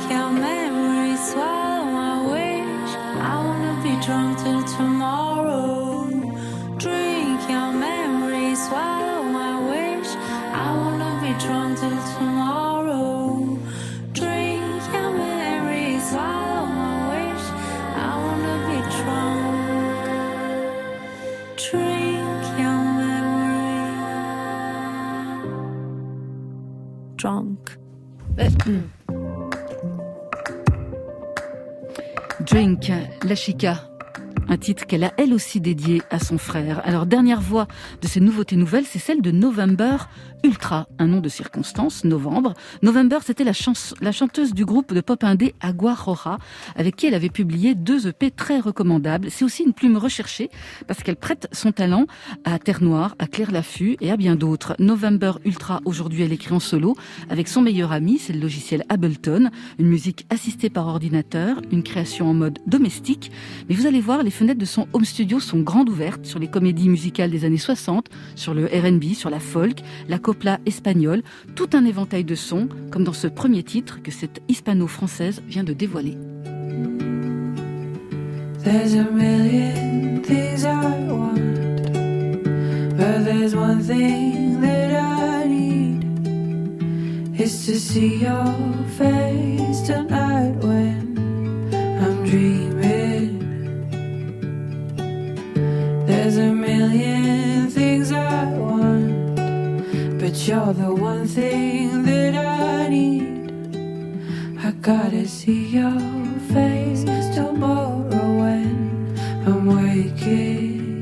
your 0.09 0.31
memories, 0.31 1.17
swallow 1.17 1.85
my 1.85 2.25
wish. 2.31 2.91
I 3.23 3.35
wanna 3.43 3.79
be 3.81 4.01
drunk 4.05 4.37
till 4.39 4.63
tomorrow. 4.77 5.21
Drink, 32.81 33.23
La 33.25 33.35
Chica. 33.35 33.90
Un 34.51 34.57
titre 34.57 34.85
qu'elle 34.85 35.05
a 35.05 35.13
elle 35.15 35.33
aussi 35.33 35.61
dédié 35.61 36.01
à 36.09 36.19
son 36.19 36.37
frère. 36.37 36.81
Alors, 36.83 37.05
dernière 37.05 37.39
voix 37.39 37.69
de 38.01 38.07
ces 38.07 38.19
nouveautés 38.19 38.57
nouvelles, 38.57 38.83
c'est 38.85 38.99
celle 38.99 39.21
de 39.21 39.31
November 39.31 39.95
Ultra, 40.43 40.89
un 40.99 41.07
nom 41.07 41.21
de 41.21 41.29
circonstance, 41.29 42.03
Novembre. 42.03 42.53
November, 42.81 43.19
c'était 43.23 43.45
la, 43.45 43.53
chanteuse 43.53 44.53
du 44.53 44.65
groupe 44.65 44.93
de 44.93 44.99
pop 44.99 45.23
indé 45.23 45.55
Agua 45.61 45.93
Roja, 45.93 46.37
avec 46.75 46.97
qui 46.97 47.05
elle 47.05 47.13
avait 47.13 47.29
publié 47.29 47.75
deux 47.75 48.07
EP 48.07 48.29
très 48.29 48.59
recommandables. 48.59 49.31
C'est 49.31 49.45
aussi 49.45 49.63
une 49.63 49.71
plume 49.71 49.95
recherchée, 49.95 50.49
parce 50.85 51.01
qu'elle 51.01 51.15
prête 51.15 51.47
son 51.53 51.71
talent 51.71 52.05
à 52.43 52.59
Terre 52.59 52.83
Noire, 52.83 53.15
à 53.19 53.27
Claire 53.27 53.51
Laffut 53.51 53.95
et 54.01 54.11
à 54.11 54.17
bien 54.17 54.35
d'autres. 54.35 54.75
November 54.79 55.33
Ultra, 55.45 55.79
aujourd'hui, 55.85 56.23
elle 56.23 56.33
écrit 56.33 56.53
en 56.53 56.59
solo, 56.59 56.97
avec 57.29 57.47
son 57.47 57.61
meilleur 57.61 57.93
ami, 57.93 58.17
c'est 58.17 58.33
le 58.33 58.41
logiciel 58.41 58.83
Ableton, 58.89 59.49
une 59.79 59.87
musique 59.87 60.25
assistée 60.29 60.69
par 60.69 60.87
ordinateur, 60.87 61.61
une 61.71 61.83
création 61.83 62.29
en 62.29 62.33
mode 62.33 62.59
domestique. 62.67 63.31
Mais 63.69 63.75
vous 63.75 63.85
allez 63.85 64.01
voir, 64.01 64.23
les 64.23 64.40
fenêtres 64.41 64.59
de 64.59 64.65
son 64.65 64.87
home 64.93 65.05
studio 65.05 65.39
sont 65.39 65.59
grandes 65.59 65.87
ouvertes 65.87 66.25
sur 66.25 66.39
les 66.39 66.47
comédies 66.47 66.89
musicales 66.89 67.29
des 67.29 67.45
années 67.45 67.59
60, 67.59 68.09
sur 68.35 68.55
le 68.55 68.65
R&B, 68.65 69.13
sur 69.13 69.29
la 69.29 69.39
folk, 69.39 69.81
la 70.09 70.17
copla 70.17 70.59
espagnole, 70.65 71.21
tout 71.53 71.69
un 71.73 71.85
éventail 71.85 72.23
de 72.23 72.33
sons, 72.33 72.67
comme 72.89 73.03
dans 73.03 73.13
ce 73.13 73.27
premier 73.27 73.61
titre 73.61 74.01
que 74.01 74.09
cette 74.09 74.41
hispano-française 74.47 75.43
vient 75.47 75.63
de 75.63 75.73
dévoiler. 75.73 76.17
There's 78.63 78.95
a 78.95 79.03
million 79.11 80.23
things 80.23 80.65
I 80.65 80.79
want, 81.07 81.93
but 82.97 83.23
there's 83.23 83.55
one 83.55 83.83
thing 83.83 84.59
that 84.61 84.91
I 84.91 85.47
need. 85.47 86.03
Is 87.39 87.63
to 87.67 87.75
see 87.75 88.23
your 88.23 88.55
face 88.97 89.81
tonight 89.85 90.55
when 90.63 91.19
I'm. 92.01 92.70
There's 96.21 96.37
a 96.37 96.53
million 96.53 97.71
things 97.71 98.11
I 98.11 98.45
want, 98.45 99.35
but 100.19 100.47
you're 100.47 100.71
the 100.71 100.93
one 100.93 101.25
thing 101.25 102.03
that 102.03 102.35
I 102.35 102.87
need. 102.89 103.49
I 104.63 104.69
gotta 104.69 105.27
see 105.27 105.69
your 105.69 105.99
face 106.53 107.03
tomorrow 107.33 108.37
when 108.39 109.17
I'm 109.47 109.65
waking. 109.65 111.01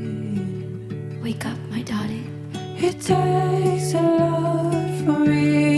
Wake 1.22 1.44
up, 1.44 1.58
my 1.68 1.82
darling. 1.82 2.32
It 2.78 2.98
takes 3.02 3.92
a 3.92 4.00
lot 4.00 4.88
for 5.04 5.18
me 5.18 5.69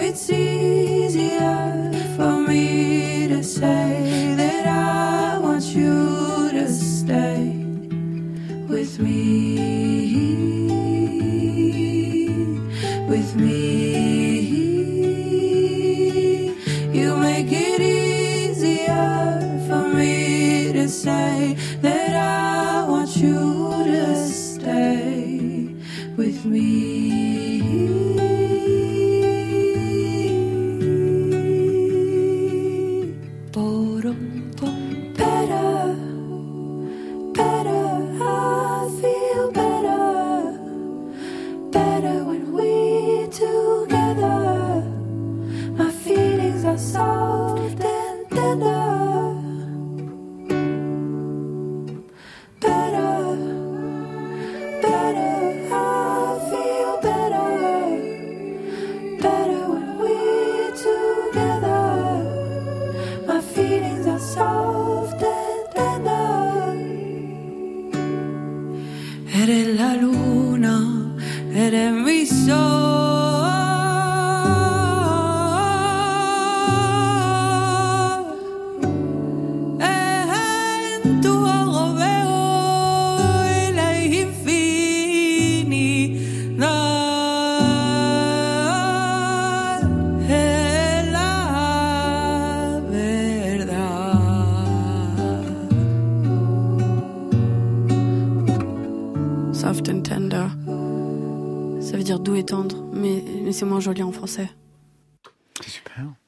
it's 0.00 0.30
easier 0.30 1.92
for 2.16 2.40
me 2.46 3.28
to 3.28 3.42
say 3.42 4.34
that 4.36 4.66
I 4.66 5.38
want 5.38 5.64
you 5.64 6.50
to 6.52 6.68
stay 6.68 7.48
with 8.68 8.98
me. 9.00 9.58
With 13.08 13.36
me. 13.36 13.67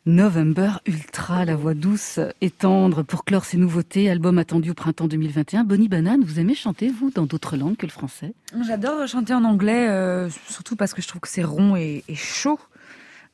November 0.07 0.81
Ultra. 0.87 1.45
La 1.45 1.57
voix 1.57 1.75
douce 1.75 2.19
et 2.41 2.51
tendre 2.51 3.03
pour 3.03 3.25
clore 3.25 3.45
ses 3.45 3.57
nouveautés, 3.57 4.11
album 4.11 4.39
attendu 4.39 4.71
au 4.71 4.75
printemps 4.75 5.09
2021. 5.09 5.65
Bonnie 5.65 5.89
Banane, 5.89 6.23
vous 6.25 6.41
aimez 6.41 6.55
chanter, 6.55 6.89
vous, 6.89 7.11
dans 7.11 7.27
d'autres 7.27 7.57
langues 7.57 7.77
que 7.77 7.87
le 7.87 7.93
français? 7.93 8.35
J'adore 8.67 9.07
chanter 9.07 9.35
en 9.35 9.45
anglais, 9.45 9.89
euh, 9.89 10.29
surtout 10.49 10.77
parce 10.77 10.95
que 10.95 11.03
je 11.03 11.09
trouve 11.09 11.21
que 11.21 11.29
c'est 11.29 11.45
rond 11.45 11.77
et, 11.77 12.05
et 12.09 12.15
chaud. 12.15 12.59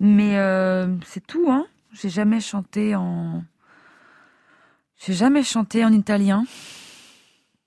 Mais 0.00 0.38
euh, 0.38 0.94
c'est 1.06 1.26
tout, 1.26 1.46
hein. 1.48 1.66
J'ai 1.92 2.10
jamais 2.10 2.40
chanté 2.40 2.94
en. 2.94 3.42
J'ai 4.98 5.14
jamais 5.14 5.42
chanté 5.42 5.84
en 5.84 5.92
italien. 5.92 6.44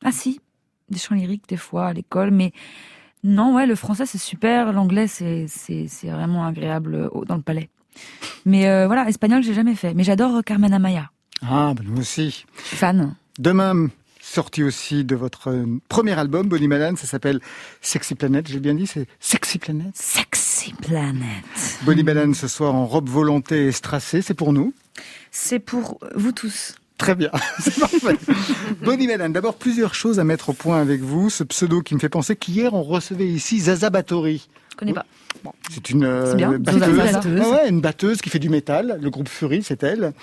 Ah 0.04 0.12
si, 0.12 0.40
des 0.90 1.00
chants 1.00 1.16
lyriques 1.16 1.48
des 1.48 1.58
fois 1.58 1.88
à 1.88 1.94
l'école, 1.94 2.32
mais 2.32 2.54
non, 3.24 3.55
ouais, 3.55 3.65
le 3.65 3.76
français 3.76 4.05
c'est 4.05 4.17
super, 4.17 4.72
l'anglais 4.72 5.07
c'est 5.07 5.47
vraiment 6.03 6.45
agréable 6.45 6.95
euh, 6.95 7.26
dans 7.26 7.36
le 7.36 7.41
palais. 7.41 7.70
Mais 8.45 8.67
euh, 8.67 8.88
voilà, 8.88 9.07
espagnol 9.09 9.43
j'ai 9.43 9.53
jamais 9.53 9.76
fait. 9.76 9.93
Mais 9.93 10.03
j'adore 10.03 10.43
Carmen 10.45 10.74
Amaya. 10.74 11.09
Ah, 11.41 11.74
ben 11.76 11.86
nous 11.86 11.99
aussi. 11.99 12.45
Fan. 12.53 13.15
Demain, 13.38 13.89
sorti 14.22 14.63
aussi 14.63 15.03
de 15.03 15.15
votre 15.15 15.49
euh, 15.49 15.65
premier 15.89 16.17
album, 16.17 16.47
Bonnie 16.47 16.67
Malane, 16.67 16.97
ça 16.97 17.07
s'appelle 17.07 17.39
Sexy 17.82 18.15
Planet, 18.15 18.47
j'ai 18.47 18.59
bien 18.59 18.74
dit, 18.74 18.88
c'est 18.88 19.07
Sexy 19.20 19.57
Planet 19.57 19.91
Sexy 19.93 20.74
Planet. 20.74 21.43
Bonnie 21.84 22.03
Malane 22.03 22.34
ce 22.34 22.47
soir 22.47 22.76
en 22.76 22.86
robe 22.86 23.09
volonté 23.09 23.67
et 23.67 23.72
strassée, 23.72 24.22
c'est 24.22 24.34
pour 24.34 24.53
nous 24.53 24.74
C'est 25.32 25.59
pour 25.59 25.99
vous 26.15 26.32
tous. 26.32 26.76
Très 27.00 27.16
bien, 27.16 27.32
c'est 27.60 27.80
parfait. 27.80 28.18
Bonnie 28.84 29.08
Malane, 29.08 29.34
d'abord 29.34 29.56
plusieurs 29.56 29.95
choses 29.95 30.20
à 30.20 30.24
mettre 30.24 30.50
au 30.50 30.54
point 30.54 30.80
avec 30.80 31.02
vous. 31.02 31.30
Ce 31.32 31.43
pseudo 31.43 31.82
qui 31.82 31.95
me 31.95 32.00
fait 32.00 32.10
penser 32.10 32.36
qu'hier 32.36 32.74
on 32.74 32.84
recevait 32.84 33.28
ici 33.28 33.60
Zaza 33.60 33.89
Batory. 33.89 34.47
Je 34.72 34.76
connais 34.78 34.93
pas. 34.93 35.06
C'est 35.70 35.89
une 35.89 36.04
euh, 36.06 36.34
bien, 36.36 36.58
batteuse, 36.60 36.80
Zaza 36.82 37.12
Batteuse. 37.14 37.41
Ah 37.43 37.50
ouais, 37.52 37.70
une 37.70 37.82
batteuse 37.82 38.22
qui 38.22 38.30
fait 38.30 38.39
du 38.39 38.50
métal. 38.50 39.00
Le 39.02 39.10
groupe 39.10 39.28
Fury, 39.30 39.64
c'est 39.64 39.84
elle. 39.84 40.14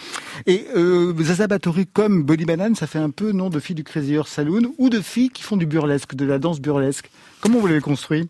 Et 0.47 0.67
euh, 0.77 1.15
Zaza 1.23 1.47
Batory, 1.47 1.87
comme 1.87 2.23
Bonnie 2.23 2.45
Banane, 2.45 2.75
ça 2.75 2.87
fait 2.87 2.99
un 2.99 3.11
peu 3.11 3.33
nom 3.33 3.49
de 3.51 3.59
filles 3.61 3.77
du 3.77 3.85
Crazy 3.85 4.17
Horse 4.17 4.31
Saloon 4.31 4.73
ou 4.79 4.89
de 4.91 5.01
filles 5.01 5.31
qui 5.31 5.43
font 5.43 5.57
du 5.57 5.67
burlesque, 5.67 6.15
de 6.15 6.25
la 6.27 6.39
danse 6.39 6.61
burlesque. 6.61 7.11
Comment 7.41 7.59
vous 7.59 7.67
l'avez 7.67 7.81
construit? 7.81 8.29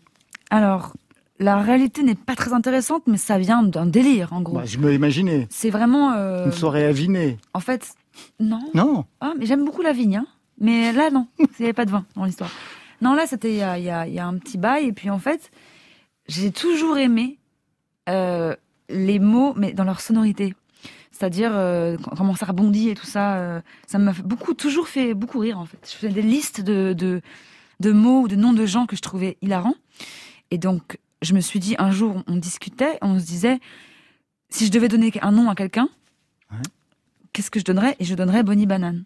Alors, 0.49 0.93
la 1.39 1.57
réalité 1.61 2.03
n'est 2.03 2.15
pas 2.15 2.35
très 2.35 2.53
intéressante, 2.53 3.03
mais 3.07 3.17
ça 3.17 3.37
vient 3.37 3.63
d'un 3.63 3.85
délire, 3.85 4.31
en 4.33 4.41
gros. 4.41 4.55
bah, 4.57 4.63
Je 4.65 4.77
me 4.77 4.93
imaginais. 4.93 5.47
C'est 5.49 5.69
vraiment. 5.69 6.13
euh, 6.15 6.45
Une 6.45 6.53
soirée 6.53 6.85
à 6.85 6.91
Vinet. 6.91 7.37
En 7.53 7.59
fait, 7.59 7.89
non. 8.39 8.69
Non 8.73 9.05
Ah, 9.21 9.33
mais 9.37 9.45
j'aime 9.45 9.65
beaucoup 9.65 9.81
la 9.81 9.93
vigne, 9.93 10.17
hein. 10.17 10.27
Mais 10.59 10.91
là, 10.91 11.09
non. 11.11 11.27
Il 11.39 11.45
n'y 11.59 11.65
avait 11.65 11.73
pas 11.73 11.85
de 11.85 11.91
vin 11.91 12.05
dans 12.15 12.25
l'histoire. 12.25 12.51
Non, 13.01 13.13
là, 13.13 13.27
c'était 13.27 13.51
il 13.51 13.57
y 13.57 13.61
a, 13.61 13.77
y 13.77 13.89
a- 13.91 14.07
il 14.07 14.13
y 14.13 14.19
a 14.19 14.25
un 14.25 14.37
petit 14.39 14.57
bail. 14.57 14.85
Et 14.87 14.93
puis, 14.93 15.09
en 15.11 15.19
fait, 15.19 15.51
j'ai 16.27 16.51
toujours 16.51 16.97
aimé 16.97 17.37
euh, 18.09 18.55
les 18.89 19.19
mots, 19.19 19.53
mais 19.55 19.73
dans 19.73 19.83
leur 19.83 20.01
sonorité. 20.01 20.55
C'est-à-dire 21.11 21.51
euh, 21.53 21.97
comment 22.17 22.35
ça 22.35 22.45
rebondit 22.47 22.89
et 22.89 22.95
tout 22.95 23.05
ça. 23.05 23.37
euh, 23.37 23.61
ça 23.85 23.97
m'a 23.99 24.13
beaucoup, 24.13 24.53
toujours 24.55 24.87
fait 24.87 25.13
beaucoup 25.13 25.39
rire, 25.39 25.59
en 25.59 25.65
fait. 25.65 25.77
Je 25.83 25.95
faisais 25.95 26.13
des 26.13 26.21
listes 26.23 26.61
de, 26.61 26.93
de, 26.93 27.21
de 27.79 27.91
mots 27.91 28.21
ou 28.21 28.27
de 28.27 28.35
noms 28.35 28.53
de 28.53 28.65
gens 28.65 28.85
que 28.87 28.95
je 28.95 29.01
trouvais 29.01 29.37
hilarants. 29.43 29.75
Et 30.51 30.57
donc, 30.57 30.97
je 31.21 31.33
me 31.33 31.39
suis 31.39 31.59
dit, 31.59 31.75
un 31.77 31.91
jour, 31.91 32.23
on 32.27 32.35
discutait, 32.35 32.97
on 33.01 33.19
se 33.19 33.25
disait, 33.25 33.59
si 34.49 34.65
je 34.65 34.71
devais 34.71 34.87
donner 34.87 35.11
un 35.21 35.31
nom 35.31 35.49
à 35.49 35.55
quelqu'un, 35.55 35.89
qu'est-ce 37.33 37.51
que 37.51 37.59
je 37.59 37.65
donnerais? 37.65 37.95
Et 37.99 38.05
je 38.05 38.15
donnerais 38.15 38.43
Bonnie 38.43 38.65
Banane. 38.65 39.03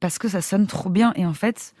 Parce 0.00 0.18
que 0.18 0.28
ça 0.28 0.40
sonne 0.40 0.66
trop 0.66 0.88
bien. 0.90 1.12
Et 1.16 1.26
en 1.26 1.34
fait, 1.34 1.74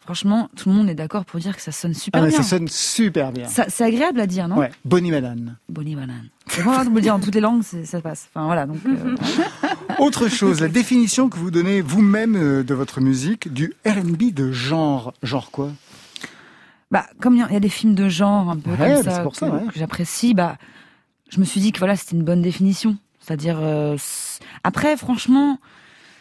franchement, 0.00 0.48
tout 0.56 0.68
le 0.68 0.74
monde 0.74 0.88
est 0.90 0.94
d'accord 0.94 1.24
pour 1.24 1.38
dire 1.40 1.54
que 1.54 1.62
ça 1.62 1.72
sonne 1.72 1.94
super 1.94 2.22
Ah, 2.22 2.26
bien. 2.26 2.36
ça 2.36 2.42
sonne 2.42 2.66
super 2.68 3.30
bien. 3.32 3.46
Ça- 3.46 3.66
C'est 3.68 3.84
agréable 3.84 4.20
à 4.20 4.26
dire, 4.26 4.48
non? 4.48 4.56
Ouais, 4.56 4.70
Bonnie 4.84 5.10
Banane. 5.10 5.56
Bonnie 5.68 5.94
Banane. 5.94 6.28
C'est 6.48 6.62
de 6.62 6.88
me 6.90 6.96
le 6.96 7.00
dire 7.00 7.14
en 7.14 7.20
toutes 7.20 7.34
les 7.36 7.40
langues, 7.40 7.62
ça 7.62 8.00
passe. 8.00 8.28
Enfin 8.34 8.46
voilà, 8.46 8.66
donc. 8.66 8.78
euh, 8.86 9.14
Autre 10.00 10.28
chose, 10.28 10.60
la 10.60 10.68
définition 10.68 11.28
que 11.28 11.36
vous 11.36 11.50
donnez 11.50 11.80
vous-même 11.80 12.34
euh, 12.36 12.62
de 12.64 12.74
votre 12.74 13.00
musique, 13.00 13.52
du 13.52 13.72
R&B 13.86 14.32
de 14.32 14.50
genre. 14.50 15.12
Genre 15.22 15.50
quoi? 15.52 15.70
Bah, 16.90 17.06
comme 17.20 17.36
il 17.36 17.38
y 17.38 17.42
a- 17.42 17.48
il 17.48 17.52
y 17.52 17.56
a 17.56 17.60
des 17.60 17.68
films 17.68 17.94
de 17.94 18.08
genre 18.08 18.50
un 18.50 18.56
peu 18.56 18.70
Ouais, 18.70 18.76
comme 18.76 18.86
bah, 18.88 19.02
ça, 19.04 19.16
c'est 19.18 19.22
pour 19.22 19.36
ça, 19.36 19.46
que, 19.48 19.52
ouais. 19.52 19.66
que 19.72 19.78
j'apprécie, 19.78 20.34
bah, 20.34 20.56
je 21.28 21.38
me 21.38 21.44
suis 21.44 21.60
dit 21.60 21.70
que 21.70 21.78
voilà, 21.78 21.94
c'était 21.94 22.16
une 22.16 22.24
bonne 22.24 22.42
définition. 22.42 22.96
C'est-à-dire, 23.20 23.58
euh, 23.60 23.96
après, 24.64 24.96
franchement, 24.96 25.58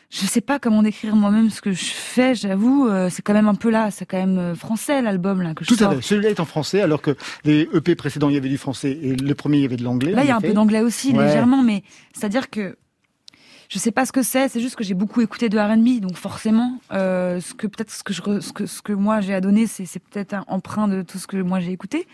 je 0.10 0.26
sais 0.26 0.42
pas 0.42 0.60
comment 0.60 0.82
décrire 0.82 1.16
moi-même 1.16 1.50
ce 1.50 1.62
que 1.62 1.72
je 1.72 1.86
fais. 1.86 2.34
J'avoue, 2.36 2.88
euh, 2.88 3.10
c'est 3.12 3.22
quand 3.22 3.34
même 3.34 3.48
un 3.48 3.56
peu 3.56 3.70
là, 3.70 3.92
c'est 3.92 4.06
quand 4.06 4.18
même 4.18 4.38
euh, 4.38 4.56
français 4.56 5.02
l'album 5.02 5.42
là 5.42 5.54
que 5.54 5.64
je 5.64 5.70
Tout 5.74 5.84
à 5.84 5.96
fait. 5.96 6.02
Celui-là 6.02 6.30
est 6.32 6.40
en 6.40 6.46
français, 6.46 6.82
alors 6.82 7.02
que 7.02 7.16
les 7.46 7.70
EP 7.74 7.96
précédents, 7.96 8.30
il 8.30 8.36
y 8.36 8.38
avait 8.38 8.50
du 8.50 8.58
français 8.58 8.92
et 9.02 9.16
le 9.16 9.36
premier, 9.36 9.58
il 9.58 9.62
y 9.62 9.66
avait 9.66 9.78
de 9.78 9.84
l'anglais. 9.84 10.12
Là, 10.12 10.24
il 10.24 10.28
y 10.28 10.32
a 10.32 10.36
un 10.36 10.42
peu 10.42 10.54
d'anglais 10.54 10.82
aussi, 10.82 11.14
Ouais. 11.14 11.26
légèrement, 11.26 11.62
mais 11.64 11.84
c'est-à-dire 12.14 12.50
que 12.50 12.76
je 13.70 13.78
sais 13.78 13.92
pas 13.92 14.06
ce 14.08 14.12
que 14.12 14.24
c'est. 14.24 14.50
C'est 14.50 14.62
juste 14.62 14.76
que 14.76 14.84
j'ai 14.84 14.96
beaucoup 14.96 15.22
écouté 15.22 15.48
de 15.48 15.60
R&B, 15.60 16.02
donc 16.02 16.16
forcément, 16.18 16.80
euh, 16.92 17.40
ce 17.40 17.54
que 17.54 17.68
peut-être 17.68 17.92
ce 17.92 18.04
que 18.04 18.14
je, 18.14 18.22
ce 18.42 18.52
que 18.52 18.66
ce 18.66 18.82
que 18.82 18.94
moi 18.94 19.22
j'ai 19.22 19.36
à 19.36 19.42
donner, 19.42 19.68
c'est 19.68 19.86
c'est 19.86 20.00
peut-être 20.00 20.34
un 20.34 20.44
emprunt 20.48 20.88
de 20.88 21.04
tout 21.04 21.20
ce 21.20 21.28
que 21.28 21.38
moi 21.38 21.60
j'ai 21.60 21.72
écouté, 21.72 22.08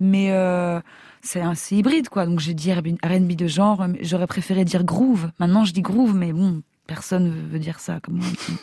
mais 0.00 0.32
euh, 0.32 0.80
c'est 1.26 1.42
c'est 1.54 1.76
hybride 1.76 2.08
quoi. 2.08 2.26
Donc 2.26 2.40
j'ai 2.40 2.54
dit 2.54 2.72
R&B 2.72 3.32
de 3.32 3.46
genre, 3.46 3.86
mais 3.88 3.98
j'aurais 4.02 4.26
préféré 4.26 4.64
dire 4.64 4.84
groove. 4.84 5.30
Maintenant, 5.38 5.64
je 5.64 5.72
dis 5.72 5.82
groove, 5.82 6.14
mais 6.14 6.32
bon, 6.32 6.62
personne 6.86 7.30
veut, 7.50 7.58
dire 7.58 7.80
ça 7.80 8.00
comme 8.00 8.16
moi. 8.16 8.26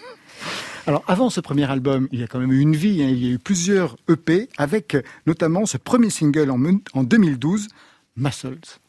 Alors, 0.86 1.04
avant 1.08 1.30
ce 1.30 1.40
premier 1.40 1.70
album, 1.70 2.10
il 2.12 2.20
y 2.20 2.24
a 2.24 2.28
quand 2.28 2.40
même 2.40 2.52
eu 2.52 2.60
une 2.60 2.76
vie. 2.76 3.02
hein. 3.02 3.08
Il 3.10 3.26
y 3.26 3.30
a 3.30 3.34
eu 3.34 3.40
plusieurs 3.40 3.96
EP, 4.10 4.50
avec 4.58 4.96
euh, 4.96 5.02
notamment 5.26 5.66
ce 5.66 5.78
premier 5.78 6.10
single 6.10 6.52
en, 6.52 6.62
en 6.94 7.04
2012, 7.04 7.70
Muscles. 8.18 8.80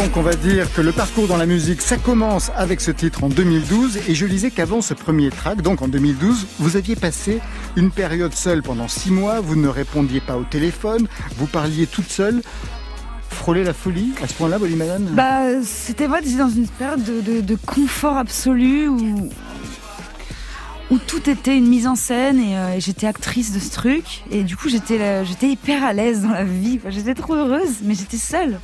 Donc, 0.00 0.16
on 0.16 0.22
va 0.22 0.34
dire 0.34 0.72
que 0.72 0.80
le 0.80 0.92
parcours 0.92 1.28
dans 1.28 1.36
la 1.36 1.44
musique, 1.44 1.82
ça 1.82 1.98
commence 1.98 2.50
avec 2.56 2.80
ce 2.80 2.90
titre 2.90 3.22
en 3.22 3.28
2012. 3.28 3.98
Et 4.08 4.14
je 4.14 4.24
lisais 4.24 4.50
qu'avant 4.50 4.80
ce 4.80 4.94
premier 4.94 5.28
track, 5.28 5.60
donc 5.60 5.82
en 5.82 5.88
2012, 5.88 6.46
vous 6.58 6.76
aviez 6.78 6.96
passé 6.96 7.38
une 7.76 7.90
période 7.90 8.32
seule 8.32 8.62
pendant 8.62 8.88
six 8.88 9.10
mois. 9.10 9.40
Vous 9.40 9.56
ne 9.56 9.68
répondiez 9.68 10.22
pas 10.22 10.38
au 10.38 10.44
téléphone. 10.44 11.06
Vous 11.36 11.44
parliez 11.44 11.86
toute 11.86 12.08
seule. 12.08 12.40
Frôler 13.28 13.62
la 13.62 13.74
folie 13.74 14.14
à 14.24 14.26
ce 14.26 14.32
point-là, 14.32 14.58
Bolly 14.58 14.74
Madame 14.74 15.04
Bah, 15.12 15.62
c'était 15.62 16.06
vrai, 16.06 16.20
j'étais 16.24 16.38
dans 16.38 16.48
une 16.48 16.66
période 16.66 17.04
de, 17.04 17.56
confort 17.66 18.16
absolu 18.16 18.88
où, 18.88 19.28
où 20.90 20.98
tout 20.98 21.28
était 21.28 21.58
une 21.58 21.68
mise 21.68 21.86
en 21.86 21.94
scène 21.94 22.40
et, 22.40 22.56
euh, 22.56 22.76
et 22.76 22.80
j'étais 22.80 23.06
actrice 23.06 23.52
de 23.52 23.58
ce 23.58 23.70
truc. 23.70 24.24
Et 24.30 24.44
du 24.44 24.56
coup, 24.56 24.70
j'étais 24.70 25.22
hyper 25.42 25.84
à 25.84 25.92
l'aise 25.92 26.22
dans 26.22 26.30
la 26.30 26.44
vie. 26.44 26.80
J'étais 26.88 27.12
trop 27.12 27.34
heureuse, 27.34 27.80
mais 27.82 27.94
j'étais 27.94 28.16
seule. 28.16 28.58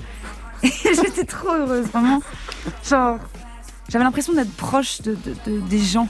J'étais 0.84 1.24
trop 1.24 1.50
heureuse, 1.50 1.86
vraiment. 1.86 2.22
Genre, 2.88 3.18
j'avais 3.88 4.04
l'impression 4.04 4.32
d'être 4.32 4.52
proche 4.56 5.00
de, 5.02 5.14
de- 5.14 5.36
de- 5.50 5.60
des 5.60 5.78
gens. 5.80 6.08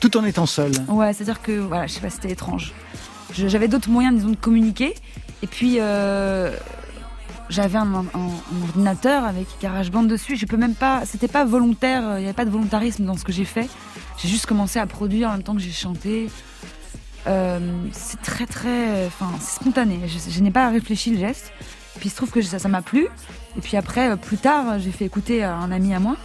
Tout 0.00 0.16
en 0.16 0.24
étant 0.24 0.46
seule. 0.46 0.72
Ouais, 0.88 1.12
c'est-à-dire 1.12 1.40
que, 1.42 1.52
voilà, 1.52 1.86
je 1.86 1.92
sais 1.94 2.00
pas, 2.00 2.10
c'était 2.10 2.30
étrange. 2.30 2.72
J'avais 3.32 3.68
d'autres 3.68 3.90
moyens, 3.90 4.14
disons, 4.16 4.30
de 4.30 4.36
communiquer. 4.36 4.94
Et 5.42 5.46
puis, 5.46 5.76
euh, 5.78 6.54
j'avais 7.48 7.78
un, 7.78 7.94
un- 7.94 8.04
un 8.14 8.62
ordinateur 8.62 9.24
avec 9.24 9.46
GarageBand 9.60 10.04
dessus. 10.04 10.36
Je 10.36 10.46
peux 10.46 10.56
même 10.56 10.74
pas, 10.74 11.02
c'était 11.04 11.28
pas 11.28 11.44
volontaire, 11.44 12.02
il 12.16 12.20
n'y 12.20 12.24
avait 12.24 12.32
pas 12.32 12.44
de 12.44 12.50
volontarisme 12.50 13.04
dans 13.04 13.16
ce 13.16 13.24
que 13.24 13.32
j'ai 13.32 13.44
fait. 13.44 13.68
J'ai 14.18 14.28
juste 14.28 14.46
commencé 14.46 14.78
à 14.78 14.86
produire 14.86 15.28
en 15.28 15.32
même 15.32 15.42
temps 15.42 15.54
que 15.54 15.60
j'ai 15.60 15.72
chanté. 15.72 16.30
Euh, 17.26 17.58
c'est 17.92 18.20
très, 18.20 18.46
très, 18.46 19.06
enfin, 19.06 19.30
c'est 19.40 19.60
spontané. 19.60 20.00
Je, 20.06 20.30
je 20.30 20.40
n'ai 20.40 20.50
pas 20.50 20.68
réfléchi 20.68 21.10
le 21.10 21.18
geste. 21.18 21.52
Puis 21.96 22.08
il 22.08 22.10
se 22.10 22.16
trouve 22.16 22.30
que 22.30 22.42
ça, 22.42 22.58
ça 22.58 22.68
m'a 22.68 22.82
plu. 22.82 23.06
Et 23.56 23.60
puis 23.60 23.76
après, 23.76 24.10
euh, 24.10 24.16
plus 24.16 24.36
tard, 24.36 24.78
j'ai 24.78 24.90
fait 24.90 25.04
écouter 25.04 25.42
à 25.42 25.56
un 25.56 25.70
ami 25.70 25.94
à 25.94 26.00
moi. 26.00 26.16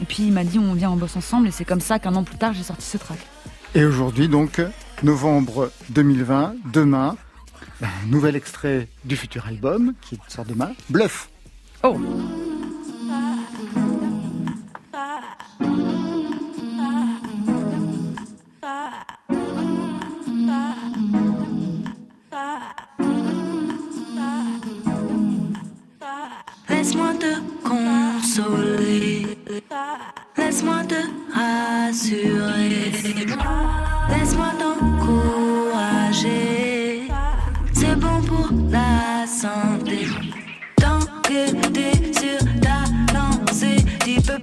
Et 0.00 0.04
puis 0.04 0.24
il 0.24 0.32
m'a 0.32 0.44
dit, 0.44 0.58
on 0.58 0.74
vient, 0.74 0.90
on 0.90 0.96
bosse 0.96 1.16
ensemble. 1.16 1.48
Et 1.48 1.50
c'est 1.50 1.64
comme 1.64 1.80
ça 1.80 1.98
qu'un 1.98 2.14
an 2.14 2.24
plus 2.24 2.38
tard, 2.38 2.52
j'ai 2.54 2.62
sorti 2.62 2.86
ce 2.86 2.98
track. 2.98 3.18
Et 3.74 3.84
aujourd'hui, 3.84 4.28
donc, 4.28 4.60
novembre 5.02 5.70
2020, 5.90 6.54
demain, 6.72 7.16
un 7.82 8.06
nouvel 8.06 8.36
extrait 8.36 8.88
du 9.04 9.16
futur 9.16 9.46
album 9.46 9.94
qui 10.00 10.18
sort 10.28 10.44
demain, 10.44 10.72
Bluff. 10.90 11.30
Oh 11.82 11.98
Laisse-moi 30.38 30.84
te 30.88 30.94
rassurer. 31.34 32.92
Laisse-moi 34.08 34.50
t'encourager. 34.58 36.32
C'est 37.74 37.96
bon, 37.96 38.22
pour 38.22 38.48
la 38.70 39.26
santé. 39.26 40.06
Tant 40.76 41.00
que 41.22 41.50
t'es 41.72 42.12
sur 42.14 42.38
ta 42.62 42.84
lancée, 43.12 43.84
tu 44.02 44.14
peux 44.22 44.42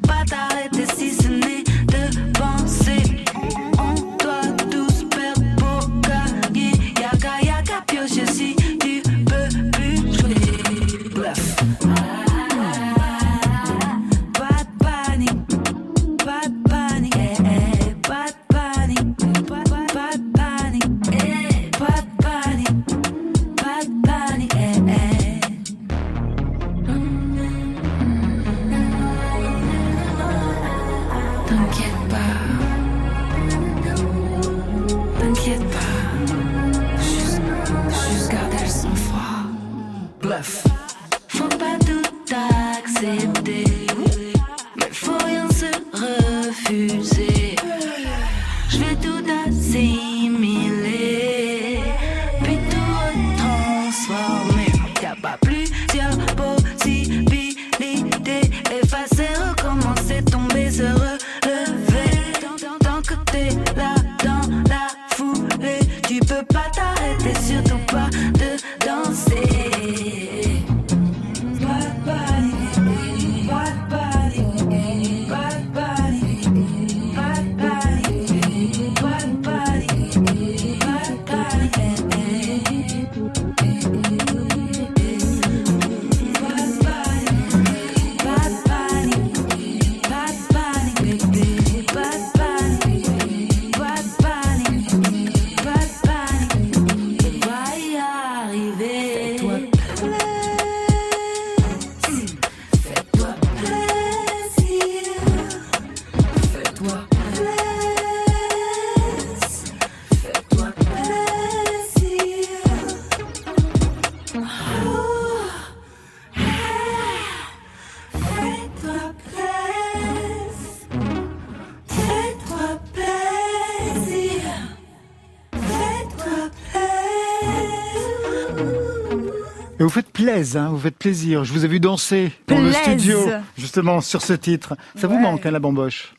vous 130.40 130.46
faites 130.46 130.48
plaisir, 130.48 130.62
hein, 130.62 130.70
vous 130.72 130.80
faites 130.80 130.98
plaisir. 130.98 131.44
Je 131.44 131.54
vous 131.54 131.66
ai 131.66 131.68
vu 131.68 131.80
danser 131.80 132.32
dans 132.48 132.60
le 132.60 132.72
studio, 132.72 133.20
justement, 133.58 134.02
sur 134.02 134.22
ce 134.22 134.34
titre. 134.34 134.76
Ça 134.96 135.08
vous 135.08 135.18
manque, 135.20 135.46
hein, 135.46 135.52
la 135.52 135.60
bamboche 135.60 136.14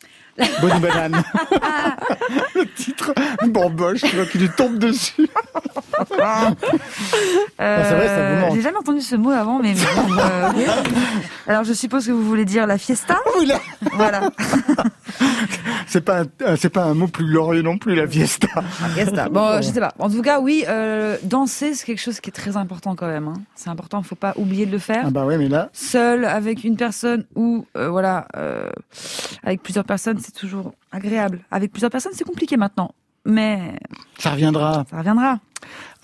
Bonne 0.61 0.79
banane. 0.81 1.23
le 2.55 2.65
titre, 2.75 3.13
bamboche, 3.49 4.01
tu 4.01 4.17
vois, 4.17 4.25
qui 4.27 4.39
lui 4.39 4.49
tombe 4.49 4.79
dessus. 4.79 5.29
Ah, 6.19 6.53
c'est 7.59 7.95
vrai, 7.95 8.07
ça 8.07 8.31
vous 8.31 8.41
manque. 8.41 8.53
Euh, 8.53 8.55
J'ai 8.55 8.63
jamais 8.63 8.79
entendu 8.79 9.01
ce 9.03 9.17
mot 9.17 9.31
avant, 9.31 9.59
mais 9.59 9.75
bon, 9.75 10.17
euh, 10.19 10.51
alors 11.47 11.65
je 11.65 11.75
suppose 11.75 12.07
que 12.07 12.13
vous 12.13 12.25
voulez 12.25 12.45
dire 12.47 12.67
la 12.67 12.79
fiesta. 12.79 13.19
Voilà. 13.95 14.31
C'est 15.93 16.03
pas, 16.03 16.21
un- 16.23 16.27
euh, 16.43 16.57
c'est 16.57 16.71
pas 16.71 16.85
un 16.85 16.95
mot 16.95 17.09
plus 17.09 17.27
glorieux 17.27 17.63
non 17.63 17.77
plus, 17.77 17.97
la 17.97 18.07
fiesta. 18.07 18.47
Fiesta. 18.95 19.29
Bon, 19.29 19.45
euh, 19.45 19.57
je 19.61 19.67
sais 19.73 19.81
pas. 19.81 19.93
En 19.99 20.09
tout 20.09 20.23
cas, 20.23 20.39
oui, 20.39 20.65
euh, 20.69 21.17
danser, 21.25 21.75
c'est 21.75 21.85
quelque 21.85 21.99
chose 22.01 22.21
qui 22.21 22.31
est 22.31 22.33
très 22.33 22.57
important 22.57 22.95
quand 22.95 23.09
même. 23.09 23.27
hein. 23.27 23.35
C'est 23.57 23.71
important, 23.71 24.01
faut 24.05 24.15
pas 24.15 24.33
oublier 24.37 24.67
de 24.67 24.71
le 24.71 24.79
faire. 24.79 25.03
Ah 25.07 25.11
bah 25.11 25.27
ouais, 25.27 25.37
mais 25.37 25.49
là, 25.49 25.69
Seul, 25.73 26.25
avec 26.27 26.63
une 26.63 26.77
personne 26.77 27.27
ou 27.35 27.67
euh, 27.77 27.89
voilà, 27.91 28.29
euh, 28.37 28.71
avec 29.43 29.65
plusieurs 29.65 29.85
personnes, 29.85 30.21
c'est 30.21 30.31
toujours 30.35 30.75
agréable. 30.93 31.41
Avec 31.51 31.73
plusieurs 31.73 31.91
personnes, 31.91 32.13
c'est 32.15 32.23
compliqué 32.23 32.57
maintenant, 32.57 32.95
mais 33.25 33.73
ça 34.17 34.31
reviendra. 34.31 34.85
ça 34.89 34.99
reviendra. 34.99 35.41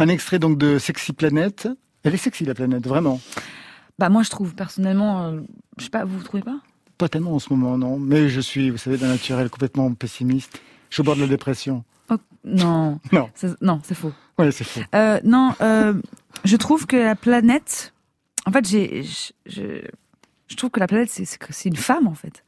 Un 0.01 0.09
extrait 0.09 0.41
donc 0.41 0.59
de 0.59 0.79
Sexy 0.81 1.13
Planète. 1.13 1.69
Elle 2.03 2.15
est 2.15 2.19
sexy 2.19 2.45
la 2.45 2.55
planète, 2.55 2.85
vraiment. 2.89 3.21
Bah 4.01 4.09
moi, 4.09 4.25
je 4.25 4.31
trouve 4.31 4.55
personnellement, 4.57 5.33
je 5.79 5.85
sais 5.85 5.91
pas, 5.91 6.05
vous 6.05 6.21
trouvez 6.25 6.43
pas? 6.43 6.57
Pas 6.99 7.09
tellement 7.09 7.35
en 7.35 7.39
ce 7.39 7.53
moment, 7.53 7.77
non. 7.77 7.99
Mais 7.99 8.29
je 8.29 8.41
suis, 8.41 8.71
vous 8.71 8.79
savez, 8.79 8.97
d'un 8.97 9.09
naturel 9.09 9.51
complètement 9.51 9.93
pessimiste. 9.93 10.61
Je 10.91 10.97
suis 10.97 11.01
au 11.03 11.05
bord 11.05 11.17
de 11.17 11.21
la 11.23 11.27
dépression. 11.27 11.85
Oh, 12.09 12.17
Non, 12.45 13.01
Non. 13.13 13.29
C'est- 13.35 13.61
non, 13.61 13.81
c'est 13.85 13.95
faux. 13.95 14.13
Ouais, 14.39 14.51
c'est 14.51 14.65
faux. 14.65 14.81
Euh, 14.95 15.21
non, 15.25 15.55
euh, 15.61 15.95
je 16.45 16.57
trouve 16.57 16.87
que 16.87 16.97
la 16.97 17.15
planète, 17.17 17.93
en 18.47 18.53
fait, 18.53 18.67
j'ai, 18.67 19.05
je, 19.47 20.57
trouve 20.57 20.71
que 20.71 20.81
la 20.81 20.87
planète, 20.87 21.11
c'est, 21.11 21.65
une 21.65 21.77
femme, 21.77 22.07
en 22.07 22.15
fait. 22.15 22.45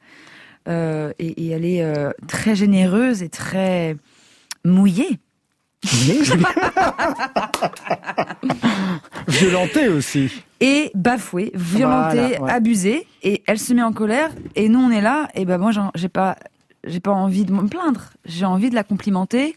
Euh, 0.67 1.13
et, 1.19 1.45
et 1.45 1.49
elle 1.49 1.65
est 1.65 1.83
très 2.27 2.55
généreuse 2.55 3.23
et 3.23 3.29
très 3.29 3.97
mouillée. 4.65 5.19
Violentée 9.27 9.87
aussi. 9.89 10.31
Et 10.59 10.91
bafouée, 10.95 11.51
violentée, 11.53 12.37
Voilà, 12.37 12.41
ouais. 12.41 12.51
abusée. 12.51 13.07
Et 13.23 13.43
elle 13.47 13.59
se 13.59 13.73
met 13.73 13.83
en 13.83 13.93
colère. 13.93 14.31
Et 14.55 14.69
nous, 14.69 14.79
on 14.79 14.91
est 14.91 15.01
là. 15.01 15.29
Et 15.35 15.45
ben 15.45 15.57
moi, 15.57 15.71
j'ai 15.95 16.09
pas, 16.09 16.37
j'ai 16.85 16.99
pas 16.99 17.11
envie 17.11 17.45
de 17.45 17.53
me 17.53 17.67
plaindre. 17.67 18.01
J'ai 18.25 18.45
envie 18.45 18.69
de 18.69 18.75
la 18.75 18.83
complimenter 18.83 19.55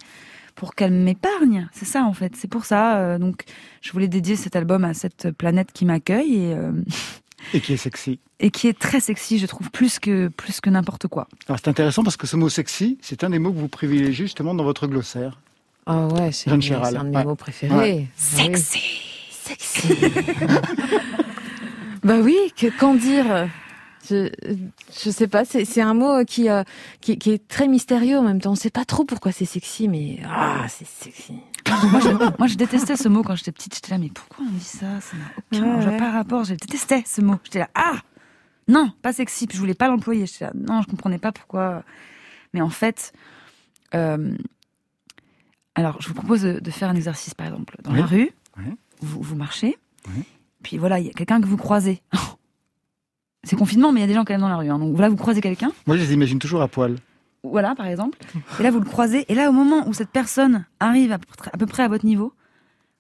pour 0.55 0.75
qu'elle 0.75 0.93
m'épargne. 0.93 1.69
C'est 1.73 1.87
ça, 1.87 2.05
en 2.05 2.13
fait. 2.13 2.35
C'est 2.37 2.49
pour 2.49 2.65
ça. 2.65 2.99
euh, 2.99 3.19
donc, 3.19 3.45
je 3.81 3.91
voulais 3.93 4.09
dédier 4.09 4.37
cet 4.37 4.55
album 4.55 4.85
à 4.85 4.95
cette 4.95 5.31
planète 5.33 5.71
qui 5.73 5.85
m'accueille 5.85 6.35
et, 6.37 6.55
euh, 6.55 6.73
Et 7.55 7.61
qui 7.61 7.73
est 7.73 7.77
sexy. 7.79 8.21
et 8.39 8.51
qui 8.51 8.69
est 8.69 8.79
très 8.79 9.01
sexy, 9.01 9.39
je 9.39 9.47
trouve, 9.47 9.71
plus 9.71 9.99
que, 9.99 10.29
plus 10.29 10.61
que 10.61 10.71
n'importe 10.71 11.09
quoi. 11.09 11.27
Alors 11.49 11.59
c'est 11.59 11.69
intéressant 11.69 12.05
parce 12.05 12.17
que 12.17 12.27
ce 12.29 12.37
mot 12.37 12.49
sexy, 12.49 12.99
c'est 13.01 13.25
un 13.25 13.31
des 13.31 13.39
mots 13.41 13.53
que 13.53 13.59
vous 13.59 13.69
privilégiez 13.69 14.27
justement 14.27 14.55
dans 14.55 14.63
votre 14.65 14.87
glossaire. 14.87 15.41
Ah 15.87 16.07
ouais, 16.09 16.33
c'est 16.33 16.51
un 16.51 16.59
de 16.59 17.09
mes 17.11 17.17
Ouais. 17.17 17.25
mots 17.25 17.35
préférés. 17.35 17.75
Ouais. 17.77 18.07
Sexy. 18.17 18.81
Sexy. 19.31 19.89
bah 22.05 22.19
oui, 22.23 22.37
que 22.57 22.67
qu'en 22.79 22.95
dire 22.95 23.49
je, 24.09 24.29
je 25.05 25.11
sais 25.11 25.29
pas, 25.29 25.45
c'est 25.45 25.65
c'est 25.65 25.81
un 25.81 25.95
mot 25.95 26.25
qui, 26.25 26.49
euh, 26.49 26.65
qui, 27.01 27.19
qui 27.19 27.31
est 27.31 27.47
très 27.47 27.69
mystérieux 27.69 28.19
en 28.19 28.23
même 28.23 28.41
temps. 28.41 28.51
On 28.53 28.57
sait 28.57 28.71
pas 28.71 28.85
trop 28.85 29.05
pourquoi 29.05 29.31
c'est 29.31 29.45
sexy, 29.45 29.87
mais 29.89 30.19
ah, 30.29 30.67
c'est 30.69 30.87
sexy. 30.87 31.35
moi, 31.91 32.01
je, 32.01 32.09
moi, 32.39 32.47
je 32.49 32.57
détestais 32.57 32.97
ce 32.97 33.09
mot 33.09 33.23
quand 33.23 33.37
j'étais 33.37 33.53
petite. 33.53 33.77
J'étais 33.77 33.93
là, 33.93 33.99
mais 33.99 34.11
pourquoi 34.13 34.45
on 34.45 34.51
dit 34.51 34.61
ça? 34.65 34.87
Ça 35.01 35.17
n'a 35.17 35.25
aucun 35.71 35.79
Ouais, 35.79 35.87
ouais. 35.93 35.97
pas 35.99 36.11
rapport. 36.11 36.43
Je 36.45 36.55
détestais 36.55 37.05
ce 37.07 37.21
mot. 37.21 37.37
J'étais 37.45 37.61
là, 37.61 37.69
ah 37.77 37.95
Non, 38.67 38.91
pas 39.03 39.13
sexy. 39.13 39.47
Puis 39.47 39.55
je 39.57 39.61
voulais 39.61 39.75
pas 39.75 39.87
l'employer. 39.87 40.27
J'étais 40.27 40.47
là, 40.47 40.53
non, 40.55 40.83
je 40.83 40.89
comprenais 40.89 41.19
pas 41.19 41.31
pourquoi. 41.31 41.85
Mais 42.55 42.61
en 42.61 42.71
fait, 42.71 43.13
euh, 43.95 44.35
alors 45.75 45.97
je 46.01 46.09
vous 46.09 46.15
propose 46.15 46.43
de, 46.43 46.61
de 46.61 46.71
faire 46.71 46.89
un 46.89 46.95
exercice, 46.97 47.35
par 47.35 47.47
exemple, 47.47 47.77
dans 47.83 47.93
Oui. 47.93 47.99
la 48.01 48.07
rue. 48.07 48.31
Oui. 48.59 48.65
Vous, 49.01 49.23
vous 49.23 49.37
marchez. 49.37 49.77
Oui. 50.09 50.23
Puis 50.63 50.79
voilà, 50.79 50.99
il 51.01 51.07
y 51.07 51.11
a 51.11 51.13
quelqu'un 51.13 51.41
que 51.41 51.47
vous 51.47 51.57
croisez. 51.57 52.03
C'est 53.45 53.57
confinement, 53.57 53.91
mais 53.93 54.01
il 54.01 54.03
y 54.03 54.05
a 54.05 54.07
des 54.07 54.15
gens 54.15 54.25
quand 54.25 54.35
même 54.35 54.41
dans 54.43 54.49
la 54.49 54.57
rue. 54.57 54.69
hein. 54.71 54.79
Donc 54.79 54.97
là, 54.99 55.09
vous 55.09 55.17
croisez 55.17 55.41
quelqu'un. 55.41 55.73
Moi, 55.87 55.97
je 55.97 56.03
les 56.03 56.13
imagine 56.15 56.39
toujours 56.39 56.63
à 56.63 56.69
poil. 56.69 56.97
Voilà, 57.43 57.75
par 57.75 57.87
exemple. 57.87 58.17
Et 58.61 58.63
là, 58.63 58.71
vous 58.71 58.79
le 58.79 58.85
croisez. 58.85 59.25
Et 59.29 59.35
là, 59.35 59.49
au 59.49 59.53
moment 59.53 59.89
où 59.89 59.93
cette 59.93 60.11
personne 60.11 60.65
arrive 60.79 61.11
à 61.11 61.19
peu 61.19 61.27
près 61.37 61.51
à, 61.53 61.57
peu 61.59 61.67
près 61.67 61.83
à 61.83 61.89
votre 61.89 62.07
niveau, 62.07 62.33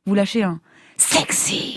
vous 0.04 0.16
lâchez 0.16 0.42
un 0.42 0.60
sexy. 0.96 1.76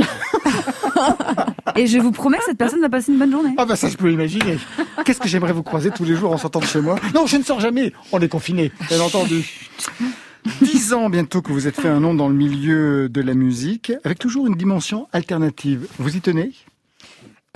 et 1.76 1.86
je 1.86 2.00
vous 2.00 2.12
promets 2.12 2.40
que 2.40 2.46
cette 2.46 2.58
personne 2.58 2.82
va 2.82 2.90
passer 2.90 3.12
une 3.12 3.20
bonne 3.20 3.30
journée. 3.32 3.54
Ah 3.58 3.66
bah 3.66 3.76
ça, 3.76 3.88
je 3.88 3.98
peux 3.98 4.12
imaginer. 4.12 4.58
Qu'est-ce 5.06 5.20
que 5.20 5.28
j'aimerais 5.28 5.54
vous 5.54 5.62
croiser 5.62 5.92
tous 5.92 6.06
les 6.06 6.16
jours 6.16 6.32
en 6.32 6.38
sortant 6.38 6.60
de 6.60 6.66
chez 6.66 6.82
moi? 6.82 6.96
Non, 7.14 7.28
je 7.28 7.38
ne 7.38 7.44
sors 7.44 7.60
jamais. 7.60 7.94
On 8.12 8.20
est 8.20 8.28
confiné, 8.30 8.72
bien 8.90 9.00
entendu. 9.00 9.46
Dix 10.62 10.94
ans 10.94 11.10
bientôt 11.10 11.42
que 11.42 11.52
vous 11.52 11.68
êtes 11.68 11.76
fait 11.80 11.88
un 11.90 12.00
nom 12.00 12.14
dans 12.14 12.28
le 12.30 12.36
milieu 12.36 13.10
de 13.10 13.22
la 13.22 13.34
musique, 13.34 13.92
avec 14.04 14.20
toujours 14.20 14.48
une 14.48 14.56
dimension 14.56 15.08
alternative. 15.14 15.88
Vous 16.00 16.16
y 16.16 16.22
tenez? 16.22 16.52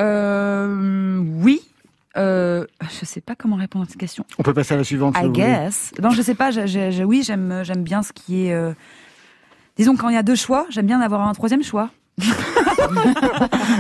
Euh, 0.02 1.18
oui. 1.44 1.62
Euh, 2.18 2.66
je 3.00 3.06
sais 3.06 3.22
pas 3.22 3.36
comment 3.36 3.56
répondre 3.56 3.86
à 3.86 3.88
cette 3.88 3.98
question. 4.00 4.26
On 4.40 4.44
peut 4.44 4.54
passer 4.54 4.74
à 4.74 4.78
la 4.78 4.84
suivante. 4.84 5.16
si 5.16 5.22
I 5.24 5.26
vous 5.28 5.32
guess. 5.32 5.92
Non, 6.02 6.10
je 6.12 6.22
sais 6.22 6.34
pas. 6.36 6.52
je- 6.52 6.66
je- 6.66 6.92
je- 6.92 7.04
oui, 7.04 7.22
j'aime, 7.24 7.62
j'aime 7.64 7.84
bien 7.84 8.02
ce 8.04 8.12
qui 8.12 8.48
est. 8.48 8.54
euh, 8.54 8.74
Disons 9.78 9.96
quand 9.96 10.10
il 10.10 10.16
y 10.16 10.18
a 10.18 10.24
deux 10.24 10.36
choix, 10.36 10.66
j'aime 10.70 10.88
bien 10.88 11.00
avoir 11.00 11.26
un 11.28 11.34
troisième 11.34 11.64
choix. 11.64 11.90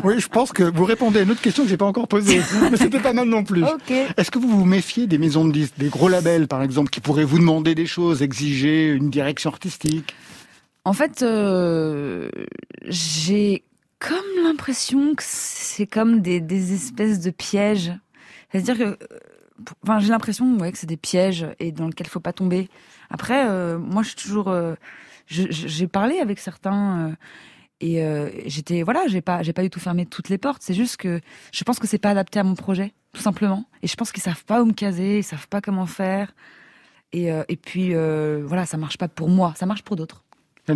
Oui, 0.03 0.19
je 0.19 0.27
pense 0.27 0.51
que 0.51 0.63
vous 0.63 0.85
répondez 0.85 1.19
à 1.19 1.23
une 1.23 1.31
autre 1.31 1.41
question 1.41 1.63
que 1.63 1.69
j'ai 1.69 1.77
pas 1.77 1.85
encore 1.85 2.07
posée, 2.07 2.41
mais 2.71 2.77
c'était 2.77 2.99
pas 2.99 3.13
mal 3.13 3.27
non 3.27 3.43
plus. 3.43 3.63
Est-ce 4.17 4.31
que 4.31 4.39
vous 4.39 4.47
vous 4.47 4.65
méfiez 4.65 5.07
des 5.07 5.17
maisons 5.17 5.45
de 5.45 5.51
disques, 5.51 5.77
des 5.77 5.89
gros 5.89 6.09
labels 6.09 6.47
par 6.47 6.61
exemple, 6.61 6.89
qui 6.89 7.01
pourraient 7.01 7.23
vous 7.23 7.39
demander 7.39 7.75
des 7.75 7.85
choses, 7.85 8.21
exiger 8.21 8.87
une 8.89 9.09
direction 9.09 9.49
artistique? 9.49 10.15
En 10.85 10.93
fait, 10.93 11.21
euh, 11.21 12.29
j'ai 12.85 13.63
comme 13.99 14.17
l'impression 14.43 15.13
que 15.13 15.23
c'est 15.25 15.85
comme 15.85 16.21
des, 16.21 16.39
des 16.39 16.73
espèces 16.73 17.19
de 17.19 17.31
pièges. 17.31 17.91
C'est-à-dire 18.51 18.77
que, 18.77 18.83
euh, 18.83 19.19
enfin, 19.83 19.99
j'ai 19.99 20.09
l'impression 20.09 20.57
ouais, 20.57 20.71
que 20.71 20.77
c'est 20.77 20.87
des 20.87 20.97
pièges 20.97 21.45
et 21.59 21.71
dans 21.71 21.87
lesquels 21.87 22.07
faut 22.07 22.21
pas 22.21 22.33
tomber. 22.33 22.69
Après, 23.09 23.47
euh, 23.47 23.77
moi, 23.77 24.01
je 24.03 24.09
suis 24.09 24.17
toujours, 24.17 24.47
euh, 24.47 24.75
j'ai 25.27 25.87
parlé 25.87 26.19
avec 26.19 26.39
certains. 26.39 27.15
Et 27.81 28.03
euh, 28.03 28.29
j'étais 28.45 28.83
voilà, 28.83 29.07
j'ai 29.07 29.21
pas 29.21 29.41
j'ai 29.41 29.53
pas 29.53 29.61
du 29.61 29.69
tout 29.69 29.79
fermé 29.79 30.05
toutes 30.05 30.29
les 30.29 30.37
portes. 30.37 30.61
C'est 30.61 30.73
juste 30.73 30.97
que 30.97 31.21
je 31.53 31.63
pense 31.63 31.79
que 31.79 31.87
c'est 31.87 31.97
pas 31.97 32.09
adapté 32.09 32.39
à 32.39 32.43
mon 32.43 32.55
projet, 32.55 32.93
tout 33.13 33.21
simplement. 33.21 33.65
Et 33.81 33.87
je 33.87 33.95
pense 33.95 34.11
qu'ils 34.11 34.23
savent 34.23 34.43
pas 34.45 34.61
où 34.61 34.65
me 34.65 34.73
caser, 34.73 35.19
ils 35.19 35.23
savent 35.23 35.47
pas 35.47 35.61
comment 35.61 35.85
faire. 35.85 36.33
Et, 37.13 37.31
euh, 37.31 37.43
et 37.47 37.55
puis 37.55 37.95
euh, 37.95 38.43
voilà, 38.45 38.65
ça 38.65 38.77
marche 38.77 38.97
pas 38.97 39.07
pour 39.07 39.29
moi, 39.29 39.53
ça 39.55 39.65
marche 39.65 39.83
pour 39.83 39.95
d'autres. 39.95 40.23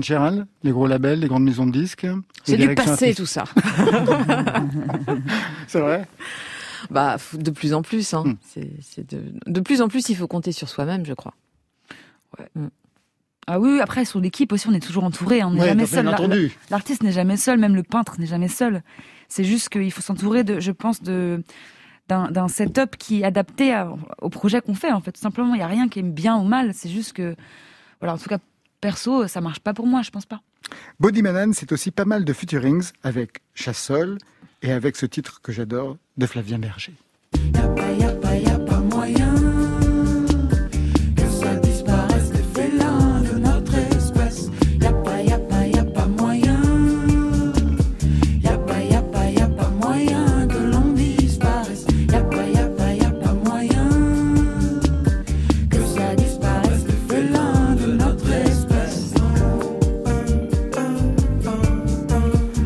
Cheryl, 0.02 0.48
les 0.64 0.72
gros 0.72 0.88
labels, 0.88 1.20
les 1.20 1.28
grandes 1.28 1.44
maisons 1.44 1.68
de 1.68 1.72
disques 1.72 2.08
C'est 2.46 2.58
du 2.58 2.74
passé 2.74 3.14
tout 3.14 3.28
ça. 3.28 3.44
C'est 5.68 5.80
vrai? 5.80 6.08
Bah, 6.90 7.18
de 7.34 7.52
plus 7.52 7.76
en 7.76 7.84
plus. 7.84 8.14
Hmm. 8.14 8.16
Hein. 8.16 8.36
C'est, 8.42 8.72
c'est 8.82 9.08
de... 9.08 9.22
de 9.46 9.62
plus 9.62 9.82
en 9.82 9.90
plus, 9.90 10.10
il 10.10 10.16
faut 10.16 10.28
compter 10.28 10.52
sur 10.52 10.68
soi-même, 10.68 11.06
je 11.06 11.14
crois. 11.14 11.36
Ah 13.48 13.60
oui, 13.60 13.80
après, 13.82 14.06
sur 14.06 14.20
l'équipe 14.22 14.52
aussi, 14.54 14.68
on 14.70 14.74
est 14.74 14.80
toujours 14.80 15.04
entouré. 15.04 15.42
hein, 15.42 15.48
On 15.50 15.54
n'est 15.56 15.62
Ouais, 15.62 15.68
jamais 15.68 15.86
seul. 15.86 16.06
L'artiste 16.70 17.04
n'est 17.04 17.12
jamais 17.12 17.38
seul, 17.38 17.60
même 17.60 17.76
le 17.76 17.84
peintre 17.84 18.20
n'est 18.20 18.26
jamais 18.26 18.48
seul. 18.48 18.82
C'est 19.28 19.44
juste 19.44 19.70
qu'il 19.70 19.92
faut 19.92 20.02
s'entourer, 20.02 20.44
de, 20.44 20.60
je 20.60 20.72
pense, 20.72 21.02
de 21.02 21.44
d'un 22.10 22.48
setup 22.50 22.98
qui 22.98 23.22
est 23.22 23.24
adapté 23.24 23.74
à- 23.74 23.90
au 24.22 24.30
projet 24.30 24.62
qu'on 24.62 24.76
fait. 24.76 24.92
En 24.92 25.00
fait, 25.02 25.14
tout 25.14 25.22
simplement, 25.22 25.54
il 25.56 25.58
n'y 25.58 25.64
a 25.64 25.68
rien 25.68 25.88
qui 25.88 26.00
est 26.00 26.04
bien 26.04 26.36
ou 26.38 26.44
mal. 26.44 26.74
C'est 26.74 26.90
juste 26.90 27.14
que, 27.14 27.36
voilà, 28.02 28.14
en 28.14 28.18
tout 28.18 28.28
cas, 28.30 28.38
perso, 28.82 29.28
ça 29.28 29.40
marche 29.42 29.60
pas 29.62 29.74
pour 29.74 29.88
moi, 29.88 30.02
je 30.04 30.12
pense 30.12 30.26
pas. 30.26 30.42
Body 31.00 31.22
Manan, 31.22 31.54
c'est 31.54 31.72
aussi 31.72 31.92
pas 31.92 32.06
mal 32.06 32.24
de 32.26 32.34
featurings 32.34 32.92
avec 33.04 33.40
Chassol 33.56 34.18
et 34.62 34.72
avec 34.72 34.96
ce 34.98 35.06
titre 35.06 35.42
que 35.42 35.52
j'adore 35.52 35.98
de 36.18 36.26
Flavien 36.26 36.60
Berger. 36.60 36.94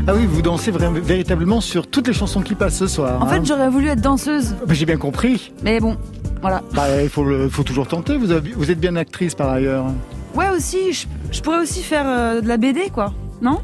Ah 0.10 0.14
oui, 0.16 0.26
vous 0.26 0.42
dansez 0.42 0.72
véritablement 0.72 1.60
sur 1.60 1.86
toutes 1.88 2.08
les 2.08 2.14
chansons 2.14 2.42
qui 2.42 2.56
passent 2.56 2.78
ce 2.78 2.88
soir. 2.88 3.22
En 3.22 3.26
hein. 3.26 3.30
fait, 3.30 3.46
j'aurais 3.46 3.70
voulu 3.70 3.88
être 3.90 4.00
danseuse, 4.02 4.56
Mais 4.68 4.74
J'ai 4.74 4.86
bien 4.86 4.98
compris. 4.98 5.52
mais 5.64 5.80
bon, 5.82 5.98
voilà. 6.42 6.62
Bah, 6.74 7.02
il 7.04 7.10
faut, 7.10 7.26
le- 7.26 7.50
faut 7.50 7.64
toujours 7.64 7.88
tenter. 7.88 8.18
Vous, 8.18 8.32
avez- 8.32 8.52
vous 8.54 8.72
êtes 8.72 8.80
bien 8.80 8.96
actrice 8.96 9.36
par 9.36 9.50
ailleurs. 9.50 9.86
Ouais, 10.34 10.50
aussi, 10.56 10.94
je, 10.94 11.08
je 11.32 11.42
pourrais 11.42 11.60
aussi 11.60 11.84
faire 11.84 12.06
euh, 12.08 12.40
de 12.42 12.48
la 12.48 12.56
BD, 12.58 12.90
quoi. 12.90 13.14
Non 13.42 13.60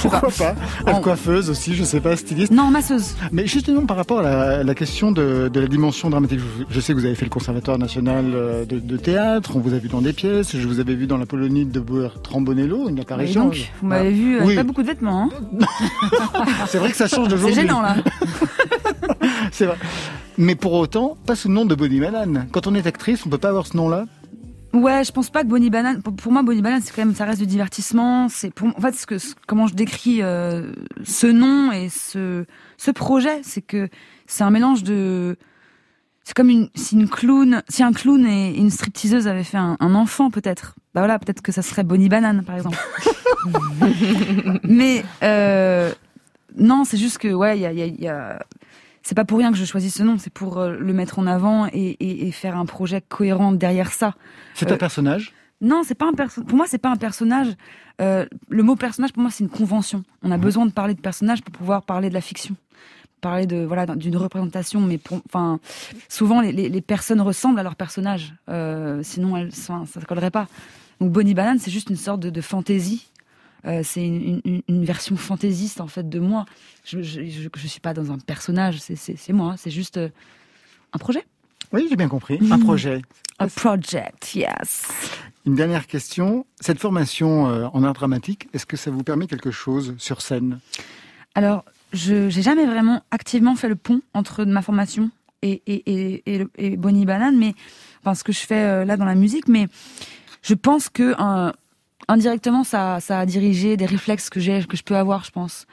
Pourquoi 0.00 0.30
pas 0.30 0.54
coiffeuse 1.00 1.50
aussi, 1.50 1.74
je 1.74 1.84
sais 1.84 2.00
pas, 2.00 2.16
styliste. 2.16 2.50
Non, 2.52 2.70
masseuse. 2.70 3.14
Mais 3.30 3.46
justement, 3.46 3.84
par 3.84 3.96
rapport 3.96 4.20
à 4.20 4.22
la, 4.22 4.64
la 4.64 4.74
question 4.74 5.12
de, 5.12 5.50
de 5.52 5.60
la 5.60 5.66
dimension 5.66 6.08
dramatique, 6.10 6.40
je, 6.40 6.64
je 6.68 6.80
sais 6.80 6.94
que 6.94 6.98
vous 6.98 7.04
avez 7.04 7.14
fait 7.14 7.24
le 7.26 7.30
Conservatoire 7.30 7.78
national 7.78 8.24
euh, 8.34 8.64
de, 8.64 8.78
de 8.78 8.96
théâtre, 8.96 9.52
on 9.54 9.60
vous 9.60 9.74
a 9.74 9.78
vu 9.78 9.88
dans 9.88 10.00
des 10.00 10.12
pièces, 10.14 10.56
je 10.56 10.66
vous 10.66 10.80
avais 10.80 10.94
vu 10.94 11.06
dans 11.06 11.18
la 11.18 11.26
Polonie 11.26 11.66
de 11.66 11.78
Bertrand 11.80 12.40
Bonello, 12.40 12.88
une 12.88 13.00
apparition. 13.00 13.44
donc, 13.46 13.70
vous 13.82 13.86
m'avez 13.88 14.10
vu, 14.12 14.38
euh, 14.40 14.44
Oui. 14.44 14.56
pas 14.56 14.62
beaucoup 14.62 14.82
de 14.82 14.86
vêtements. 14.88 15.28
Hein 15.60 15.66
C'est 16.68 16.78
vrai 16.78 16.90
que 16.90 16.96
ça 16.96 17.06
change 17.08 17.28
de 17.28 17.36
jour. 17.36 17.50
C'est 17.50 17.60
gênant, 17.62 17.82
là. 17.82 17.96
C'est 19.52 19.66
vrai. 19.66 19.76
Mais 20.36 20.54
pour 20.54 20.72
autant, 20.74 21.16
pas 21.26 21.34
sous 21.34 21.48
le 21.48 21.54
nom 21.54 21.64
de 21.64 21.74
Bonnie 21.74 22.00
Manan. 22.00 22.46
Quand 22.52 22.66
on 22.66 22.74
est 22.74 22.86
actrice, 22.86 23.26
on 23.26 23.28
peut 23.28 23.38
pas 23.38 23.48
avoir 23.48 23.66
ce 23.66 23.76
nom-là. 23.76 24.04
Ouais, 24.74 25.02
je 25.02 25.12
pense 25.12 25.30
pas 25.30 25.42
que 25.42 25.48
Bonnie 25.48 25.70
Banane. 25.70 26.02
Pour, 26.02 26.30
moi, 26.32 26.42
Bonnie 26.42 26.60
Banane, 26.62 26.82
c'est 26.82 26.94
quand 26.94 27.04
même, 27.04 27.14
ça 27.14 27.24
reste 27.24 27.40
du 27.40 27.46
divertissement. 27.46 28.28
C'est 28.28 28.52
pour, 28.52 28.68
en 28.68 28.80
fait, 28.80 28.94
ce 28.94 29.06
que, 29.06 29.16
comment 29.46 29.66
je 29.66 29.74
décris 29.74 30.22
euh, 30.22 30.72
ce 31.04 31.26
nom 31.26 31.72
et 31.72 31.88
ce, 31.88 32.44
ce 32.76 32.90
projet, 32.90 33.40
c'est 33.42 33.62
que 33.62 33.88
c'est 34.26 34.44
un 34.44 34.50
mélange 34.50 34.82
de. 34.82 35.36
C'est 36.22 36.34
comme 36.34 36.50
une, 36.50 36.68
si 36.74 36.94
une 36.96 37.08
clown, 37.08 37.62
si 37.70 37.82
un 37.82 37.92
clown 37.94 38.26
et 38.26 38.54
une 38.58 38.70
stripteaseuse 38.70 39.26
avaient 39.26 39.44
fait 39.44 39.56
un, 39.56 39.78
un 39.80 39.94
enfant, 39.94 40.30
peut-être. 40.30 40.74
Bah 40.94 41.00
voilà, 41.00 41.18
peut-être 41.18 41.40
que 41.40 41.52
ça 41.52 41.62
serait 41.62 41.84
Bonnie 41.84 42.10
Banane, 42.10 42.42
par 42.44 42.56
exemple. 42.56 42.76
Mais 44.64 45.04
euh, 45.22 45.90
non, 46.58 46.84
c'est 46.84 46.98
juste 46.98 47.16
que 47.18 47.32
ouais, 47.32 47.56
il 47.58 47.62
y 47.62 47.66
a, 47.66 47.72
il 47.72 47.78
y 47.78 47.82
a- 47.82 47.86
il 47.86 48.00
y 48.00 48.08
a- 48.08 48.44
c'est 49.02 49.14
pas 49.14 49.24
pour 49.24 49.38
rien 49.38 49.50
que 49.52 49.58
je 49.58 49.64
choisis 49.64 49.94
ce 49.94 50.02
nom, 50.02 50.18
c'est 50.18 50.32
pour 50.32 50.58
euh, 50.58 50.76
le 50.78 50.92
mettre 50.92 51.18
en 51.18 51.26
avant 51.26 51.66
et, 51.66 51.96
et- 52.00 52.26
et 52.28 52.32
faire 52.32 52.56
un 52.56 52.66
projet 52.66 53.00
cohérent 53.00 53.52
derrière 53.52 53.92
ça. 53.92 54.14
C'est 54.54 54.70
Euh, 54.70 54.74
un 54.74 54.78
personnage? 54.78 55.32
Non, 55.60 55.82
c'est 55.84 55.94
pas 55.96 56.06
un 56.06 56.12
perso. 56.12 56.42
Pour 56.44 56.56
moi, 56.56 56.66
c'est 56.68 56.78
pas 56.78 56.90
un 56.90 56.96
personnage. 56.96 57.48
Euh, 58.00 58.26
le 58.48 58.62
mot 58.62 58.76
personnage, 58.76 59.12
pour 59.12 59.22
moi, 59.22 59.30
c'est 59.32 59.42
une 59.42 59.50
convention. 59.50 60.04
On 60.22 60.30
a 60.30 60.36
besoin 60.38 60.66
de 60.66 60.70
parler 60.70 60.94
de 60.94 61.00
personnage 61.00 61.42
pour 61.42 61.52
pouvoir 61.52 61.82
parler 61.82 62.08
de 62.10 62.14
la 62.14 62.20
fiction, 62.20 62.54
parler 63.20 63.46
de 63.46 63.64
voilà 63.64 63.84
d'un- 63.86 63.96
d'une 63.96 64.16
représentation. 64.16 64.80
Mais 64.80 64.98
pour, 64.98 65.20
enfin, 65.26 65.58
souvent 66.08 66.40
les, 66.40 66.52
les- 66.52 66.68
les 66.68 66.80
personnes 66.80 67.20
ressemblent 67.20 67.58
à 67.58 67.64
leur 67.64 67.74
personnage. 67.74 68.34
Euh, 68.48 69.00
sinon, 69.02 69.36
elles, 69.36 69.52
ça 69.52 69.82
ne 69.96 70.04
collerait 70.04 70.30
pas. 70.30 70.46
Donc 71.00 71.10
Bonnie 71.10 71.34
Banane, 71.34 71.58
c'est 71.58 71.70
juste 71.72 71.90
une 71.90 71.96
sorte 71.96 72.20
de, 72.20 72.30
de 72.30 72.40
fantaisie. 72.40 73.08
Euh, 73.66 73.82
c'est 73.84 74.06
une, 74.06 74.40
une- 74.44 74.62
une 74.68 74.84
version 74.84 75.16
fantaisiste 75.16 75.80
en 75.80 75.88
fait 75.88 76.08
de 76.08 76.20
moi. 76.20 76.44
Je 76.84 77.02
je 77.02 77.66
suis 77.66 77.80
pas 77.80 77.92
dans 77.94 78.12
un 78.12 78.18
personnage. 78.18 78.78
C'est 78.80 79.32
moi. 79.32 79.54
C'est 79.56 79.70
juste 79.70 79.96
euh, 79.96 80.08
un 80.92 80.98
projet. 80.98 81.24
Oui, 81.72 81.86
j'ai 81.90 81.96
bien 81.96 82.08
compris. 82.08 82.38
Un 82.50 82.56
Mhm. 82.56 82.64
projet. 82.64 83.02
A 83.40 83.46
project, 83.48 84.34
yes. 84.34 84.88
Une 85.46 85.54
dernière 85.54 85.86
question. 85.86 86.46
Cette 86.60 86.80
formation 86.80 87.48
euh, 87.48 87.66
en 87.72 87.84
art 87.84 87.92
dramatique, 87.94 88.48
est-ce 88.52 88.66
que 88.66 88.76
ça 88.76 88.90
vous 88.90 89.02
permet 89.04 89.26
quelque 89.26 89.50
chose 89.50 89.94
sur 89.98 90.20
scène? 90.22 90.58
Alors, 91.34 91.64
je 91.92 92.28
j'ai 92.30 92.42
jamais 92.42 92.66
vraiment 92.66 93.02
activement 93.10 93.54
fait 93.54 93.68
le 93.68 93.76
pont 93.76 94.00
entre 94.14 94.44
ma 94.44 94.62
formation 94.62 95.10
et, 95.42 95.62
et, 95.66 95.82
et, 95.86 96.22
et, 96.34 96.38
le- 96.38 96.50
et 96.58 96.76
Bonnie 96.76 97.06
Banane, 97.06 97.38
mais 97.38 97.54
enfin 98.02 98.14
ce 98.14 98.24
que 98.24 98.32
je 98.32 98.40
fais 98.40 98.84
là 98.84 98.96
dans 98.96 99.04
la 99.04 99.14
musique, 99.14 99.46
mais 99.48 99.68
je 100.42 100.54
pense 100.54 100.88
que 100.88 101.14
indirectement 102.08 102.64
ça, 102.64 102.98
ça 103.00 103.20
a 103.20 103.26
dirigé 103.26 103.76
des 103.76 103.86
réflexes 103.86 104.30
que 104.30 104.40
j'ai, 104.40 104.64
que 104.64 104.76
je 104.76 104.82
peux 104.82 104.96
avoir, 104.96 105.24
je 105.24 105.30
pense. 105.30 105.66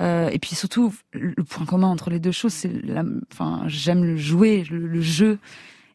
Euh, 0.00 0.30
et 0.30 0.38
puis 0.38 0.54
surtout, 0.54 0.94
le 1.12 1.42
point 1.44 1.66
commun 1.66 1.88
entre 1.88 2.08
les 2.10 2.20
deux 2.20 2.32
choses, 2.32 2.54
c'est 2.54 2.72
la, 2.84 3.02
enfin 3.32 3.62
j'aime 3.66 4.02
le 4.04 4.16
jouer, 4.16 4.64
le, 4.70 4.86
le 4.86 5.00
jeu 5.02 5.38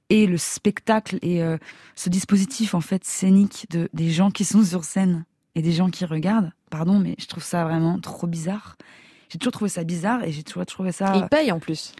et 0.09 0.27
le 0.27 0.37
spectacle 0.37 1.17
et 1.23 1.41
euh, 1.41 1.57
ce 1.95 2.09
dispositif 2.09 2.75
en 2.75 2.81
fait 2.81 3.03
scénique 3.03 3.65
de 3.71 3.89
des 3.93 4.11
gens 4.11 4.29
qui 4.29 4.45
sont 4.45 4.63
sur 4.63 4.83
scène 4.83 5.25
et 5.55 5.61
des 5.63 5.71
gens 5.71 5.89
qui 5.89 6.05
regardent. 6.05 6.51
Pardon, 6.69 6.99
mais 6.99 7.15
je 7.17 7.25
trouve 7.25 7.43
ça 7.43 7.63
vraiment 7.63 7.97
trop 7.99 8.27
bizarre. 8.27 8.75
J'ai 9.29 9.39
toujours 9.39 9.53
trouvé 9.53 9.69
ça 9.69 9.83
bizarre 9.83 10.23
et 10.23 10.31
j'ai 10.31 10.43
toujours 10.43 10.65
trouvé 10.67 10.91
ça. 10.91 11.13
Ils 11.15 11.27
payent 11.27 11.51
en 11.51 11.59
plus. 11.59 11.93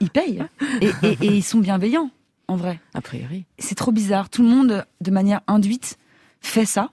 Ils 0.00 0.10
payent 0.10 0.42
et, 0.82 0.90
et- 1.02 1.16
et 1.22 1.26
ils 1.36 1.42
sont 1.42 1.60
bienveillants 1.60 2.10
en 2.48 2.56
vrai. 2.56 2.78
A 2.92 3.00
priori. 3.00 3.46
C'est 3.58 3.76
trop 3.76 3.92
bizarre. 3.92 4.28
Tout 4.28 4.42
le 4.42 4.48
monde, 4.48 4.84
de 5.00 5.10
manière 5.10 5.40
induite, 5.46 5.96
fait 6.42 6.66
ça. 6.66 6.90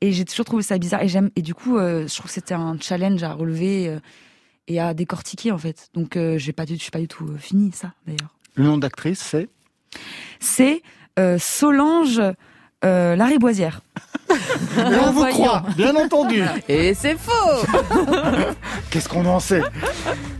Et 0.00 0.12
j'ai 0.12 0.24
toujours 0.24 0.44
trouvé 0.44 0.62
ça 0.62 0.78
bizarre. 0.78 1.02
Et 1.02 1.08
j'aime. 1.08 1.30
Et 1.36 1.42
du 1.42 1.54
coup, 1.54 1.78
euh, 1.78 2.06
je 2.08 2.14
trouve 2.14 2.26
que 2.26 2.32
c'était 2.32 2.54
un 2.54 2.76
challenge 2.80 3.22
à 3.22 3.32
relever 3.34 3.88
euh, 3.88 4.00
et 4.68 4.80
à 4.80 4.94
décortiquer 4.94 5.52
en 5.52 5.58
fait. 5.58 5.88
Donc, 5.94 6.16
euh, 6.16 6.38
j'ai 6.38 6.52
pas 6.52 6.64
du, 6.66 6.74
je 6.74 6.82
suis 6.82 6.90
pas 6.90 6.98
du 7.00 7.08
tout 7.08 7.26
euh, 7.28 7.36
fini 7.38 7.70
ça 7.72 7.92
d'ailleurs. 8.06 8.30
Le 8.54 8.64
nom 8.64 8.78
d'actrice, 8.78 9.20
c'est? 9.20 9.48
C'est 10.40 10.82
euh, 11.18 11.38
Solange 11.38 12.20
euh, 12.84 13.16
Lariboisière. 13.16 13.80
Et 14.76 14.96
on 15.06 15.12
vous 15.12 15.26
croit, 15.26 15.62
bien 15.76 15.94
entendu. 15.94 16.42
Et 16.66 16.94
c'est 16.94 17.16
faux 17.18 17.66
Qu'est-ce 18.90 19.08
qu'on 19.08 19.26
en 19.26 19.40
sait? 19.40 19.62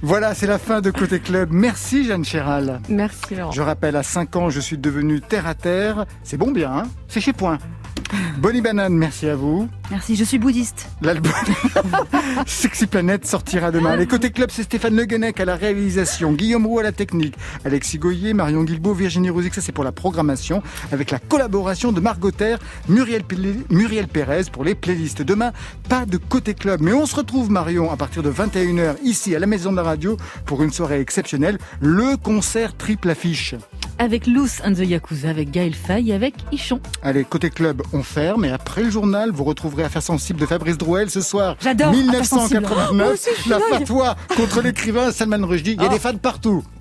Voilà, 0.01 0.35
c'est 0.35 0.47
la 0.47 0.59
fin 0.59 0.81
de 0.81 0.91
Côté 0.91 1.21
Club. 1.21 1.51
Merci 1.53 2.05
Jeanne 2.05 2.25
Chéral. 2.25 2.81
Merci 2.89 3.35
Laurent. 3.35 3.53
Je 3.53 3.61
rappelle, 3.61 3.95
à 3.97 4.03
5 4.03 4.37
ans, 4.37 4.51
je 4.51 4.61
suis 4.61 4.79
devenu 4.79 5.21
terre 5.21 5.47
à 5.47 5.55
terre. 5.55 6.07
C'est 6.25 6.39
bon 6.39 6.51
bien, 6.51 6.73
hein? 6.73 6.83
C'est 7.07 7.21
chez 7.21 7.35
Point. 7.35 7.59
Bonnie 8.39 8.61
Banane, 8.61 8.95
merci 8.95 9.29
à 9.29 9.37
vous. 9.37 9.69
Merci, 9.91 10.17
je 10.17 10.25
suis 10.25 10.39
bouddhiste. 10.39 10.89
L'album 11.03 11.33
Sexy 12.47 12.87
Planète 12.87 13.27
sortira 13.27 13.71
demain. 13.71 13.97
Les 13.97 14.07
côtés 14.07 14.31
club, 14.31 14.51
c'est 14.51 14.63
Stéphane 14.63 14.97
Le 14.97 15.05
Guenec 15.05 15.39
à 15.41 15.45
la 15.45 15.55
réalisation, 15.57 16.33
Guillaume 16.33 16.67
Roux 16.67 16.79
à 16.79 16.83
la 16.83 16.93
technique, 16.93 17.35
Alexis 17.65 17.99
Goyer, 17.99 18.33
Marion 18.35 18.65
Guilbault, 18.65 18.95
Virginie 18.95 19.31
Rosic, 19.31 19.55
ça 19.55 19.61
c'est 19.61 19.73
pour 19.73 19.85
la 19.85 19.93
programmation, 19.93 20.63
avec 20.93 21.11
la 21.11 21.19
collaboration 21.19 21.93
de 21.93 22.01
Margot 22.01 22.31
Terre, 22.31 22.59
Muriel, 22.89 23.23
Muriel 23.71 24.09
Pérez 24.09 24.45
pour 24.51 24.65
les 24.65 24.75
playlists. 24.75 25.23
Demain, 25.23 25.53
pas 25.89 26.07
de 26.07 26.17
côté 26.17 26.55
club, 26.55 26.81
mais 26.81 26.93
on 26.93 27.07
se 27.07 27.17
retrouve 27.17 27.51
Marion 27.51 27.91
à 27.91 27.97
partir 27.97 28.23
de 28.23 28.31
21h 28.31 28.97
ici 29.03 29.35
à 29.35 29.39
la 29.39 29.47
Maison 29.47 29.71
de 29.71 29.77
la 29.77 29.83
Radio 29.83 30.17
pour 30.47 30.63
une 30.63 30.73
soirée 30.73 31.01
exceptionnelle, 31.01 31.59
le 31.81 32.17
concert 32.17 32.77
triple 32.77 33.11
affiche. 33.11 33.55
Avec 34.03 34.27
Loose 34.27 34.61
and 34.67 34.73
the 34.73 34.79
Yakuza, 34.81 35.31
avec 35.31 35.53
Gaël 35.53 35.75
Faye 35.75 36.11
et 36.11 36.15
avec 36.15 36.35
Ichon. 36.51 36.81
Allez, 37.05 37.23
côté 37.23 37.51
club, 37.51 37.83
on 37.93 38.03
ferme 38.03 38.45
et 38.45 38.51
après 38.51 38.83
le 38.83 38.91
journal, 38.91 39.31
vous 39.31 39.45
retrouverez 39.45 39.85
Affaires 39.85 40.03
sensibles 40.03 40.41
de 40.41 40.47
Fabrice 40.47 40.77
Drouel 40.77 41.09
ce 41.09 41.21
soir. 41.21 41.55
J'adore 41.63 41.91
Affaires 41.91 42.25
sensibles. 42.27 42.63
1989, 42.63 42.97
Moi 42.97 43.13
aussi, 43.15 43.29
je 43.37 43.41
suis 43.43 43.51
la 43.51 43.61
fatwa 43.61 44.17
contre 44.37 44.61
l'écrivain 44.61 45.13
Salman 45.13 45.47
Rushdie. 45.47 45.75
Il 45.75 45.83
y 45.83 45.85
a 45.85 45.89
Oh. 45.89 45.93
des 45.93 46.01
fans 46.01 46.17
partout. 46.21 46.65